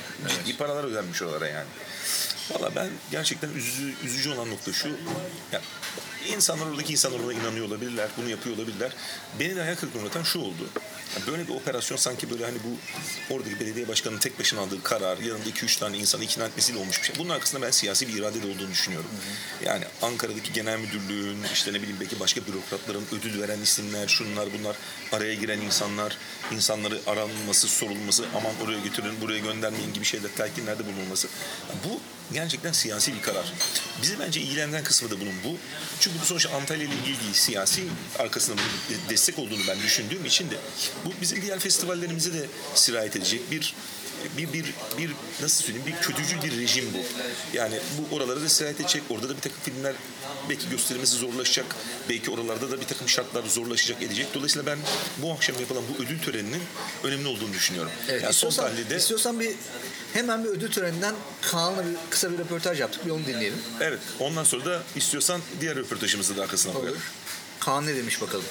paralar 0.58 0.84
ödenmiş 0.84 1.22
oralara 1.22 1.48
yani. 1.48 1.66
Valla 2.50 2.74
ben 2.74 2.90
gerçekten 3.10 3.50
üzücü, 3.50 3.94
üzücü 4.04 4.30
olan 4.30 4.50
nokta 4.50 4.72
şu. 4.72 4.88
Yani 5.52 5.64
insanlar 6.34 6.66
oradaki 6.66 6.92
insanlar 6.92 7.18
ona 7.18 7.32
inanıyor 7.32 7.66
olabilirler. 7.66 8.08
Bunu 8.16 8.28
yapıyor 8.28 8.56
olabilirler. 8.56 8.92
Beni 9.40 9.56
de 9.56 9.60
hayal 9.60 9.76
kırıklığına 9.76 10.04
uğratan 10.04 10.22
şu 10.22 10.38
oldu. 10.38 10.68
Yani 11.14 11.26
böyle 11.26 11.48
bir 11.48 11.54
operasyon 11.54 11.96
sanki 11.96 12.30
böyle 12.30 12.44
hani 12.44 12.58
bu 12.64 12.76
oradaki 13.34 13.60
belediye 13.60 13.88
başkanının 13.88 14.20
tek 14.20 14.38
başına 14.38 14.60
aldığı 14.60 14.82
karar, 14.82 15.18
yanında 15.18 15.48
2-3 15.48 15.78
tane 15.78 15.98
insanı 15.98 16.24
ikna 16.24 16.44
etmesiyle 16.44 16.78
olmuş 16.78 17.00
bir 17.00 17.06
şey. 17.06 17.16
Bunun 17.18 17.28
arkasında 17.28 17.62
ben 17.62 17.70
siyasi 17.70 18.08
bir 18.08 18.14
irade 18.14 18.42
de 18.42 18.46
olduğunu 18.46 18.70
düşünüyorum. 18.70 19.10
Yani 19.64 19.84
Ankara'daki 20.02 20.52
genel 20.52 20.78
müdürlüğün, 20.78 21.38
işte 21.52 21.72
ne 21.72 21.82
bileyim 21.82 21.96
belki 22.00 22.20
başka 22.20 22.46
bürokratların 22.46 23.04
ödül 23.12 23.42
veren 23.42 23.60
isimler, 23.60 24.08
şunlar 24.08 24.48
bunlar, 24.58 24.76
araya 25.12 25.34
giren 25.34 25.60
insanlar, 25.60 26.16
insanları 26.52 27.00
aranması, 27.06 27.68
sorulması, 27.68 28.24
aman 28.34 28.52
oraya 28.64 28.78
götürün, 28.80 29.20
buraya 29.20 29.38
göndermeyin 29.38 29.94
gibi 29.94 30.04
şeyler, 30.04 30.30
telkinlerde 30.36 30.86
bulunulması. 30.86 31.28
Bu 31.84 32.00
gerçekten 32.32 32.72
siyasi 32.72 33.14
bir 33.14 33.22
karar. 33.22 33.52
Bizi 34.02 34.18
bence 34.18 34.40
ilgilendiren 34.40 34.84
kısmı 34.84 35.10
da 35.10 35.20
bunun 35.20 35.34
bu. 35.44 35.56
Çünkü 36.00 36.20
bu 36.20 36.24
sonuçta 36.24 36.50
Antalya 36.56 36.84
ile 36.86 36.94
ilgili 36.94 37.34
siyasi 37.34 37.82
arkasında 38.18 38.56
bunun 38.56 38.98
de- 38.98 39.08
destek 39.10 39.38
olduğunu 39.38 39.60
ben 39.68 39.78
düşündüğüm 39.82 40.24
için 40.24 40.50
de 40.50 40.56
bu 41.04 41.12
bizim 41.20 41.42
diğer 41.42 41.58
festivallerimize 41.58 42.32
de 42.34 42.46
sirayet 42.74 43.16
edecek 43.16 43.50
bir 43.50 43.74
bir 44.38 44.52
bir 44.52 44.74
bir 44.98 45.10
nasıl 45.42 45.64
söyleyeyim 45.64 45.86
bir 45.86 46.02
kötücül 46.02 46.42
bir 46.42 46.60
rejim 46.60 46.84
bu. 46.94 46.98
Yani 47.56 47.80
bu 47.98 48.16
oralara 48.16 48.40
da 48.40 48.48
sirayet 48.48 48.80
edecek. 48.80 49.02
Orada 49.10 49.28
da 49.28 49.36
bir 49.36 49.40
takım 49.40 49.58
filmler 49.62 49.94
belki 50.48 50.70
gösterilmesi 50.70 51.16
zorlaşacak. 51.16 51.66
Belki 52.08 52.30
oralarda 52.30 52.70
da 52.70 52.80
bir 52.80 52.86
takım 52.86 53.08
şartlar 53.08 53.44
zorlaşacak 53.46 54.02
edecek. 54.02 54.26
Dolayısıyla 54.34 54.66
ben 54.66 54.78
bu 55.18 55.32
akşam 55.32 55.60
yapılan 55.60 55.82
bu 55.88 56.02
ödül 56.02 56.20
töreninin 56.20 56.62
önemli 57.04 57.28
olduğunu 57.28 57.52
düşünüyorum. 57.52 57.92
Evet, 58.08 58.22
yani 58.22 58.32
son 58.32 58.48
istiyorsan, 58.48 58.76
tahlilde 58.76 58.96
istiyorsan 58.96 59.40
bir 59.40 59.54
hemen 60.12 60.44
bir 60.44 60.48
ödül 60.48 60.72
töreninden 60.72 61.14
Kaan'la 61.42 61.84
bir 61.84 61.96
kısa 62.10 62.32
bir 62.32 62.38
röportaj 62.38 62.80
yaptık. 62.80 63.06
Bir 63.06 63.10
onu 63.10 63.26
dinleyelim. 63.26 63.58
evet 63.80 63.98
ondan 64.20 64.44
sonra 64.44 64.64
da 64.64 64.82
istiyorsan 64.96 65.40
diğer 65.60 65.76
röportajımızı 65.76 66.36
da 66.36 66.42
arkasına 66.42 66.72
koyalım. 66.72 67.00
Kaan 67.60 67.86
ne 67.86 67.96
demiş 67.96 68.20
bakalım. 68.20 68.44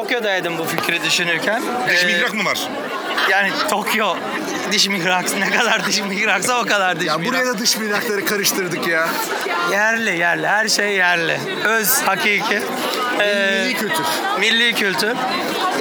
Tokyo'daydım 0.00 0.58
bu 0.58 0.64
fikri 0.64 1.02
düşünürken. 1.04 1.62
Dış 1.88 2.04
Ee, 2.04 2.06
mihrak 2.06 2.34
mı 2.34 2.44
var? 2.44 2.58
Yani 3.30 3.50
Tokyo 3.70 4.16
diş 4.72 4.88
mihrak 4.88 5.36
ne 5.38 5.50
kadar 5.50 5.86
diş 5.86 6.00
mihraksa 6.00 6.60
o 6.60 6.66
kadar 6.66 7.00
diş 7.00 7.06
Ya 7.06 7.18
mihrak. 7.18 7.32
buraya 7.34 7.46
da 7.46 7.58
dış 7.58 7.76
minnakları 7.76 8.24
karıştırdık 8.24 8.86
ya. 8.86 9.08
Yerli 9.72 10.18
yerli 10.18 10.46
her 10.46 10.68
şey 10.68 10.92
yerli. 10.94 11.40
Öz 11.64 12.02
hakiki. 12.02 12.62
Ee, 13.20 13.62
Milli 13.64 13.74
kültür. 13.74 14.04
milli 14.40 14.74
kültür. 14.74 15.12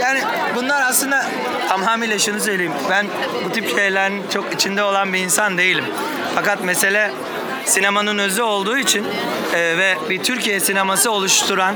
Yani 0.01 0.21
bunlar 0.55 0.81
aslında 0.81 1.25
tamamıyla 1.69 2.19
şunu 2.19 2.39
söyleyeyim. 2.39 2.73
Ben 2.89 3.07
bu 3.45 3.51
tip 3.51 3.69
şeylerin 3.77 4.23
çok 4.33 4.53
içinde 4.53 4.83
olan 4.83 5.13
bir 5.13 5.19
insan 5.19 5.57
değilim. 5.57 5.85
Fakat 6.35 6.63
mesele 6.63 7.11
sinemanın 7.65 8.17
özü 8.17 8.41
olduğu 8.41 8.77
için 8.77 9.05
e, 9.53 9.77
ve 9.77 9.97
bir 10.09 10.23
Türkiye 10.23 10.59
sineması 10.59 11.11
oluşturan, 11.11 11.75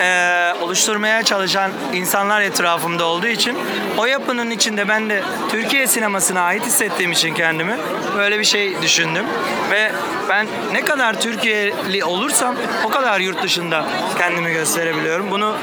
e, 0.00 0.52
oluşturmaya 0.62 1.22
çalışan 1.22 1.70
insanlar 1.92 2.40
etrafımda 2.40 3.04
olduğu 3.04 3.26
için 3.26 3.58
o 3.98 4.06
yapının 4.06 4.50
içinde 4.50 4.88
ben 4.88 5.10
de 5.10 5.22
Türkiye 5.50 5.86
sinemasına 5.86 6.40
ait 6.40 6.66
hissettiğim 6.66 7.12
için 7.12 7.34
kendimi 7.34 7.76
böyle 8.16 8.38
bir 8.38 8.44
şey 8.44 8.82
düşündüm. 8.82 9.26
Ve 9.70 9.92
ben 10.28 10.46
ne 10.72 10.80
kadar 10.80 11.20
Türkiye'li 11.20 12.04
olursam 12.04 12.56
o 12.84 12.88
kadar 12.88 13.20
yurt 13.20 13.42
dışında 13.42 13.84
kendimi 14.18 14.52
gösterebiliyorum. 14.52 15.30
Bunu 15.30 15.56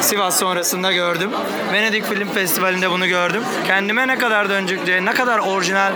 Sivas 0.00 0.38
sonrasında 0.38 0.92
gördüm. 0.92 1.30
Venedik 1.72 2.08
Film 2.08 2.28
Festivali'nde 2.28 2.90
bunu 2.90 3.06
gördüm. 3.06 3.42
Kendime 3.66 4.08
ne 4.08 4.18
kadar 4.18 4.48
dönecek, 4.48 5.02
ne 5.02 5.12
kadar 5.12 5.38
orijinal 5.38 5.92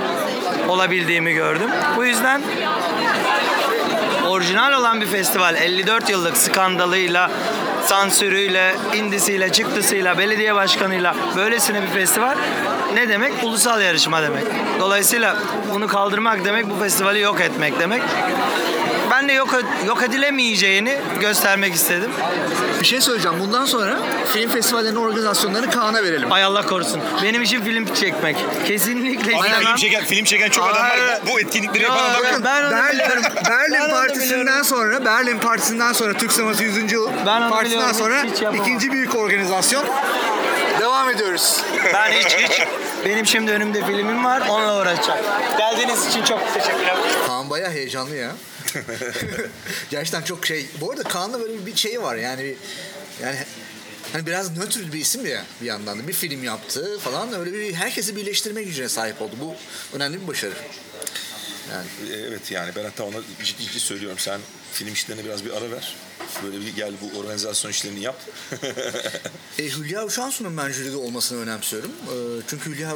olabildiğimi 0.69 1.33
gördüm. 1.33 1.71
Bu 1.97 2.05
yüzden 2.05 2.43
orijinal 4.27 4.73
olan 4.73 5.01
bir 5.01 5.07
festival 5.07 5.55
54 5.55 6.11
yıllık 6.11 6.37
skandalıyla, 6.37 7.31
sansürüyle, 7.87 8.75
indisiyle, 8.95 9.53
çıktısıyla, 9.53 10.19
belediye 10.19 10.55
başkanıyla 10.55 11.15
böylesine 11.37 11.83
bir 11.83 11.89
festival 11.89 12.37
ne 12.95 13.09
demek? 13.09 13.33
Ulusal 13.43 13.81
yarışma 13.81 14.23
demek. 14.23 14.45
Dolayısıyla 14.81 15.37
bunu 15.75 15.87
kaldırmak 15.89 16.45
demek 16.45 16.71
bu 16.71 16.75
festivali 16.79 17.21
yok 17.21 17.41
etmek 17.41 17.81
demek. 17.81 18.03
Ben 19.25 19.29
de 19.29 19.33
yok, 19.33 19.49
yok 19.87 20.03
edilemeyeceğini 20.03 20.99
göstermek 21.21 21.75
istedim. 21.75 22.11
Bir 22.81 22.87
şey 22.87 23.01
söyleyeceğim. 23.01 23.41
Bundan 23.41 23.65
sonra 23.65 23.99
film 24.33 24.51
festivallerinin 24.51 24.99
organizasyonlarını 24.99 25.71
Kaan'a 25.71 26.03
verelim. 26.03 26.33
Ay 26.33 26.45
Allah 26.45 26.67
korusun. 26.67 27.01
Benim 27.23 27.43
için 27.43 27.61
film 27.65 27.95
çekmek. 27.95 28.37
Kesinlikle 28.67 29.37
Abi 29.37 29.47
istemem. 29.47 29.63
film 29.65 29.77
çeken, 29.77 30.05
film 30.05 30.25
çeken 30.25 30.49
çok 30.51 30.65
adam 30.65 30.83
var. 30.83 31.21
Bu, 31.27 31.31
bu 31.31 31.41
etkinlikleri 31.41 31.83
yapan 31.83 32.05
adam 32.05 32.25
yok. 32.25 32.33
yok. 32.33 32.41
Ben 32.45 32.63
onu 32.65 32.71
Berlin, 32.73 32.93
biliyorum. 32.93 33.23
Berlin 33.51 33.75
Ben 33.75 33.81
onu 33.85 33.91
Partisi'nden 33.91 34.41
biliyorum. 34.41 34.65
sonra 34.65 35.05
Berlin 35.05 35.39
Partisi'nden 35.39 35.93
sonra 35.93 36.13
Türk 36.13 36.33
Sineması 36.33 36.65
100. 36.65 36.93
Yıl 36.93 37.11
Ben 37.27 37.41
onu 37.43 37.51
Partisi'nden 37.51 37.91
biliyorum, 37.95 37.95
sonra 38.23 38.33
hiç 38.33 38.43
yapamam. 38.43 38.67
ikinci 38.67 38.93
büyük 38.93 39.15
organizasyon. 39.15 39.85
Devam 40.81 41.11
ediyoruz. 41.11 41.61
Ben 41.95 42.13
hiç 42.13 42.27
hiç. 42.27 42.63
Benim 43.07 43.27
şimdi 43.27 43.51
önümde 43.53 43.85
filmim 43.87 44.25
var. 44.25 44.43
Onunla 44.49 44.81
uğraşacağım. 44.81 45.21
Geldiğiniz 45.59 46.07
için 46.07 46.25
çok 46.25 46.55
teşekkürler. 46.55 46.97
Kaan 47.27 47.51
bayağı 47.51 47.71
heyecanlı 47.71 48.17
ya. 48.17 48.31
Gerçekten 49.91 50.23
çok 50.23 50.47
şey. 50.47 50.67
Bu 50.81 50.91
arada 50.91 51.03
Kaan'da 51.03 51.41
böyle 51.41 51.67
bir 51.67 51.77
şeyi 51.77 52.03
var 52.03 52.17
yani 52.17 52.55
yani 53.23 53.37
hani 54.13 54.27
biraz 54.27 54.59
nötr 54.59 54.93
bir 54.93 55.01
isim 55.01 55.27
ya 55.27 55.45
bir 55.61 55.67
yandan 55.67 55.99
da 55.99 56.09
bir 56.09 56.13
film 56.13 56.45
yaptı 56.45 56.99
falan 56.99 57.33
öyle 57.41 57.53
bir 57.53 57.75
herkesi 57.75 58.17
birleştirme 58.17 58.63
gücüne 58.63 58.89
sahip 58.89 59.23
oldu. 59.23 59.37
Bu 59.41 59.55
önemli 59.97 60.23
bir 60.23 60.29
başarı. 60.29 60.55
Evet 62.13 62.51
yani 62.51 62.73
ben 62.77 62.85
hatta 62.85 63.05
ona 63.05 63.17
ciddi 63.45 63.63
ciddi 63.63 63.81
söylüyorum. 63.81 64.19
Sen 64.19 64.41
film 64.73 64.93
işlerine 64.93 65.25
biraz 65.25 65.45
bir 65.45 65.51
ara 65.51 65.71
ver. 65.71 65.95
Böyle 66.45 66.61
bir 66.61 66.77
gel 66.77 66.93
bu 67.01 67.19
organizasyon 67.19 67.71
işlerini 67.71 68.01
yap. 68.01 68.17
E, 69.59 69.65
Hülya 69.65 70.05
Uçansu'nun 70.05 70.57
ben 70.57 70.71
jüride 70.71 70.97
olmasını 70.97 71.41
önemsiyorum. 71.41 71.91
E, 71.91 72.17
çünkü 72.47 72.71
Hülya 72.71 72.89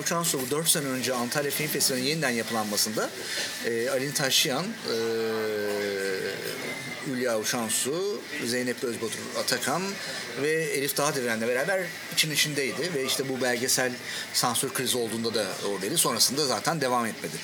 bu 0.46 0.50
4 0.50 0.68
sene 0.68 0.86
önce 0.86 1.14
Antalya 1.14 1.50
Film 1.50 1.68
Festivali'nin 1.68 2.08
yeniden 2.08 2.30
yapılanmasında 2.30 3.10
e, 3.64 3.90
Alin 3.90 4.12
Taşyan, 4.12 4.64
e, 4.64 4.96
Hülya 7.08 7.38
Uçansu, 7.38 8.20
Zeynep 8.46 8.84
Özbatur 8.84 9.18
Atakan 9.40 9.82
ve 10.42 10.50
Elif 10.50 10.96
Dağdeviren'le 10.96 11.48
beraber 11.48 11.80
için 12.12 12.30
içindeydi. 12.30 12.94
Ve 12.94 13.04
işte 13.04 13.28
bu 13.28 13.42
belgesel 13.42 13.92
sansür 14.32 14.74
krizi 14.74 14.98
olduğunda 14.98 15.34
da 15.34 15.44
oradaydı. 15.72 15.98
Sonrasında 15.98 16.46
zaten 16.46 16.80
devam 16.80 17.06
etmedi. 17.06 17.34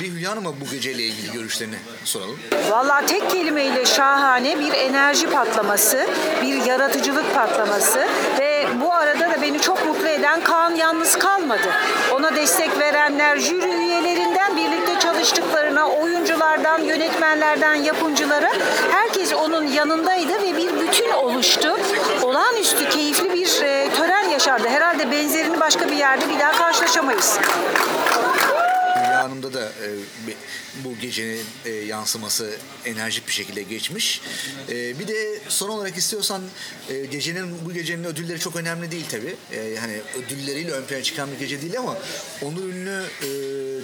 Bir 0.00 0.10
Hülya 0.10 0.30
Hanım'a 0.30 0.60
bu 0.60 0.70
geceyle 0.70 1.02
ilgili 1.02 1.32
görüşlerini 1.32 1.76
soralım. 2.04 2.38
Vallahi 2.70 3.06
tek 3.06 3.30
kelimeyle 3.30 3.86
şahane 3.86 4.60
bir 4.60 4.72
enerji 4.72 5.30
patlaması, 5.30 6.06
bir 6.42 6.64
yaratıcılık 6.64 7.34
patlaması 7.34 8.08
ve 8.38 8.66
bu 8.80 8.94
arada 8.94 9.30
da 9.30 9.42
beni 9.42 9.60
çok 9.60 9.86
mutlu 9.86 10.08
eden 10.08 10.44
Kaan 10.44 10.74
yalnız 10.74 11.18
kalmadı. 11.18 11.68
Ona 12.12 12.36
destek 12.36 12.78
verenler, 12.78 13.38
jüri 13.38 13.68
üyelerinden 13.74 14.56
birlikte 14.56 15.00
çalıştıklarına, 15.00 15.88
oyunculardan, 15.88 16.82
yönetmenlerden, 16.82 17.74
yapımcılara 17.74 18.52
herkes 19.08 19.32
onun 19.32 19.66
yanındaydı 19.66 20.42
ve 20.42 20.56
bir 20.56 20.80
bütün 20.80 21.10
oluştu. 21.10 21.76
Olağanüstü 22.22 22.88
keyifli 22.88 23.32
bir 23.32 23.62
e, 23.62 23.88
tören 23.96 24.28
yaşandı. 24.28 24.68
Herhalde 24.68 25.10
benzerini 25.10 25.60
başka 25.60 25.88
bir 25.88 25.96
yerde 25.96 26.28
bir 26.28 26.38
daha 26.38 26.52
karşılaşamayız. 26.52 27.38
Hülya 28.96 29.22
Hanım'da 29.22 29.52
da 29.52 29.60
e, 29.60 29.88
bu 30.84 30.98
gecenin 30.98 31.44
e, 31.64 31.70
yansıması 31.70 32.56
enerjik 32.84 33.26
bir 33.28 33.32
şekilde 33.32 33.62
geçmiş. 33.62 34.20
E, 34.68 34.98
bir 34.98 35.08
de 35.08 35.38
son 35.48 35.68
olarak 35.68 35.96
istiyorsan 35.96 36.42
e, 36.90 37.04
gecenin 37.06 37.64
bu 37.64 37.72
gecenin 37.72 38.04
ödülleri 38.04 38.38
çok 38.38 38.56
önemli 38.56 38.90
değil 38.90 39.04
tabi. 39.10 39.36
hani 39.80 40.00
ödülleriyle 40.24 40.70
ön 40.72 40.84
plana 40.84 41.02
çıkan 41.02 41.32
bir 41.32 41.38
gece 41.38 41.62
değil 41.62 41.78
ama 41.78 41.98
Onur 42.42 42.64
Ünlü 42.64 43.04
e, 43.22 43.28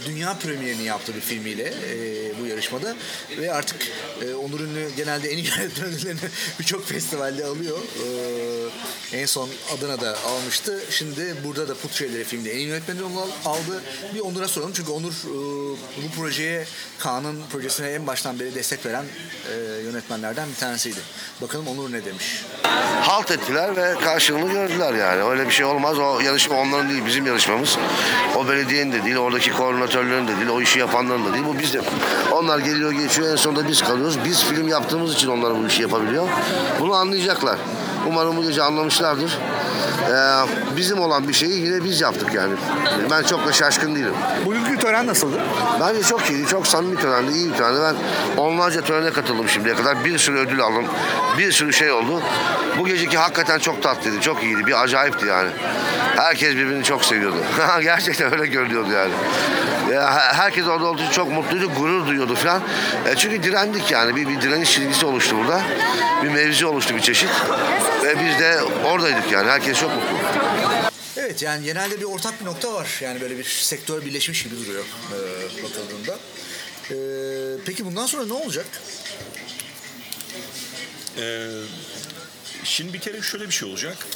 dünya 0.07 0.38
premierini 0.38 0.83
yaptı 0.85 1.14
bir 1.14 1.20
filmiyle 1.20 1.62
e, 1.90 1.94
bu 2.40 2.46
yarışmada 2.46 2.96
ve 3.38 3.52
artık 3.52 3.76
e, 4.22 4.35
Onur 4.35 4.61
Ünlü 4.61 4.88
genelde 4.96 5.28
en 5.28 5.38
iyi 5.38 5.46
yönetmen 5.59 5.88
ödüllerini 5.88 6.20
birçok 6.61 6.87
festivalde 6.88 7.44
alıyor. 7.44 7.78
E, 9.12 9.18
en 9.20 9.26
son 9.26 9.48
Adana'da 9.78 10.18
almıştı. 10.22 10.80
Şimdi 10.90 11.35
burada 11.44 11.68
da 11.68 11.74
Putreleri 11.74 12.24
filmde 12.24 12.52
en 12.52 12.57
iyi 12.59 12.66
yönetmen 12.68 12.96
ödülünü 12.96 13.18
al- 13.18 13.28
aldı. 13.54 13.83
Bir 14.14 14.20
Onur'a 14.20 14.48
soralım 14.48 14.72
çünkü 14.76 14.90
Onur 14.90 15.12
e, 15.12 15.35
bu 16.02 16.11
projeye 16.16 16.66
Kaan'ın 16.99 17.40
projesine 17.53 17.88
en 17.88 18.07
baştan 18.07 18.40
beri 18.40 18.55
destek 18.55 18.87
veren 18.87 19.05
e, 19.53 19.83
yönetmenlerden 19.83 20.49
bir 20.49 20.61
tanesiydi. 20.61 21.01
Bakalım 21.42 21.68
Onur 21.68 21.92
ne 21.92 22.05
demiş? 22.05 22.44
halt 23.03 23.31
ettiler 23.31 23.77
ve 23.77 23.94
karşılığını 24.05 24.53
gördüler 24.53 24.94
yani. 24.94 25.23
Öyle 25.23 25.47
bir 25.47 25.51
şey 25.51 25.64
olmaz. 25.64 25.99
O 25.99 26.20
yarışma 26.20 26.57
onların 26.57 26.90
değil, 26.90 27.07
bizim 27.07 27.27
yarışmamız. 27.27 27.79
O 28.37 28.49
belediyenin 28.49 28.92
de 28.92 29.05
değil, 29.05 29.16
oradaki 29.16 29.53
koordinatörlerin 29.53 30.29
de 30.29 30.37
değil, 30.37 30.49
o 30.49 30.61
işi 30.61 30.79
yapanların 30.79 31.25
da 31.25 31.35
değil. 31.35 31.44
Bu 31.49 31.59
bizim. 31.59 31.83
Onlar 32.33 32.59
geliyor 32.59 32.92
geçiyor, 32.92 33.33
en 33.33 33.37
sonunda 33.37 33.68
biz 33.68 33.83
kalıyoruz. 33.83 34.25
Biz 34.25 34.44
film 34.44 34.68
yaptığımız 34.68 35.14
için 35.14 35.29
onlar 35.29 35.62
bu 35.62 35.66
işi 35.66 35.83
yapabiliyor. 35.83 36.29
Bunu 36.81 36.94
anlayacaklar. 36.94 37.59
Umarım 38.09 38.37
bu 38.37 38.42
gece 38.42 38.62
anlamışlardır. 38.62 39.38
Ee, 40.14 40.16
bizim 40.77 41.00
olan 41.00 41.29
bir 41.29 41.33
şeyi 41.33 41.61
yine 41.61 41.85
biz 41.85 42.00
yaptık 42.00 42.35
yani. 42.35 42.55
Ben 43.11 43.22
çok 43.22 43.46
da 43.46 43.53
şaşkın 43.53 43.94
değilim. 43.94 44.14
Bugünkü 44.44 44.79
tören 44.79 45.07
nasıldı? 45.07 45.37
Bence 45.81 46.03
çok 46.03 46.31
iyiydi, 46.31 46.46
çok 46.46 46.66
samimi 46.66 46.96
törendi, 46.96 47.33
iyi 47.33 47.50
bir 47.53 47.57
törendi. 47.57 47.81
Ben 47.81 47.96
onlarca 48.37 48.81
törene 48.81 49.11
katıldım 49.11 49.48
şimdiye 49.48 49.74
kadar. 49.74 50.05
Bir 50.05 50.18
sürü 50.18 50.38
ödül 50.38 50.61
aldım, 50.61 50.85
bir 51.38 51.53
sürü 51.53 51.72
şey 51.72 51.92
oldu. 51.92 52.22
Bu 52.79 52.87
geceki 52.87 53.18
hakikaten 53.18 53.59
çok 53.59 53.83
tatlıydı, 53.83 54.20
çok 54.20 54.42
iyiydi, 54.42 54.66
bir 54.66 54.83
acayipti 54.83 55.27
yani. 55.27 55.50
Herkes 56.16 56.57
birbirini 56.57 56.85
çok 56.85 57.05
seviyordu. 57.05 57.37
Gerçekten 57.83 58.33
öyle 58.33 58.46
görülüyordu 58.46 58.90
yani. 58.92 59.12
Ya, 59.92 60.14
he- 60.14 60.37
herkes 60.37 60.66
orada 60.66 60.87
olduğu 60.87 61.03
için 61.03 61.11
çok 61.11 61.33
mutluydu, 61.33 61.70
gurur 61.79 62.07
duyuyordu 62.07 62.35
falan. 62.35 62.62
E, 63.07 63.14
çünkü 63.16 63.42
direndik 63.42 63.90
yani, 63.90 64.16
bir, 64.16 64.29
bir 64.29 64.40
direniş 64.40 64.72
çizgisi 64.72 65.07
oluştu 65.07 65.37
burada. 65.38 65.61
Bir 66.22 66.29
mevzi 66.29 66.66
oluştu 66.66 66.94
bir 66.96 67.00
çeşit. 67.00 67.31
Ve 68.05 68.14
biz 68.20 68.38
de 68.38 68.59
oradaydık 68.85 69.33
yani, 69.33 69.50
herkes 69.50 69.81
çok 69.81 69.90
mutlu. 69.90 70.04
Evet 71.17 71.43
yani 71.43 71.64
genelde 71.64 72.01
bir 72.01 72.05
ortak 72.05 72.40
bir 72.40 72.45
nokta 72.45 72.75
var. 72.75 72.99
Yani 73.01 73.21
böyle 73.21 73.38
bir 73.38 73.45
sektör 73.45 74.05
birleşmiş 74.05 74.43
gibi 74.43 74.57
duruyor 74.57 74.85
e, 74.85 75.62
bakıldığında. 75.62 76.19
E, 76.90 76.97
peki 77.67 77.85
bundan 77.87 78.07
sonra 78.07 78.27
ne 78.27 78.33
olacak? 78.33 78.67
Ee, 81.19 81.49
şimdi 82.64 82.93
bir 82.93 82.99
kere 82.99 83.23
şöyle 83.23 83.47
bir 83.47 83.53
şey 83.53 83.69
olacak. 83.69 84.07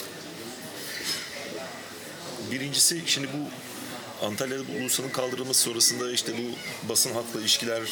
Birincisi 2.50 3.02
şimdi 3.06 3.28
bu 3.32 3.50
Antalya'da 4.26 4.62
bu 4.68 4.82
ulusalın 4.82 5.08
kaldırılması 5.08 5.60
sonrasında 5.60 6.12
işte 6.12 6.32
bu 6.38 6.88
basın 6.88 7.12
halkla 7.12 7.40
ilişkiler 7.40 7.82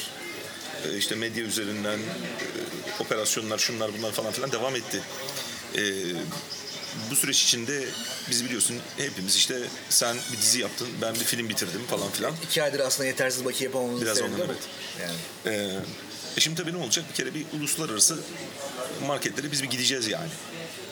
e, 0.84 0.97
işte 0.97 1.14
medya 1.14 1.44
üzerinden 1.44 1.99
e, 1.99 2.03
operasyonlar 3.01 3.59
şunlar 3.59 3.90
bunlar 3.99 4.12
falan 4.12 4.32
filan 4.32 4.53
devam 4.53 4.76
etti. 4.76 5.03
E, 5.74 5.82
bu 7.11 7.16
süreç 7.16 7.42
içinde 7.42 7.84
biz 8.30 8.44
biliyorsun 8.44 8.76
hepimiz 8.97 9.36
işte 9.36 9.59
sen 9.88 10.16
bir 10.32 10.38
dizi 10.38 10.61
yaptın 10.61 10.88
ben 11.03 11.14
bir 11.14 11.24
film 11.24 11.49
bitirdim 11.49 11.86
falan 11.90 12.11
filan. 12.11 12.32
İki 12.44 12.62
aydır 12.62 12.80
aslında 12.80 13.07
yetersiz 13.07 13.44
bakiye 13.44 13.68
yapamamızın 13.68 14.07
Biraz 14.07 14.22
ondan, 14.22 14.40
evet. 14.40 14.57
Yani. 15.03 15.57
Ee, 15.57 15.76
e 16.36 16.40
şimdi 16.40 16.62
tabii 16.62 16.72
ne 16.72 16.76
olacak? 16.76 17.05
Bir 17.11 17.14
kere 17.14 17.34
bir 17.34 17.47
uluslararası 17.59 18.18
marketlere 19.07 19.53
biz 19.53 19.62
bir 19.62 19.70
gideceğiz 19.70 20.09
yani. 20.09 20.28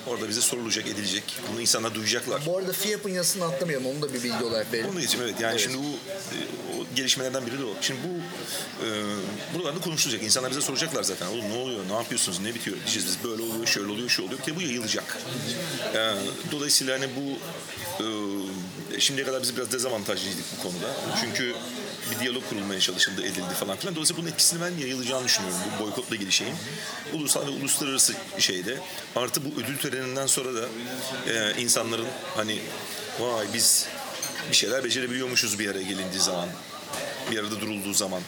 Orada 0.06 0.28
bize 0.28 0.40
sorulacak, 0.40 0.86
edilecek. 0.86 1.24
Bunu 1.52 1.60
insanlar 1.60 1.94
duyacaklar. 1.94 2.46
Bu 2.46 2.58
arada 2.58 2.72
FİAP'ın 2.72 3.10
yazısını 3.10 3.44
atlamayalım. 3.44 3.86
Onu 3.86 4.02
da 4.02 4.14
bir 4.14 4.22
bilgi 4.22 4.44
olarak 4.44 4.72
verelim. 4.72 4.90
Onun 4.90 5.00
için 5.00 5.20
evet 5.20 5.34
yani 5.40 5.60
şimdi 5.60 5.78
bu 5.78 5.88
e, 5.88 6.36
o 6.80 6.84
gelişmelerden 6.96 7.46
biri 7.46 7.58
de 7.58 7.64
o. 7.64 7.74
Şimdi 7.80 8.00
bu 8.04 8.14
e, 8.86 8.88
buralarda 9.54 9.80
konuşulacak. 9.80 10.22
İnsanlar 10.22 10.50
bize 10.50 10.60
soracaklar 10.60 11.02
zaten. 11.02 11.26
Oğlum 11.26 11.50
ne 11.50 11.56
oluyor? 11.56 11.80
Ne 11.88 11.94
yapıyorsunuz? 11.94 12.40
Ne 12.40 12.54
bitiyor? 12.54 12.76
Diyeceğiz 12.76 13.06
biz 13.08 13.30
böyle 13.30 13.42
oluyor, 13.42 13.66
şöyle 13.66 13.92
oluyor, 13.92 14.08
şu 14.08 14.24
oluyor. 14.24 14.40
Bir 14.46 14.56
bu 14.56 14.60
yayılacak. 14.60 15.18
E, 15.94 16.14
dolayısıyla 16.52 16.94
hani 16.98 17.08
bu 17.16 17.38
e, 18.04 19.00
şimdiye 19.00 19.26
kadar 19.26 19.42
biz 19.42 19.56
biraz 19.56 19.72
dezavantajlıydık 19.72 20.44
bu 20.58 20.62
konuda. 20.62 20.86
Çünkü 21.20 21.54
bir 22.14 22.20
diyalog 22.20 22.48
kurulmaya 22.48 22.80
çalışıldı, 22.80 23.22
edildi 23.22 23.54
falan 23.60 23.76
filan. 23.76 23.94
Dolayısıyla 23.94 24.22
bunun 24.22 24.30
etkisini 24.30 24.60
ben 24.60 24.78
yayılacağını 24.78 25.24
düşünüyorum 25.24 25.58
bu 25.78 25.84
boykotla 25.84 26.16
ilgili 26.16 26.32
şeyin. 26.32 26.54
Ulusal 27.12 27.46
ve 27.46 27.50
uluslararası 27.50 28.14
şeyde. 28.38 28.78
Artı 29.16 29.40
bu 29.44 29.60
ödül 29.60 29.78
töreninden 29.78 30.26
sonra 30.26 30.54
da 30.54 30.68
e, 31.28 31.60
insanların 31.62 32.06
hani 32.36 32.58
vay 33.20 33.46
biz 33.54 33.86
bir 34.50 34.56
şeyler 34.56 34.84
becerebiliyormuşuz 34.84 35.58
bir 35.58 35.70
araya 35.70 35.82
gelindiği 35.82 36.20
zaman. 36.20 36.48
Bir 37.30 37.38
arada 37.38 37.60
durulduğu 37.60 37.94
zaman. 37.94 38.22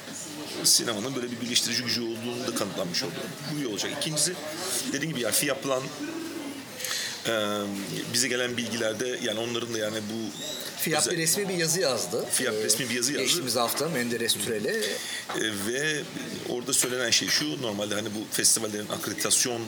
Sinemanın 0.64 1.16
böyle 1.16 1.30
bir 1.30 1.40
birleştirici 1.40 1.82
gücü 1.82 2.00
olduğunu 2.02 2.46
da 2.46 2.54
kanıtlanmış 2.54 3.02
oldu. 3.02 3.12
Bu 3.52 3.58
iyi 3.58 3.66
olacak. 3.66 3.92
İkincisi 4.00 4.34
dediğim 4.92 5.14
gibi 5.14 5.20
ya 5.20 5.30
FİAP'lan 5.30 5.82
e, 7.26 7.32
bize 8.12 8.28
gelen 8.28 8.56
bilgilerde 8.56 9.18
yani 9.22 9.40
onların 9.40 9.74
da 9.74 9.78
yani 9.78 9.98
bu 10.12 10.30
FİAP 10.90 11.10
bir 11.10 11.16
resmi 11.18 11.48
bir 11.48 11.54
yazı 11.54 11.80
yazdı. 11.80 12.24
FİAP 12.32 12.54
Ee, 12.54 12.64
resmi 12.64 12.88
bir 12.90 12.94
yazı 12.94 13.12
yazdı. 13.12 13.22
Geçtiğimiz 13.24 13.56
hafta 13.56 13.88
Menderes 13.88 14.34
Türel'e. 14.34 14.70
E, 14.70 15.42
ve 15.66 16.02
orada 16.48 16.72
söylenen 16.72 17.10
şey 17.10 17.28
şu 17.28 17.62
normalde 17.62 17.94
hani 17.94 18.08
bu 18.08 18.34
festivallerin 18.36 18.88
akreditasyon 18.88 19.60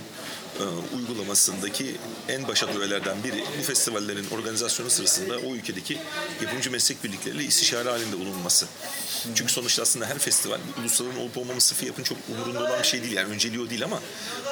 e, 0.60 0.62
uygulamasındaki 0.96 1.94
en 2.28 2.48
başat 2.48 2.76
öğelerden 2.76 3.24
biri 3.24 3.44
bu 3.60 3.62
festivallerin 3.62 4.26
organizasyonu 4.30 4.90
sırasında 4.90 5.38
o 5.38 5.54
ülkedeki 5.54 5.98
yapımcı 6.42 6.70
meslek 6.70 7.04
birlikleriyle 7.04 7.44
istişare 7.44 7.88
halinde 7.90 8.18
bulunması. 8.18 8.66
Çünkü 9.34 9.52
sonuçta 9.52 9.82
aslında 9.82 10.06
her 10.06 10.18
festival 10.18 10.58
ulusların 10.80 11.16
olup 11.16 11.36
olmaması 11.38 11.74
FİAP'ın 11.74 12.02
çok 12.02 12.18
umurunda 12.28 12.60
olan 12.60 12.82
bir 12.82 12.86
şey 12.86 13.02
değil 13.02 13.12
yani 13.12 13.32
önceliği 13.32 13.60
o 13.60 13.70
değil 13.70 13.84
ama 13.84 14.02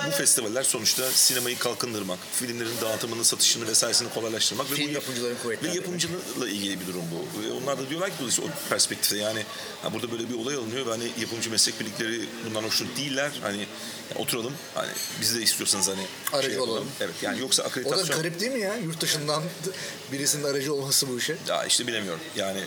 bu 0.07 0.11
festivaller 0.11 0.63
sonuçta 0.63 1.11
sinemayı 1.11 1.59
kalkındırmak, 1.59 2.19
filmlerin 2.33 2.81
dağıtımını, 2.83 3.25
satışını 3.25 3.67
vesairesini 3.69 4.09
kolaylaştırmak 4.15 4.71
ve 4.71 4.75
Film 4.75 4.89
bu 4.89 4.93
yap- 4.93 5.03
yapımcıların 5.03 5.37
ve 5.63 5.75
yapımcılıkla 5.75 6.49
ilgili 6.57 6.81
bir 6.81 6.87
durum 6.87 7.03
bu. 7.13 7.43
Ve 7.43 7.53
onlar 7.53 7.79
da 7.79 7.91
diyorlar 7.91 8.11
ki 8.11 8.15
dolayısıyla 8.21 8.51
o 8.51 8.69
perspektifte 8.69 9.17
yani 9.19 9.43
ha 9.83 9.93
burada 9.93 10.13
böyle 10.13 10.29
bir 10.29 10.35
olay 10.35 10.55
alınıyor 10.55 10.87
ve 10.87 10.91
hani 10.91 11.05
yapımcı 11.21 11.51
meslek 11.51 11.81
birlikleri 11.81 12.21
bundan 12.47 12.63
hoşnut 12.63 12.97
değiller. 12.97 13.31
Hani 13.43 13.67
oturalım 14.17 14.53
hani 14.75 14.91
biz 15.21 15.35
de 15.37 15.43
istiyorsanız 15.43 15.89
hani 15.89 16.03
Aracı 16.33 16.51
yapalım. 16.51 16.71
olalım. 16.71 16.89
Evet 17.01 17.15
yani 17.23 17.41
yoksa 17.41 17.63
O 17.63 17.65
da 17.65 17.69
akreditasyon 17.69 18.17
garip 18.19 18.41
değil 18.41 18.53
mi 18.53 18.61
ya? 18.61 18.77
Yurt 18.77 19.01
dışından 19.01 19.43
birisinin 20.13 20.45
aracı 20.45 20.75
olması 20.75 21.09
bu 21.09 21.19
işe. 21.19 21.37
ya 21.49 21.65
işte 21.65 21.87
bilemiyorum. 21.87 22.21
Yani 22.37 22.61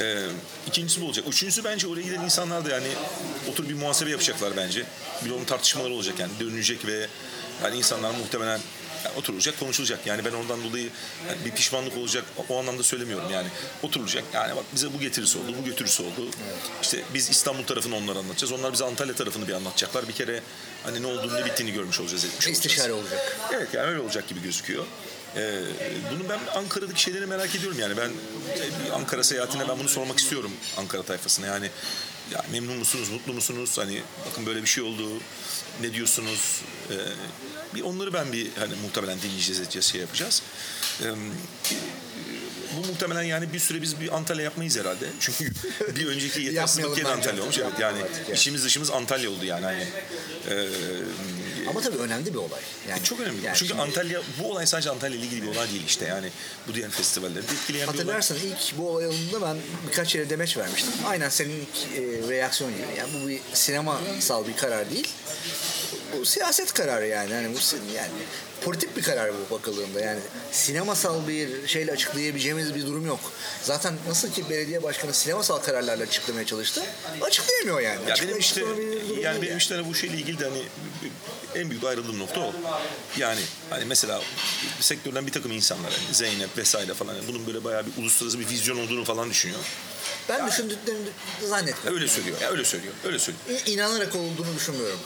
e, 0.00 0.26
ikincisi 0.66 1.00
bu 1.00 1.04
olacak. 1.06 1.24
Üçüncüsü 1.28 1.64
bence 1.64 1.86
oraya 1.86 2.02
giden 2.02 2.20
insanlar 2.24 2.64
da 2.64 2.70
yani 2.70 2.88
oturup 3.50 3.68
bir 3.70 3.74
muhasebe 3.74 4.10
yapacaklar 4.10 4.56
bence. 4.56 4.84
Bir 5.24 5.30
onun 5.30 5.44
tartışmaları 5.44 5.92
olacak 5.94 6.14
yani 6.18 6.32
dönecek 6.40 6.86
ve 6.86 7.06
yani 7.64 7.76
insanlar 7.76 8.10
muhtemelen 8.10 8.60
yani 9.04 9.16
oturulacak, 9.16 9.60
konuşulacak. 9.60 10.06
Yani 10.06 10.24
ben 10.24 10.32
ondan 10.32 10.64
dolayı 10.64 10.90
yani 11.28 11.44
bir 11.44 11.50
pişmanlık 11.50 11.96
olacak 11.96 12.24
o 12.48 12.58
anlamda 12.58 12.82
söylemiyorum 12.82 13.30
yani. 13.32 13.48
Oturulacak. 13.82 14.24
Yani 14.34 14.56
bak 14.56 14.64
bize 14.74 14.92
bu 14.94 15.00
getirisi 15.00 15.38
oldu, 15.38 15.54
bu 15.60 15.64
götürüsü 15.64 16.02
oldu. 16.02 16.28
İşte 16.82 17.02
biz 17.14 17.30
İstanbul 17.30 17.64
tarafını 17.64 17.96
onlara 17.96 18.18
anlatacağız. 18.18 18.52
Onlar 18.52 18.72
bize 18.72 18.84
Antalya 18.84 19.14
tarafını 19.14 19.48
bir 19.48 19.52
anlatacaklar. 19.52 20.08
Bir 20.08 20.12
kere 20.12 20.42
hani 20.84 21.02
ne 21.02 21.06
olduğunu 21.06 21.40
ne 21.40 21.44
bittiğini 21.44 21.72
görmüş 21.72 22.00
olacağız, 22.00 22.24
etmiş 22.24 22.46
olacağız. 22.46 22.66
İstişare 22.66 22.92
olacak. 22.92 23.36
Evet 23.54 23.68
yani 23.74 23.86
öyle 23.86 24.00
olacak 24.00 24.28
gibi 24.28 24.42
gözüküyor. 24.42 24.84
Ee, 25.36 25.62
bunu 26.12 26.28
ben 26.28 26.40
Ankara'daki 26.54 27.02
şeyleri 27.02 27.26
merak 27.26 27.54
ediyorum 27.54 27.78
yani 27.78 27.96
ben 27.96 28.08
e, 28.08 28.92
Ankara 28.92 29.24
seyahatine 29.24 29.68
ben 29.68 29.78
bunu 29.78 29.88
sormak 29.88 30.18
istiyorum 30.18 30.52
Ankara 30.76 31.02
tayfasına 31.02 31.46
yani 31.46 31.70
ya 32.32 32.44
memnun 32.52 32.76
musunuz 32.76 33.08
mutlu 33.10 33.32
musunuz 33.32 33.78
hani 33.78 34.02
bakın 34.30 34.46
böyle 34.46 34.62
bir 34.62 34.66
şey 34.66 34.84
oldu 34.84 35.08
ne 35.80 35.92
diyorsunuz 35.92 36.62
Ee, 36.90 36.94
bir 37.74 37.80
onları 37.82 38.12
ben 38.12 38.32
bir 38.32 38.46
hani 38.58 38.74
muhtemelen 38.82 39.22
dinleyeceğiz 39.22 39.60
edeceğiz 39.60 39.84
şey 39.86 40.00
yapacağız 40.00 40.42
Ee, 41.02 41.06
bu 42.76 42.86
muhtemelen 42.86 43.22
yani 43.22 43.52
bir 43.52 43.58
süre 43.58 43.82
biz 43.82 44.00
bir 44.00 44.16
Antalya 44.16 44.44
yapmayız 44.44 44.78
herhalde. 44.78 45.06
Çünkü 45.20 45.52
bir 45.96 46.06
önceki 46.06 46.56
Bakiye'de 46.56 46.86
bence. 46.96 47.04
Antalya 47.04 47.42
olmuş. 47.42 47.58
Evet 47.58 47.72
yani 47.80 48.02
artık 48.02 48.28
yani. 48.28 48.38
içimiz 48.38 48.64
dışımız 48.64 48.90
Antalya 48.90 49.30
oldu 49.30 49.44
yani. 49.44 49.64
Hani, 49.64 49.86
Ee, 50.50 50.68
Ama 51.68 51.80
tabii 51.80 51.96
önemli 51.96 52.26
bir 52.34 52.38
olay. 52.38 52.60
Yani, 52.88 53.02
çok 53.04 53.20
önemli. 53.20 53.44
yani 53.46 53.56
Çünkü 53.56 53.68
şimdi 53.68 53.82
Antalya 53.82 54.22
bu 54.42 54.50
olay 54.52 54.66
sadece 54.66 54.90
Antalya 54.90 55.16
ile 55.18 55.26
ilgili 55.26 55.42
bir 55.42 55.48
olay 55.48 55.70
değil 55.70 55.82
işte. 55.86 56.04
Yani 56.06 56.28
bu 56.68 56.74
diğer 56.74 56.90
festivalleri 56.90 57.42
de 57.48 57.52
etkileyen 57.52 57.88
bir 57.88 57.92
olay. 57.94 57.96
Hatırlarsan 57.96 58.36
ilk 58.36 58.78
bu 58.78 58.88
olay 58.90 59.06
olduğunda 59.06 59.42
ben 59.42 59.56
birkaç 59.88 60.14
yere 60.14 60.30
demeç 60.30 60.56
vermiştim. 60.56 60.92
Aynen 61.06 61.28
senin 61.28 61.50
ilk 61.60 61.98
e, 61.98 62.28
reaksiyon 62.28 62.72
gibi. 62.72 62.82
Yani 62.98 63.10
bu 63.14 63.28
bir 63.28 63.40
sinemasal 63.52 64.46
bir 64.48 64.56
karar 64.56 64.90
değil. 64.90 65.08
Bu 66.18 66.26
siyaset 66.26 66.72
kararı 66.72 67.06
yani. 67.06 67.32
yani 67.32 67.48
bu 67.54 67.76
yani 67.96 68.10
politik 68.64 68.96
bir 68.96 69.02
karar 69.02 69.32
bu 69.32 69.54
bakıldığında. 69.54 70.00
Yani 70.00 70.20
sinemasal 70.52 71.28
bir 71.28 71.68
şeyle 71.68 71.92
açıklayabileceğimiz 71.92 72.74
bir 72.74 72.86
durum 72.86 73.06
yok. 73.06 73.20
Zaten 73.62 73.94
nasıl 74.08 74.32
ki 74.32 74.50
belediye 74.50 74.82
başkanı 74.82 75.14
sinemasal 75.14 75.58
kararlarla 75.58 76.02
açıklamaya 76.02 76.46
çalıştı. 76.46 76.82
Açıklayamıyor 77.20 77.80
yani. 77.80 78.08
Ya 78.08 78.14
benim 78.22 78.38
işte 78.38 78.64
yani 79.20 79.42
benim 79.42 79.56
işte 79.56 79.74
hani 79.74 79.88
bu 79.88 79.94
şeyle 79.94 80.16
ilgili 80.16 80.38
de 80.38 80.44
hani 80.44 80.62
en 81.54 81.70
büyük 81.70 81.84
ayrıldığım 81.84 82.18
nokta 82.18 82.40
o. 82.40 82.52
Yani 83.16 83.40
hani 83.70 83.84
mesela 83.84 84.22
sektörden 84.80 85.26
bir 85.26 85.32
takım 85.32 85.52
insanlar 85.52 85.92
hani 85.92 86.14
Zeynep 86.14 86.58
vesaire 86.58 86.94
falan 86.94 87.14
hani 87.14 87.28
bunun 87.28 87.46
böyle 87.46 87.64
bayağı 87.64 87.86
bir 87.86 88.02
uluslararası 88.02 88.40
bir 88.40 88.48
vizyon 88.48 88.78
olduğunu 88.78 89.04
falan 89.04 89.30
düşünüyor. 89.30 89.60
Ben 90.28 90.48
düşündüklerini 90.48 91.08
zannetmiyorum. 91.48 91.94
Öyle 91.94 92.08
söylüyor. 92.08 92.36
Ya 92.40 92.50
öyle 92.50 92.64
söylüyor. 92.64 92.94
Öyle 93.04 93.18
söylüyor. 93.18 93.60
İnanarak 93.66 94.16
olduğunu 94.16 94.56
düşünmüyorum. 94.56 94.98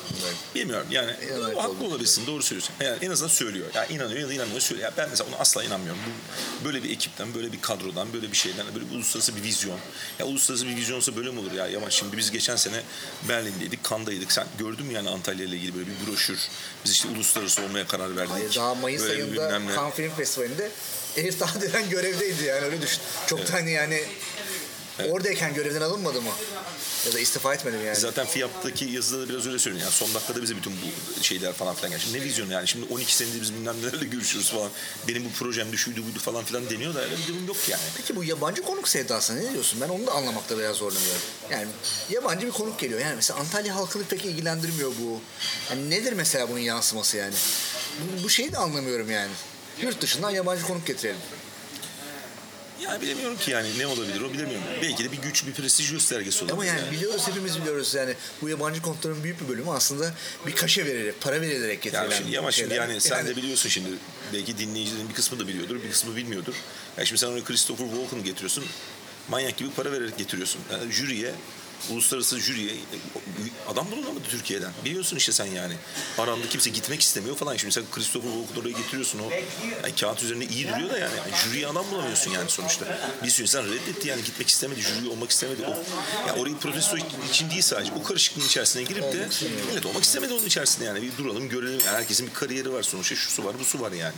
Bilmiyorum 0.55 0.86
yani 0.95 1.12
İnanarak 1.28 1.57
haklı 1.57 1.70
olduğunu 1.70 1.88
olabilirsin 1.88 2.26
doğru 2.26 2.42
söylüyorsun. 2.42 2.74
Yani 2.80 2.99
en 3.03 3.11
azından 3.11 3.28
söylüyor. 3.28 3.66
Ya 3.74 3.86
inanıyor 3.86 4.20
ya 4.20 4.28
da 4.28 4.32
inanmıyor 4.32 4.61
söylüyor. 4.61 4.88
Ya 4.88 4.95
ben 4.97 5.11
mesela 5.11 5.30
ona 5.30 5.36
asla 5.36 5.64
inanmıyorum. 5.64 6.01
Bu, 6.61 6.64
böyle 6.64 6.82
bir 6.82 6.90
ekipten, 6.90 7.34
böyle 7.34 7.53
bir 7.53 7.61
kadrodan, 7.61 8.12
böyle 8.12 8.32
bir 8.32 8.36
şeyden, 8.36 8.66
böyle 8.74 8.90
bir 8.90 8.95
uluslararası 8.95 9.36
bir 9.36 9.42
vizyon. 9.42 9.78
Ya 10.18 10.26
uluslararası 10.26 10.66
bir 10.66 10.76
vizyonsa 10.76 11.16
böyle 11.16 11.30
mi 11.30 11.40
olur 11.40 11.53
ya? 11.53 11.66
Yaman 11.66 11.88
şimdi 11.88 12.16
biz 12.16 12.30
geçen 12.30 12.57
sene 12.57 12.82
Berlin'deydik, 13.28 13.84
Kandaydık. 13.84 14.32
Sen 14.32 14.47
gördün 14.59 14.86
mü 14.86 14.92
yani 14.92 15.11
Antalya 15.11 15.45
ile 15.45 15.57
ilgili 15.57 15.74
böyle 15.74 15.86
bir 15.86 16.12
broşür? 16.12 16.38
Biz 16.84 16.92
işte 16.92 17.09
uluslararası 17.09 17.62
olmaya 17.62 17.86
karar 17.86 18.16
verdik. 18.16 18.32
Hayır, 18.32 18.55
daha 18.55 18.74
Mayıs 18.74 19.03
Böyle 19.03 19.22
ayında. 19.22 19.51
Cannes 19.74 19.95
Film 19.95 20.14
Festivali'nde 20.14 20.70
Elif 21.16 21.40
Dağdelen 21.40 21.90
görevdeydi 21.90 22.45
yani 22.45 22.64
öyle 22.64 22.82
düşün. 22.82 23.01
Çok 23.26 23.49
da 23.49 23.53
hani 23.53 23.70
yani 23.70 24.05
oradayken 25.09 25.55
görevden 25.55 25.80
alınmadı 25.80 26.22
mı? 26.22 26.30
Ya 27.07 27.12
da 27.12 27.18
istifa 27.20 27.55
etmedi 27.55 27.76
mi 27.76 27.86
yani? 27.86 27.96
Zaten 27.96 28.26
FİAP'taki 28.26 28.84
yazıda 28.84 29.20
da 29.20 29.28
biraz 29.28 29.46
öyle 29.46 29.59
söylüyor. 29.59 29.82
Yani 29.84 29.92
son 29.94 30.14
dakikada 30.14 30.42
bize 30.42 30.57
bütün 30.57 30.72
bu 30.72 31.22
şeyler 31.24 31.52
falan 31.52 31.74
filan. 31.74 31.98
Şimdi 31.98 32.18
ne 32.18 32.22
vizyonu 32.22 32.52
yani? 32.52 32.68
Şimdi 32.68 32.86
12 32.94 33.14
senedir 33.16 33.40
biz 33.40 33.55
bilmem 33.55 33.76
nelerle 33.82 34.05
görüşürüz 34.05 34.50
falan. 34.50 34.70
Benim 35.09 35.24
bu 35.24 35.28
projem 35.30 35.78
şuydu 35.78 36.07
buydu 36.07 36.18
falan 36.18 36.44
filan 36.44 36.70
deniyor 36.70 36.94
da 36.94 37.00
öyle 37.05 37.16
bir 37.18 37.26
durum 37.26 37.46
yok 37.46 37.57
yani. 37.68 37.82
Peki 37.96 38.16
bu 38.16 38.24
yabancı 38.24 38.62
konuk 38.62 38.88
sevdası 38.88 39.36
ne 39.36 39.52
diyorsun? 39.52 39.80
Ben 39.80 39.88
onu 39.88 40.07
da 40.07 40.12
anlamakta 40.12 40.59
biraz 40.59 40.76
zorlanıyorum. 40.76 41.22
Yani 41.50 41.66
yabancı 42.11 42.46
bir 42.46 42.52
konuk 42.52 42.78
geliyor. 42.78 43.00
Yani 43.00 43.16
mesela 43.16 43.40
Antalya 43.40 43.74
halkını 43.76 44.05
pek 44.05 44.24
ilgilendirmiyor 44.24 44.92
bu. 45.00 45.20
Yani 45.70 45.90
nedir 45.90 46.12
mesela 46.12 46.48
bunun 46.48 46.59
yansıması 46.59 47.16
yani? 47.16 47.34
Bu, 48.00 48.24
bu 48.24 48.28
şeyi 48.30 48.52
de 48.52 48.59
anlamıyorum 48.59 49.11
yani. 49.11 49.30
Yurt 49.82 50.00
dışından 50.00 50.30
yabancı 50.30 50.62
konuk 50.62 50.86
getirelim. 50.86 51.20
Yani 52.89 53.03
bilemiyorum 53.03 53.39
ki 53.39 53.51
yani 53.51 53.68
ne 53.78 53.87
olabilir 53.87 54.20
o 54.20 54.32
bilemiyorum. 54.32 54.64
Belki 54.82 55.05
de 55.05 55.12
bir 55.12 55.16
güç, 55.16 55.47
bir 55.47 55.53
prestij 55.53 55.91
göstergesi 55.93 56.39
olabilir. 56.39 56.53
Ama 56.53 56.64
yani 56.64 56.93
biliyoruz 56.93 57.28
hepimiz 57.28 57.61
biliyoruz 57.61 57.95
yani 57.95 58.14
bu 58.43 58.49
yabancı 58.49 58.82
konukların 58.82 59.24
büyük 59.24 59.41
bir 59.41 59.49
bölümü 59.49 59.70
aslında 59.70 60.14
bir 60.47 60.55
kaşe 60.55 60.87
verilerek, 60.87 61.20
para 61.20 61.41
verilerek 61.41 61.82
getirilen 61.82 62.03
Yani 62.03 62.14
şimdi, 62.14 62.39
ama 62.39 62.53
şimdi 62.53 62.68
şeyler. 62.68 62.89
yani 62.89 63.01
sen 63.01 63.26
de 63.26 63.37
biliyorsun 63.37 63.68
şimdi 63.68 63.89
belki 64.32 64.59
dinleyicilerin 64.59 65.09
bir 65.09 65.14
kısmı 65.14 65.39
da 65.39 65.49
biliyordur, 65.49 65.82
bir 65.82 65.91
kısmı 65.91 66.16
bilmiyordur. 66.16 66.55
Yani 66.97 67.07
şimdi 67.07 67.20
sen 67.20 67.28
oraya 67.28 67.45
Christopher 67.45 67.87
Walken'ı 67.87 68.20
getiriyorsun. 68.20 68.64
Manyak 69.28 69.57
gibi 69.57 69.70
para 69.70 69.93
vererek 69.93 70.18
getiriyorsun. 70.18 70.61
Yani 70.72 70.93
jüriye 70.93 71.32
uluslararası 71.91 72.41
jüriye 72.41 72.72
adam 73.68 73.91
bulunamadı 73.91 74.24
Türkiye'den. 74.30 74.72
Biliyorsun 74.85 75.16
işte 75.16 75.32
sen 75.32 75.47
yani. 75.47 75.74
Aranda 76.18 76.49
kimse 76.49 76.70
gitmek 76.70 77.01
istemiyor 77.01 77.37
falan. 77.37 77.57
Şimdi 77.57 77.74
sen 77.74 77.85
Christopher 77.93 78.30
Walken'ı 78.30 78.61
oraya 78.62 78.82
getiriyorsun 78.82 79.18
o. 79.18 79.30
Yani 79.82 79.95
kağıt 80.01 80.22
üzerinde 80.22 80.47
iyi 80.47 80.68
duruyor 80.68 80.91
da 80.91 80.99
yani. 80.99 81.12
yani 81.16 81.43
jüriye 81.45 81.66
adam 81.66 81.85
bulamıyorsun 81.91 82.30
yani 82.30 82.51
sonuçta. 82.51 82.99
Bir 83.24 83.30
sürü 83.30 83.43
insan 83.43 83.64
reddetti 83.64 84.09
yani 84.09 84.24
gitmek 84.24 84.49
istemedi. 84.49 84.80
Jüri 84.80 85.09
olmak 85.09 85.30
istemedi. 85.30 85.62
O, 85.66 85.70
yani 86.28 86.41
orayı 86.41 86.57
protesto 86.57 86.97
için 87.30 87.51
değil 87.51 87.62
sadece. 87.62 87.93
O 87.93 88.03
karışıklığın 88.03 88.47
içerisine 88.47 88.82
girip 88.82 89.03
de 89.03 89.28
evet 89.72 89.87
olmak 89.87 90.05
istemedi 90.05 90.35
onun 90.35 90.47
içerisinde 90.47 90.85
yani. 90.85 91.03
Bir 91.03 91.16
duralım 91.18 91.49
görelim. 91.49 91.80
Yani 91.87 91.97
herkesin 91.97 92.26
bir 92.26 92.35
kariyeri 92.35 92.72
var 92.72 92.82
sonuçta. 92.82 93.14
Şusu 93.14 93.45
var, 93.45 93.59
busu 93.59 93.80
var 93.80 93.93
yani. 93.93 94.14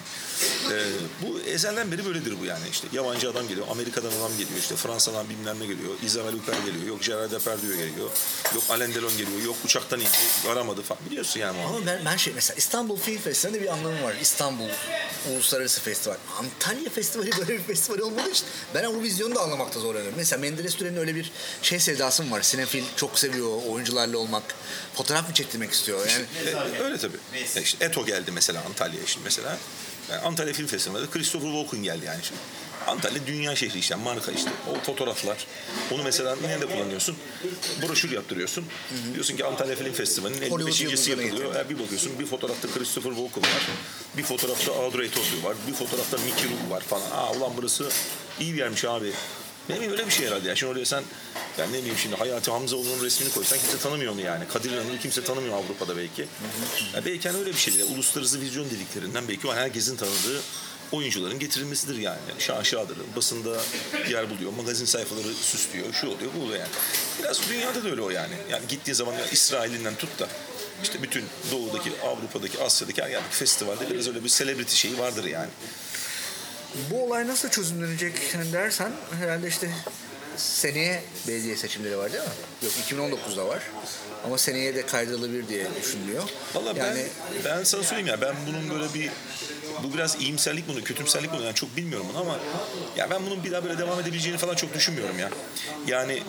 Ee, 0.73 0.85
bu 1.23 1.41
ezelden 1.41 1.93
beri 1.93 2.05
böyledir 2.05 2.35
bu 2.41 2.45
yani. 2.45 2.65
işte 2.71 2.89
yabancı 2.93 3.31
adam 3.31 3.49
geliyor. 3.49 3.67
Amerika'dan 3.71 4.11
adam 4.11 4.33
geliyor. 4.33 4.59
işte 4.61 4.77
Fransa'dan 4.77 5.29
bilmem 5.29 5.61
ne 5.61 5.67
geliyor. 5.67 5.91
Isabelle 6.05 6.37
Huppert 6.37 6.65
geliyor. 6.65 6.85
Yok 6.87 7.03
Gerard 7.03 7.31
Depardieu 7.31 7.56
geliyor. 7.61 8.11
Yok 8.55 8.63
Alain 8.71 8.95
Delon 8.95 9.17
geliyor. 9.19 9.43
Yok 9.45 9.57
uçaktan 9.65 10.01
indi. 10.01 10.09
Aramadı 10.49 10.83
falan. 10.83 11.01
Biliyorsun 11.11 11.41
yani. 11.41 11.59
o. 11.59 11.69
Ama 11.69 11.87
ben, 11.87 12.05
ben 12.05 12.17
şey 12.17 12.33
mesela 12.35 12.57
İstanbul 12.57 12.99
Film 12.99 13.19
Festivali'nde 13.19 13.63
bir 13.63 13.73
anlamı 13.73 14.03
var. 14.03 14.15
İstanbul 14.23 14.69
Uluslararası 15.33 15.81
Festival. 15.81 16.17
Antalya 16.39 16.91
Festivali 16.91 17.31
böyle 17.39 17.53
bir 17.59 17.63
festival 17.63 17.99
olmadığı 17.99 18.31
için 18.31 18.45
ben 18.75 18.85
o 18.85 19.03
vizyonu 19.03 19.35
da 19.35 19.41
anlamakta 19.41 19.81
zorlanıyorum. 19.81 20.15
Mesela 20.17 20.41
Menderes 20.41 20.75
Türen'in 20.77 20.97
öyle 20.97 21.15
bir 21.15 21.33
şey 21.63 21.81
sevdası 21.81 22.23
mı 22.23 22.31
var? 22.31 22.43
Sinefil 22.43 22.85
çok 22.97 23.19
seviyor 23.19 23.63
oyuncularla 23.71 24.19
olmak. 24.19 24.43
Fotoğraf 24.95 25.29
mı 25.29 25.35
çektirmek 25.35 25.73
istiyor? 25.73 26.07
Yani 26.09 26.25
E, 26.79 26.83
öyle 26.83 26.99
tabii. 26.99 27.17
E 27.35 27.43
işte 27.63 27.85
Eto 27.85 28.07
geldi 28.07 28.31
mesela 28.33 28.63
Antalya'ya 28.67 29.07
şimdi 29.07 29.25
mesela. 29.25 29.59
Yani 30.11 30.21
Antalya 30.23 30.53
Film 30.55 30.67
Festivali'nde 30.67 31.11
Christopher 31.11 31.49
Walken 31.49 31.83
geldi 31.83 32.07
yani 32.07 32.21
şimdi. 32.25 32.41
Antalya 32.87 33.27
dünya 33.27 33.57
şehri 33.57 33.79
işte 33.79 33.95
marka 33.95 34.33
işte. 34.33 34.51
O 34.71 34.85
fotoğraflar. 34.85 35.47
Onu 35.93 36.03
mesela 36.03 36.37
nerede 36.37 36.67
kullanıyorsun? 36.67 37.17
Broşür 37.83 38.11
yaptırıyorsun. 38.13 38.65
Diyorsun 39.15 39.37
ki 39.37 39.45
Antalya 39.45 39.77
Film 39.77 39.93
Festivali'nin 39.93 40.51
Hollywood 40.51 40.73
55.si 40.73 40.85
yıldızlarına 40.85 41.23
yapılıyor. 41.23 41.55
E, 41.55 41.69
bir 41.69 41.79
bakıyorsun 41.79 42.19
bir 42.19 42.27
fotoğrafta 42.27 42.69
Christopher 42.69 43.11
Walken 43.11 43.43
var. 43.43 43.63
Bir 44.17 44.23
fotoğrafta 44.23 44.73
Audrey 44.73 45.11
Tautou 45.11 45.49
var. 45.49 45.57
Bir 45.69 45.73
fotoğrafta 45.75 46.17
Mickey 46.17 46.45
Rourke 46.51 46.71
var 46.71 46.81
falan. 46.81 47.11
Aa 47.11 47.33
ulan 47.33 47.53
burası 47.57 47.89
iyi 48.41 48.53
bir 48.53 48.59
yermiş 48.59 48.85
abi. 48.85 49.13
Ne 49.69 49.75
bileyim 49.75 49.93
öyle 49.93 50.07
bir 50.07 50.11
şey 50.11 50.27
herhalde 50.27 50.49
ya. 50.49 50.57
Şimdi 50.57 50.73
oraya 50.73 50.85
sen 50.85 51.03
yani 51.59 51.73
ne 51.73 51.79
bileyim 51.79 51.97
şimdi 51.99 52.17
Hayati 52.17 52.51
Hamzaoğlu'nun 52.51 53.05
resmini 53.05 53.33
koysan 53.33 53.59
kimse 53.59 53.79
tanımıyor 53.79 54.13
onu 54.13 54.21
yani. 54.21 54.49
Kadir 54.49 54.71
İnanır'ı 54.71 54.99
kimse 54.99 55.25
tanımıyor 55.25 55.55
Avrupa'da 55.55 55.97
belki. 55.97 56.23
Ya 56.95 57.05
belki 57.05 57.29
hani 57.29 57.39
öyle 57.39 57.51
bir 57.51 57.59
şey 57.59 57.75
değil. 57.75 57.87
Uluslararası 57.95 58.41
vizyon 58.41 58.71
dediklerinden 58.71 59.29
belki 59.29 59.49
o 59.49 59.55
herkesin 59.55 59.97
tanıdığı 59.97 60.43
oyuncuların 60.93 61.39
getirilmesidir 61.39 61.99
yani. 61.99 62.19
şaşadır. 62.39 62.97
Basında 63.17 63.57
yer 64.11 64.31
buluyor. 64.31 64.53
Magazin 64.53 64.85
sayfaları 64.85 65.35
süslüyor. 65.35 65.93
Şu 65.93 66.07
oluyor 66.07 66.31
bu 66.39 66.45
oluyor 66.45 66.59
yani. 66.59 66.71
Biraz 67.19 67.49
dünyada 67.51 67.85
da 67.85 67.91
öyle 67.91 68.03
o 68.03 68.11
yani. 68.11 68.35
Yani 68.51 68.67
gittiği 68.69 68.95
zaman 68.95 69.13
ya 69.13 69.27
İsrail'inden 69.27 69.95
tut 69.95 70.19
da 70.19 70.29
işte 70.83 71.03
bütün 71.03 71.25
doğudaki, 71.53 71.93
Avrupa'daki, 72.05 72.59
Asya'daki 72.63 73.03
her 73.03 73.11
yerdeki 73.11 73.37
festivalde 73.37 73.91
biraz 73.91 74.09
öyle 74.09 74.25
bir 74.25 74.29
celebrity 74.29 74.75
şeyi 74.75 74.99
vardır 74.99 75.25
yani. 75.25 75.51
bu 76.91 77.05
olay 77.05 77.27
nasıl 77.27 77.49
çözümlenecek 77.49 78.15
dersen 78.53 78.93
herhalde 79.21 79.49
işte 79.49 79.71
seneye 80.37 81.03
belediye 81.29 81.57
seçimleri 81.57 81.99
var 81.99 82.13
değil 82.13 82.25
mi? 82.25 82.31
Yok 82.63 82.73
2019'da 82.91 83.49
var. 83.49 83.63
Ama 84.25 84.39
seneye 84.39 84.75
de 84.75 84.87
kaydırılabilir 84.87 85.49
diye 85.49 85.67
düşünülüyor. 85.83 86.23
Valla 86.55 86.69
yani 86.69 87.07
ben, 87.45 87.59
ben 87.59 87.65
sana 87.65 87.83
söyleyeyim 87.83 88.07
ya 88.07 88.21
ben 88.21 88.35
bunun 88.47 88.71
böyle 88.81 88.95
bir 88.95 89.11
bu 89.83 89.95
biraz 89.95 90.21
iyimserlik 90.21 90.69
bunu, 90.69 90.85
kötümserlik 90.85 91.33
bunu 91.33 91.43
yani 91.45 91.55
çok 91.55 91.77
bilmiyorum 91.77 92.07
bunu 92.11 92.19
ama 92.21 92.39
ya 92.97 93.11
ben 93.11 93.27
bunun 93.27 93.45
bir 93.45 93.53
daha 93.53 93.65
böyle 93.65 93.79
devam 93.79 94.01
edebileceğini 94.01 94.39
falan 94.39 94.55
çok 94.55 94.75
düşünmüyorum 94.75 95.19
ya. 95.19 95.31
Yani 95.87 96.13
e, 96.13 96.23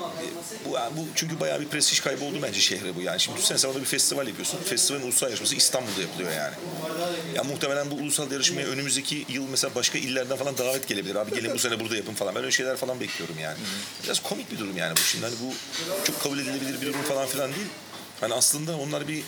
bu, 0.65 0.71
bu 0.71 1.07
çünkü 1.15 1.39
bayağı 1.39 1.61
bir 1.61 1.67
prestij 1.67 1.99
kaybı 1.99 2.25
oldu 2.25 2.39
bence 2.41 2.59
şehre 2.59 2.95
bu 2.95 3.01
yani. 3.01 3.19
Şimdi 3.19 3.37
düşünsene 3.37 3.57
sen 3.57 3.69
orada 3.69 3.79
bir 3.79 3.85
festival 3.85 4.27
yapıyorsun. 4.27 4.59
Festivalin 4.65 5.03
ulusal 5.03 5.27
yarışması 5.27 5.55
İstanbul'da 5.55 6.01
yapılıyor 6.01 6.31
yani. 6.31 6.53
Ya 7.35 7.43
muhtemelen 7.43 7.91
bu 7.91 7.95
ulusal 7.95 8.31
yarışmaya 8.31 8.67
önümüzdeki 8.67 9.25
yıl 9.29 9.43
mesela 9.49 9.75
başka 9.75 9.97
illerden 9.97 10.37
falan 10.37 10.57
davet 10.57 10.87
gelebilir. 10.87 11.15
Abi 11.15 11.35
gelin 11.35 11.53
bu 11.53 11.59
sene 11.59 11.79
burada 11.79 11.95
yapın 11.95 12.13
falan. 12.13 12.35
Ben 12.35 12.41
öyle 12.41 12.51
şeyler 12.51 12.77
falan 12.77 12.99
bekliyorum 12.99 13.35
yani. 13.41 13.57
Biraz 14.03 14.19
komik 14.19 14.51
bir 14.51 14.59
durum 14.59 14.77
yani 14.77 14.95
bu 14.95 14.99
şimdi. 14.99 15.25
Hani 15.25 15.35
bu 15.43 15.53
çok 16.03 16.23
kabul 16.23 16.39
edilebilir 16.39 16.81
bir 16.81 16.87
durum 16.87 17.01
falan 17.01 17.27
filan 17.27 17.53
değil. 17.53 17.67
Hani 18.22 18.34
aslında 18.34 18.78
onlar 18.78 19.07
bir 19.07 19.24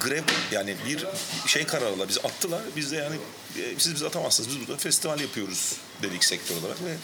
grev 0.00 0.22
yani 0.52 0.76
bir 0.86 1.04
şey 1.46 1.64
kararla 1.64 2.08
bizi 2.08 2.20
attılar. 2.20 2.62
Biz 2.76 2.92
de 2.92 2.96
yani 2.96 3.16
e, 3.58 3.78
siz 3.78 3.94
bizi 3.94 4.06
atamazsınız. 4.06 4.50
Biz 4.50 4.60
burada 4.60 4.76
festival 4.76 5.20
yapıyoruz 5.20 5.76
dedik 6.02 6.24
sektör 6.24 6.56
olarak 6.56 6.84
ve 6.84 6.96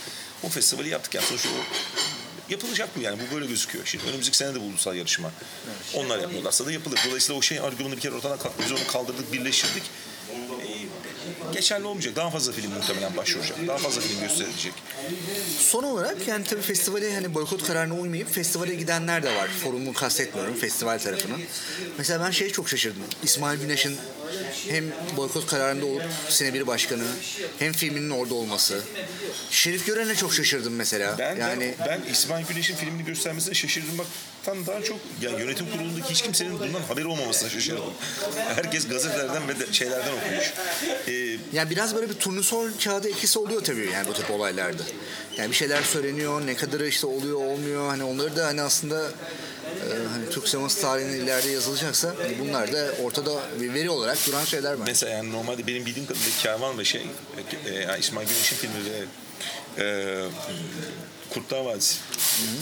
o 0.42 0.48
festivali 0.48 0.88
yaptık. 0.88 1.14
Yani 1.14 1.26
sonuçta 1.26 1.48
o 1.48 1.62
yapılacak 2.48 2.96
bu 2.96 3.00
yani 3.00 3.18
bu 3.20 3.34
böyle 3.34 3.46
gözüküyor. 3.46 3.86
Şimdi 3.86 4.04
önümüzdeki 4.04 4.36
sene 4.36 4.54
de 4.54 4.60
bu 4.60 4.64
ulusal 4.64 4.96
yarışma. 4.96 5.32
Onlar 5.94 6.18
yapmıyorlarsa 6.18 6.66
da 6.66 6.72
yapılır. 6.72 7.00
Dolayısıyla 7.06 7.38
o 7.38 7.42
şey 7.42 7.60
argümanı 7.60 7.96
bir 7.96 8.00
kere 8.00 8.14
ortadan 8.14 8.38
kalktı. 8.38 8.62
Biz 8.64 8.72
onu 8.72 8.86
kaldırdık, 8.92 9.32
birleştirdik. 9.32 9.82
Geçerli 11.52 11.84
olmayacak. 11.86 12.16
Daha 12.16 12.30
fazla 12.30 12.52
film 12.52 12.72
muhtemelen 12.72 13.16
başvuracak. 13.16 13.58
Daha 13.66 13.78
fazla 13.78 14.00
film 14.00 14.20
gösterilecek. 14.20 14.72
Son 15.58 15.82
olarak 15.82 16.28
yani 16.28 16.44
tabii 16.44 16.62
festivale 16.62 17.14
hani 17.14 17.34
boykot 17.34 17.66
kararına 17.66 17.94
uymayıp 17.94 18.34
festivale 18.34 18.74
gidenler 18.74 19.22
de 19.22 19.36
var. 19.36 19.48
Forumu 19.64 19.92
kastetmiyorum 19.92 20.54
festival 20.54 20.98
tarafını. 20.98 21.34
Mesela 21.98 22.24
ben 22.24 22.30
şeye 22.30 22.50
çok 22.50 22.68
şaşırdım. 22.68 23.02
İsmail 23.22 23.60
Güneş'in 23.60 23.96
hem 24.68 24.84
boykot 25.16 25.46
kararında 25.46 25.86
olup 25.86 26.02
sene 26.28 26.54
bir 26.54 26.66
başkanı 26.66 27.04
hem 27.58 27.72
filminin 27.72 28.10
orada 28.10 28.34
olması. 28.34 28.82
Şerif 29.50 29.86
Gören'e 29.86 30.14
çok 30.14 30.34
şaşırdım 30.34 30.74
mesela. 30.74 31.18
Ben, 31.18 31.36
yani 31.36 31.74
ben, 31.80 31.88
ben 31.88 32.12
İsmail 32.12 32.46
Güneş'in 32.46 32.76
filmini 32.76 33.04
göstermesine 33.04 33.54
şaşırmaktan 34.48 34.66
daha 34.66 34.82
çok 34.84 34.98
yani 35.22 35.40
yönetim 35.40 35.66
kurulundaki 35.70 36.10
hiç 36.10 36.22
kimsenin 36.22 36.60
bundan 36.60 36.82
haberi 36.82 37.06
olmamasına 37.06 37.50
şaşırdım. 37.50 37.92
Herkes 38.54 38.88
gazetelerden 38.88 39.48
ve 39.48 39.60
de 39.60 39.72
şeylerden 39.72 40.12
okumuş. 40.12 40.52
Ee, 41.08 41.12
yani 41.52 41.70
biraz 41.70 41.94
böyle 41.94 42.08
bir 42.08 42.14
turnusol 42.14 42.68
kağıdı 42.84 43.08
etkisi 43.08 43.38
oluyor 43.38 43.64
tabii 43.64 43.90
yani 43.92 44.08
bu 44.08 44.12
tip 44.12 44.30
olaylarda. 44.30 44.82
Yani 45.38 45.50
bir 45.50 45.56
şeyler 45.56 45.82
söyleniyor, 45.82 46.46
ne 46.46 46.54
kadarı 46.54 46.88
işte 46.88 47.06
oluyor 47.06 47.36
olmuyor. 47.36 47.88
Hani 47.88 48.04
onları 48.04 48.36
da 48.36 48.46
hani 48.46 48.62
aslında 48.62 49.04
e, 49.04 49.92
hani 50.12 50.30
Türk 50.30 50.48
sineması 50.48 50.80
tarihinin 50.80 51.24
ileride 51.24 51.48
yazılacaksa 51.48 52.14
hani 52.22 52.38
bunlar 52.38 52.72
da 52.72 52.88
ortada 53.02 53.30
bir 53.60 53.74
veri 53.74 53.90
olarak 53.90 54.18
duran 54.26 54.44
şeyler 54.44 54.72
var. 54.72 54.86
Mesela 54.86 55.12
yani 55.12 55.32
normalde 55.32 55.66
benim 55.66 55.86
bildiğim 55.86 56.08
kadarıyla 56.08 56.32
Kervan 56.42 56.78
ve 56.78 56.84
şey 56.84 57.06
e, 57.66 57.74
yani 57.74 58.00
İsmail 58.00 58.28
Güneş'in 58.28 58.56
filmi 58.56 58.84
ve 58.84 59.04
e, 59.78 60.24
Kurtlar 61.30 61.60
Vadisi 61.64 61.98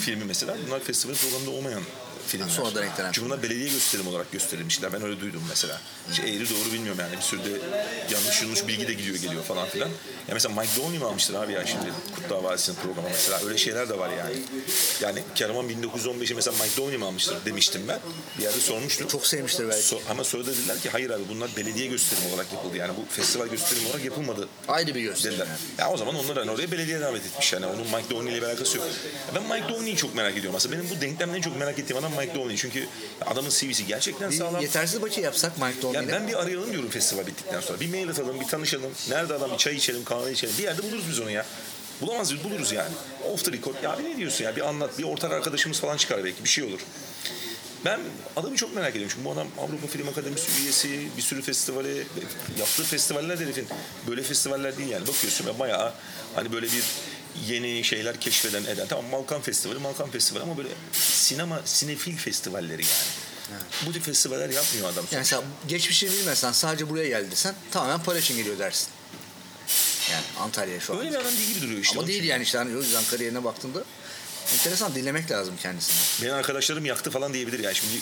filmi 0.01 0.25
mesela. 0.25 0.57
Bunlar 0.67 0.81
festival 0.81 1.15
programında 1.15 1.51
olmayan 1.51 1.83
filmler. 2.27 2.49
sonradan 2.49 2.83
eklenen. 2.87 3.13
Çünkü 3.13 3.27
bunlar 3.27 3.43
belediye 3.43 3.69
gösterim 3.69 4.07
olarak 4.09 4.33
gösterilmişler. 4.33 4.93
Ben 4.93 5.03
öyle 5.03 5.21
duydum 5.21 5.43
mesela. 5.49 5.81
Hiç 6.11 6.21
eğri 6.21 6.51
doğru 6.51 6.73
bilmiyorum 6.73 7.01
yani. 7.01 7.17
Bir 7.17 7.23
sürü 7.23 7.45
de 7.45 7.51
yanlış 8.15 8.43
yanlış 8.43 8.69
bilgi 8.69 8.89
de 8.89 8.93
gidiyor 8.93 9.17
geliyor 9.17 9.43
falan 9.45 9.69
filan. 9.69 9.89
Ya 10.29 10.35
mesela 10.35 10.61
Mike 10.61 10.77
Downey 10.83 10.99
mi 10.99 11.05
almıştır 11.05 11.35
abi 11.35 11.53
ya 11.53 11.67
şimdi 11.67 11.87
Kurtlar 12.17 12.39
Vadisi'nin 12.43 12.77
programı 12.77 13.09
mesela. 13.13 13.41
Öyle 13.47 13.59
şeyler 13.59 13.89
de 13.89 13.99
var 13.99 14.11
yani. 14.19 14.37
Yani 15.01 15.23
Kervan 15.35 15.67
1915'i 15.69 16.35
mesela 16.35 16.57
Mike 16.65 16.77
Downey 16.77 16.99
mi 16.99 17.05
almıştır 17.05 17.37
demiştim 17.45 17.83
ben. 17.89 17.99
Bir 18.39 18.43
yerde 18.43 18.61
sormuştum. 18.61 19.09
Çok 19.09 19.27
sevmiştir 19.27 19.69
belki. 19.69 19.95
So- 19.95 20.01
ama 20.11 20.25
sonra 20.25 20.47
da 20.47 20.51
dediler 20.53 20.81
ki 20.81 20.91
hayır 20.91 21.11
abi 21.11 21.23
bunlar 21.29 21.51
belediye 21.57 21.87
gösterimi 21.87 22.29
olarak 22.35 22.53
yapıldı. 22.53 22.77
Yani 22.77 22.93
bu 22.97 23.05
festival 23.17 23.47
gösterimi 23.49 23.89
olarak 23.89 24.05
yapılmadı 24.05 24.49
Ayrı 24.69 24.95
bir 24.95 25.01
gösteri. 25.01 25.33
dediler. 25.33 25.49
Ya 25.79 25.91
o 25.91 25.97
zaman 25.97 26.15
onlar 26.15 26.37
hani 26.39 26.51
oraya 26.51 26.73
belediye 26.73 27.01
davet 27.01 27.27
etmiş 27.27 27.53
yani. 27.53 27.67
Onun 27.67 27.83
Mike 27.87 28.11
Downey 28.11 28.33
ile 28.33 28.43
bir 28.43 28.47
alakası 28.47 28.77
yok. 28.79 28.87
Ben 29.35 29.43
Mike 29.43 29.69
Downey'i 29.75 29.97
çok 29.97 30.15
merak 30.15 30.33
ediyorum 30.33 30.57
aslında. 30.57 30.77
Benim 30.79 30.91
bu 30.91 31.01
denklemden 31.01 31.35
en 31.35 31.41
çok 31.41 31.59
merak 31.59 31.79
ettiğim 31.79 31.99
adam 31.99 32.13
Mike 32.19 32.35
Downey. 32.35 32.57
Çünkü 32.57 32.87
adamın 33.27 33.51
CV'si 33.51 33.87
gerçekten 33.87 34.31
Bir 34.31 34.37
sağlam. 34.37 34.63
yetersiz 34.63 35.01
maçı 35.01 35.21
yapsak 35.21 35.59
Mike 35.59 35.83
Downey'le. 35.83 36.09
ben 36.09 36.29
bir 36.29 36.35
arayalım 36.43 36.73
diyorum 36.73 36.91
festival 36.91 37.27
bittikten 37.27 37.61
sonra. 37.61 37.81
Bir 37.81 37.89
mail 37.91 38.11
atalım, 38.11 38.41
bir 38.41 38.47
tanışalım. 38.47 38.91
Nerede 39.11 39.35
adam 39.35 39.53
bir 39.53 39.57
çay 39.59 39.75
içelim, 39.77 40.05
kahve 40.05 40.33
içelim. 40.33 40.55
Bir 40.59 40.63
yerde 40.63 40.83
buluruz 40.83 41.05
biz 41.11 41.21
onu 41.21 41.31
ya. 41.31 41.47
Bulamaz 42.01 42.35
biz 42.35 42.45
buluruz 42.45 42.73
yani. 42.73 42.91
Off 43.33 43.45
the 43.45 43.53
record. 43.53 43.75
Ya 43.83 43.97
ne 43.97 44.17
diyorsun 44.17 44.45
ya? 44.45 44.57
Bir 44.57 44.69
anlat. 44.69 44.99
Bir 44.99 45.05
ortak 45.05 45.33
arkadaşımız 45.33 45.81
falan 45.81 45.97
çıkar 45.97 46.25
belki. 46.25 46.45
Bir 46.45 46.49
şey 46.49 46.65
olur. 46.65 46.81
Ben 47.85 48.01
adamı 48.37 48.57
çok 48.57 48.75
merak 48.75 48.91
ediyorum. 48.91 49.11
Çünkü 49.15 49.25
bu 49.29 49.33
adam 49.33 49.47
Avrupa 49.59 49.87
Film 49.87 50.09
Akademisi 50.09 50.63
üyesi. 50.63 51.09
Bir 51.17 51.23
sürü 51.23 51.43
festivale 51.43 51.95
yaptığı 52.59 52.85
festivaller 52.85 53.39
de 53.41 53.45
herifin. 53.45 53.67
Böyle 54.09 54.23
festivaller 54.23 54.79
değil 54.79 54.89
yani. 54.91 55.07
Bakıyorsun 55.07 55.47
ve 55.47 55.59
bayağı 55.59 55.93
hani 56.35 56.53
böyle 56.53 56.67
bir 56.67 56.83
yeni 57.49 57.85
şeyler 57.85 58.21
keşfeden 58.21 58.65
eden. 58.65 58.87
Tamam 58.89 59.05
Malkan 59.07 59.43
Festivali, 59.43 59.79
Malkan 59.79 60.11
Festivali 60.11 60.43
ama 60.43 60.57
böyle 60.57 60.69
sinema, 60.93 61.61
sinefil 61.65 62.17
festivalleri 62.17 62.83
yani. 62.83 63.27
Bu 63.87 63.93
tip 63.93 64.05
festivaller 64.05 64.51
yapmıyor 64.51 64.89
adam. 64.89 65.05
Yani 65.11 65.21
mesela 65.21 65.43
geçmişini 65.69 66.13
bilmezsen 66.13 66.53
sadece 66.53 66.91
buraya 66.91 67.09
geldi 67.09 67.31
desen 67.31 67.55
tamamen 67.71 68.03
para 68.03 68.19
için 68.19 68.37
geliyor 68.37 68.59
dersin. 68.59 68.89
Yani 70.11 70.25
Antalya 70.41 70.81
şu 70.81 70.93
an. 70.93 70.99
Öyle 70.99 71.11
bir 71.11 71.17
adam 71.17 71.33
değil 71.33 71.49
gibi 71.49 71.63
duruyor 71.63 71.81
işte. 71.81 71.99
Ama 71.99 72.09
değil 72.09 72.19
için. 72.19 72.31
yani 72.31 72.43
işte 72.43 72.59
hani 72.59 72.77
o 72.77 72.81
yüzden 72.81 73.05
kariyerine 73.11 73.45
baktığında 73.45 73.85
enteresan 74.53 74.95
dinlemek 74.95 75.31
lazım 75.31 75.55
kendisini. 75.63 75.97
Benim 76.23 76.35
arkadaşlarım 76.35 76.87
yaktı 76.87 77.11
falan 77.11 77.35
diyebilir 77.35 77.59
yani. 77.59 77.75
Şimdi 77.75 77.93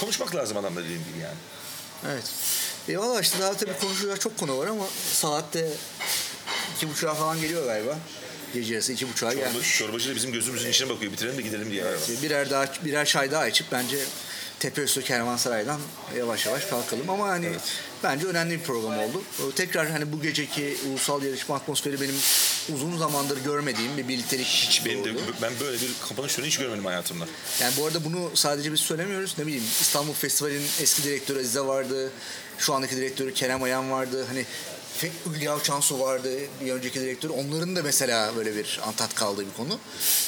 konuşmak 0.00 0.34
lazım 0.34 0.56
adamla 0.56 0.84
dediğim 0.84 1.04
gibi 1.04 1.18
yani. 1.22 1.36
Evet. 2.06 2.24
E 2.88 2.98
valla 2.98 3.20
işte 3.20 3.38
daha 3.40 3.56
tabii 3.56 3.78
konuşacak 3.80 4.20
çok 4.20 4.38
konu 4.38 4.58
var 4.58 4.66
ama 4.66 4.84
saatte 5.12 5.72
iki 6.76 6.90
buçuğa 6.90 7.14
falan 7.14 7.40
geliyor 7.40 7.64
galiba. 7.64 7.98
Gece 8.56 8.74
yarısı 8.74 8.92
iki 8.92 9.08
buçuğa 9.08 9.30
Çorba, 9.32 9.44
gelmiş. 9.44 9.78
çorbacı 9.78 10.10
da 10.10 10.14
bizim 10.16 10.32
gözümüzün 10.32 10.70
içine 10.70 10.88
bakıyor. 10.88 11.12
Bitirelim 11.12 11.38
de 11.38 11.42
gidelim 11.42 11.70
diye. 11.70 11.82
galiba. 11.82 12.00
Birer 12.22 12.50
daha 12.50 12.66
birer 12.84 13.04
çay 13.04 13.30
daha 13.30 13.48
içip 13.48 13.66
bence 13.72 13.96
Tepeüstü 14.60 15.02
Kervansaray'dan 15.02 15.80
yavaş 16.18 16.46
yavaş 16.46 16.64
kalkalım 16.64 17.10
ama 17.10 17.28
hani 17.28 17.52
bence 18.02 18.26
önemli 18.26 18.58
bir 18.58 18.64
program 18.64 18.98
oldu. 18.98 19.22
Tekrar 19.56 19.90
hani 19.90 20.12
bu 20.12 20.22
geceki 20.22 20.76
ulusal 20.88 21.22
yarışma 21.22 21.56
atmosferi 21.56 22.00
benim 22.00 22.14
uzun 22.74 22.98
zamandır 22.98 23.44
görmediğim 23.44 23.96
bir 23.96 24.08
birliktelik 24.08 24.46
hiç 24.46 24.84
Benim 24.84 25.04
de, 25.04 25.10
ben 25.42 25.52
böyle 25.60 25.80
bir 25.80 25.90
kapanış 26.08 26.34
töreni 26.34 26.48
hiç 26.48 26.58
görmedim 26.58 26.84
hayatımda. 26.84 27.26
Yani 27.60 27.74
bu 27.76 27.86
arada 27.86 28.04
bunu 28.04 28.30
sadece 28.34 28.72
biz 28.72 28.80
söylemiyoruz. 28.80 29.34
Ne 29.38 29.46
bileyim 29.46 29.64
İstanbul 29.80 30.12
Festivali'nin 30.12 30.68
eski 30.80 31.02
direktörü 31.02 31.38
Azize 31.38 31.60
vardı. 31.60 32.10
Şu 32.58 32.74
andaki 32.74 32.96
direktörü 32.96 33.34
Kerem 33.34 33.62
Ayan 33.62 33.90
vardı. 33.90 34.24
Hani 34.28 34.46
Fe- 35.02 35.34
Hülya 35.34 35.58
Çansu 35.62 36.00
vardı 36.00 36.28
bir 36.64 36.72
önceki 36.72 37.00
direktör. 37.00 37.30
Onların 37.30 37.76
da 37.76 37.82
mesela 37.82 38.36
böyle 38.36 38.56
bir 38.56 38.80
antat 38.86 39.14
kaldığı 39.14 39.46
bir 39.46 39.52
konu. 39.56 39.78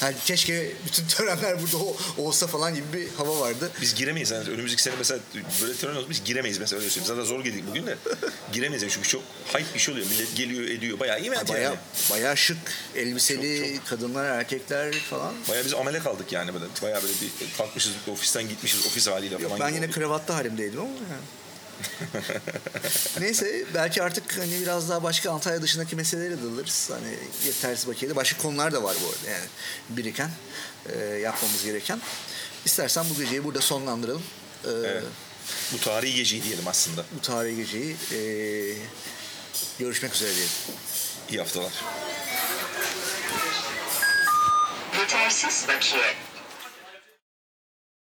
Yani 0.03 0.15
keşke 0.25 0.73
bütün 0.87 1.07
törenler 1.09 1.63
burada 1.63 1.77
o- 1.77 1.97
olsa 2.19 2.47
falan 2.47 2.75
gibi 2.75 2.87
bir 2.93 3.09
hava 3.17 3.41
vardı. 3.41 3.71
Biz 3.81 3.95
giremeyiz. 3.95 4.31
Yani 4.31 4.49
önümüzdeki 4.51 4.83
sene 4.83 4.95
mesela 4.99 5.21
böyle 5.63 5.75
tören 5.75 5.97
olsa 5.97 6.11
biz 6.11 6.25
giremeyiz 6.25 6.59
mesela 6.59 6.81
öyle 6.81 6.91
söyleyeyim. 6.91 7.17
Zaten 7.17 7.25
zor 7.29 7.45
geldik 7.45 7.65
bugün 7.71 7.87
de. 7.87 7.97
giremeyiz 8.53 8.83
yani 8.83 8.93
çünkü 8.93 9.09
çok 9.09 9.23
hype 9.49 9.75
bir 9.75 9.79
şey 9.79 9.95
oluyor. 9.95 10.07
Millet 10.11 10.37
geliyor 10.37 10.63
ediyor. 10.65 11.01
Bayağı 11.01 11.21
iyi 11.21 11.31
Bayağı, 11.31 11.63
yani. 11.63 11.77
bayağı 12.11 12.37
şık, 12.37 12.57
elbiseli 12.97 13.77
Çok, 13.77 13.87
kadınlar, 13.87 14.25
erkekler 14.25 14.93
falan. 14.95 15.35
Bayağı 15.49 15.65
biz 15.65 15.75
amele 15.75 15.99
kaldık 15.99 16.33
yani 16.33 16.55
böyle. 16.55 16.65
Bayağı 16.83 17.03
böyle 17.03 17.13
bir 17.23 17.57
kalkmışız 17.59 17.93
ofisten 18.13 18.49
gitmişiz 18.49 18.87
ofis 18.87 19.07
haliyle 19.09 19.39
falan. 19.39 19.61
Ben 19.61 19.67
gibi 19.69 19.77
yine 19.77 19.87
oldu. 19.87 19.95
kravatlı 19.95 20.35
halimdeydim 20.35 20.81
ama 20.81 20.89
yani. 20.89 21.38
Neyse 23.21 23.65
belki 23.75 24.03
artık 24.03 24.39
hani 24.39 24.61
biraz 24.61 24.89
daha 24.89 25.03
başka 25.03 25.31
Antalya 25.31 25.63
dışındaki 25.63 25.97
meselelere 25.97 26.43
dalırız. 26.43 26.91
Hani 26.93 27.15
yetersiz 27.47 27.89
bakiyede 27.89 28.17
başka 28.17 28.43
konular 28.43 28.73
da 28.73 28.83
var 28.83 28.97
bu 29.05 29.07
arada 29.09 29.31
yani 29.31 29.47
biriken 29.89 30.31
e, 30.93 30.99
yapmamız 31.05 31.65
gereken. 31.65 32.01
İstersen 32.65 33.05
bu 33.11 33.21
geceyi 33.21 33.45
burada 33.45 33.61
sonlandıralım. 33.61 34.23
E, 34.65 34.69
Evet. 34.71 35.05
Bu 35.73 35.79
tarihi 35.81 36.15
geceyi 36.15 36.43
diyelim 36.45 36.69
aslında. 36.69 37.05
Bu 37.17 37.21
tarihi 37.23 37.57
geceyi 37.57 37.97
e, 38.13 38.21
görüşmek 39.79 40.15
üzere 40.15 40.31
diyelim. 40.35 40.53
İyi 41.31 41.39
haftalar. 41.39 41.73
Yetersiz 45.01 45.69
bakiye. 45.69 46.15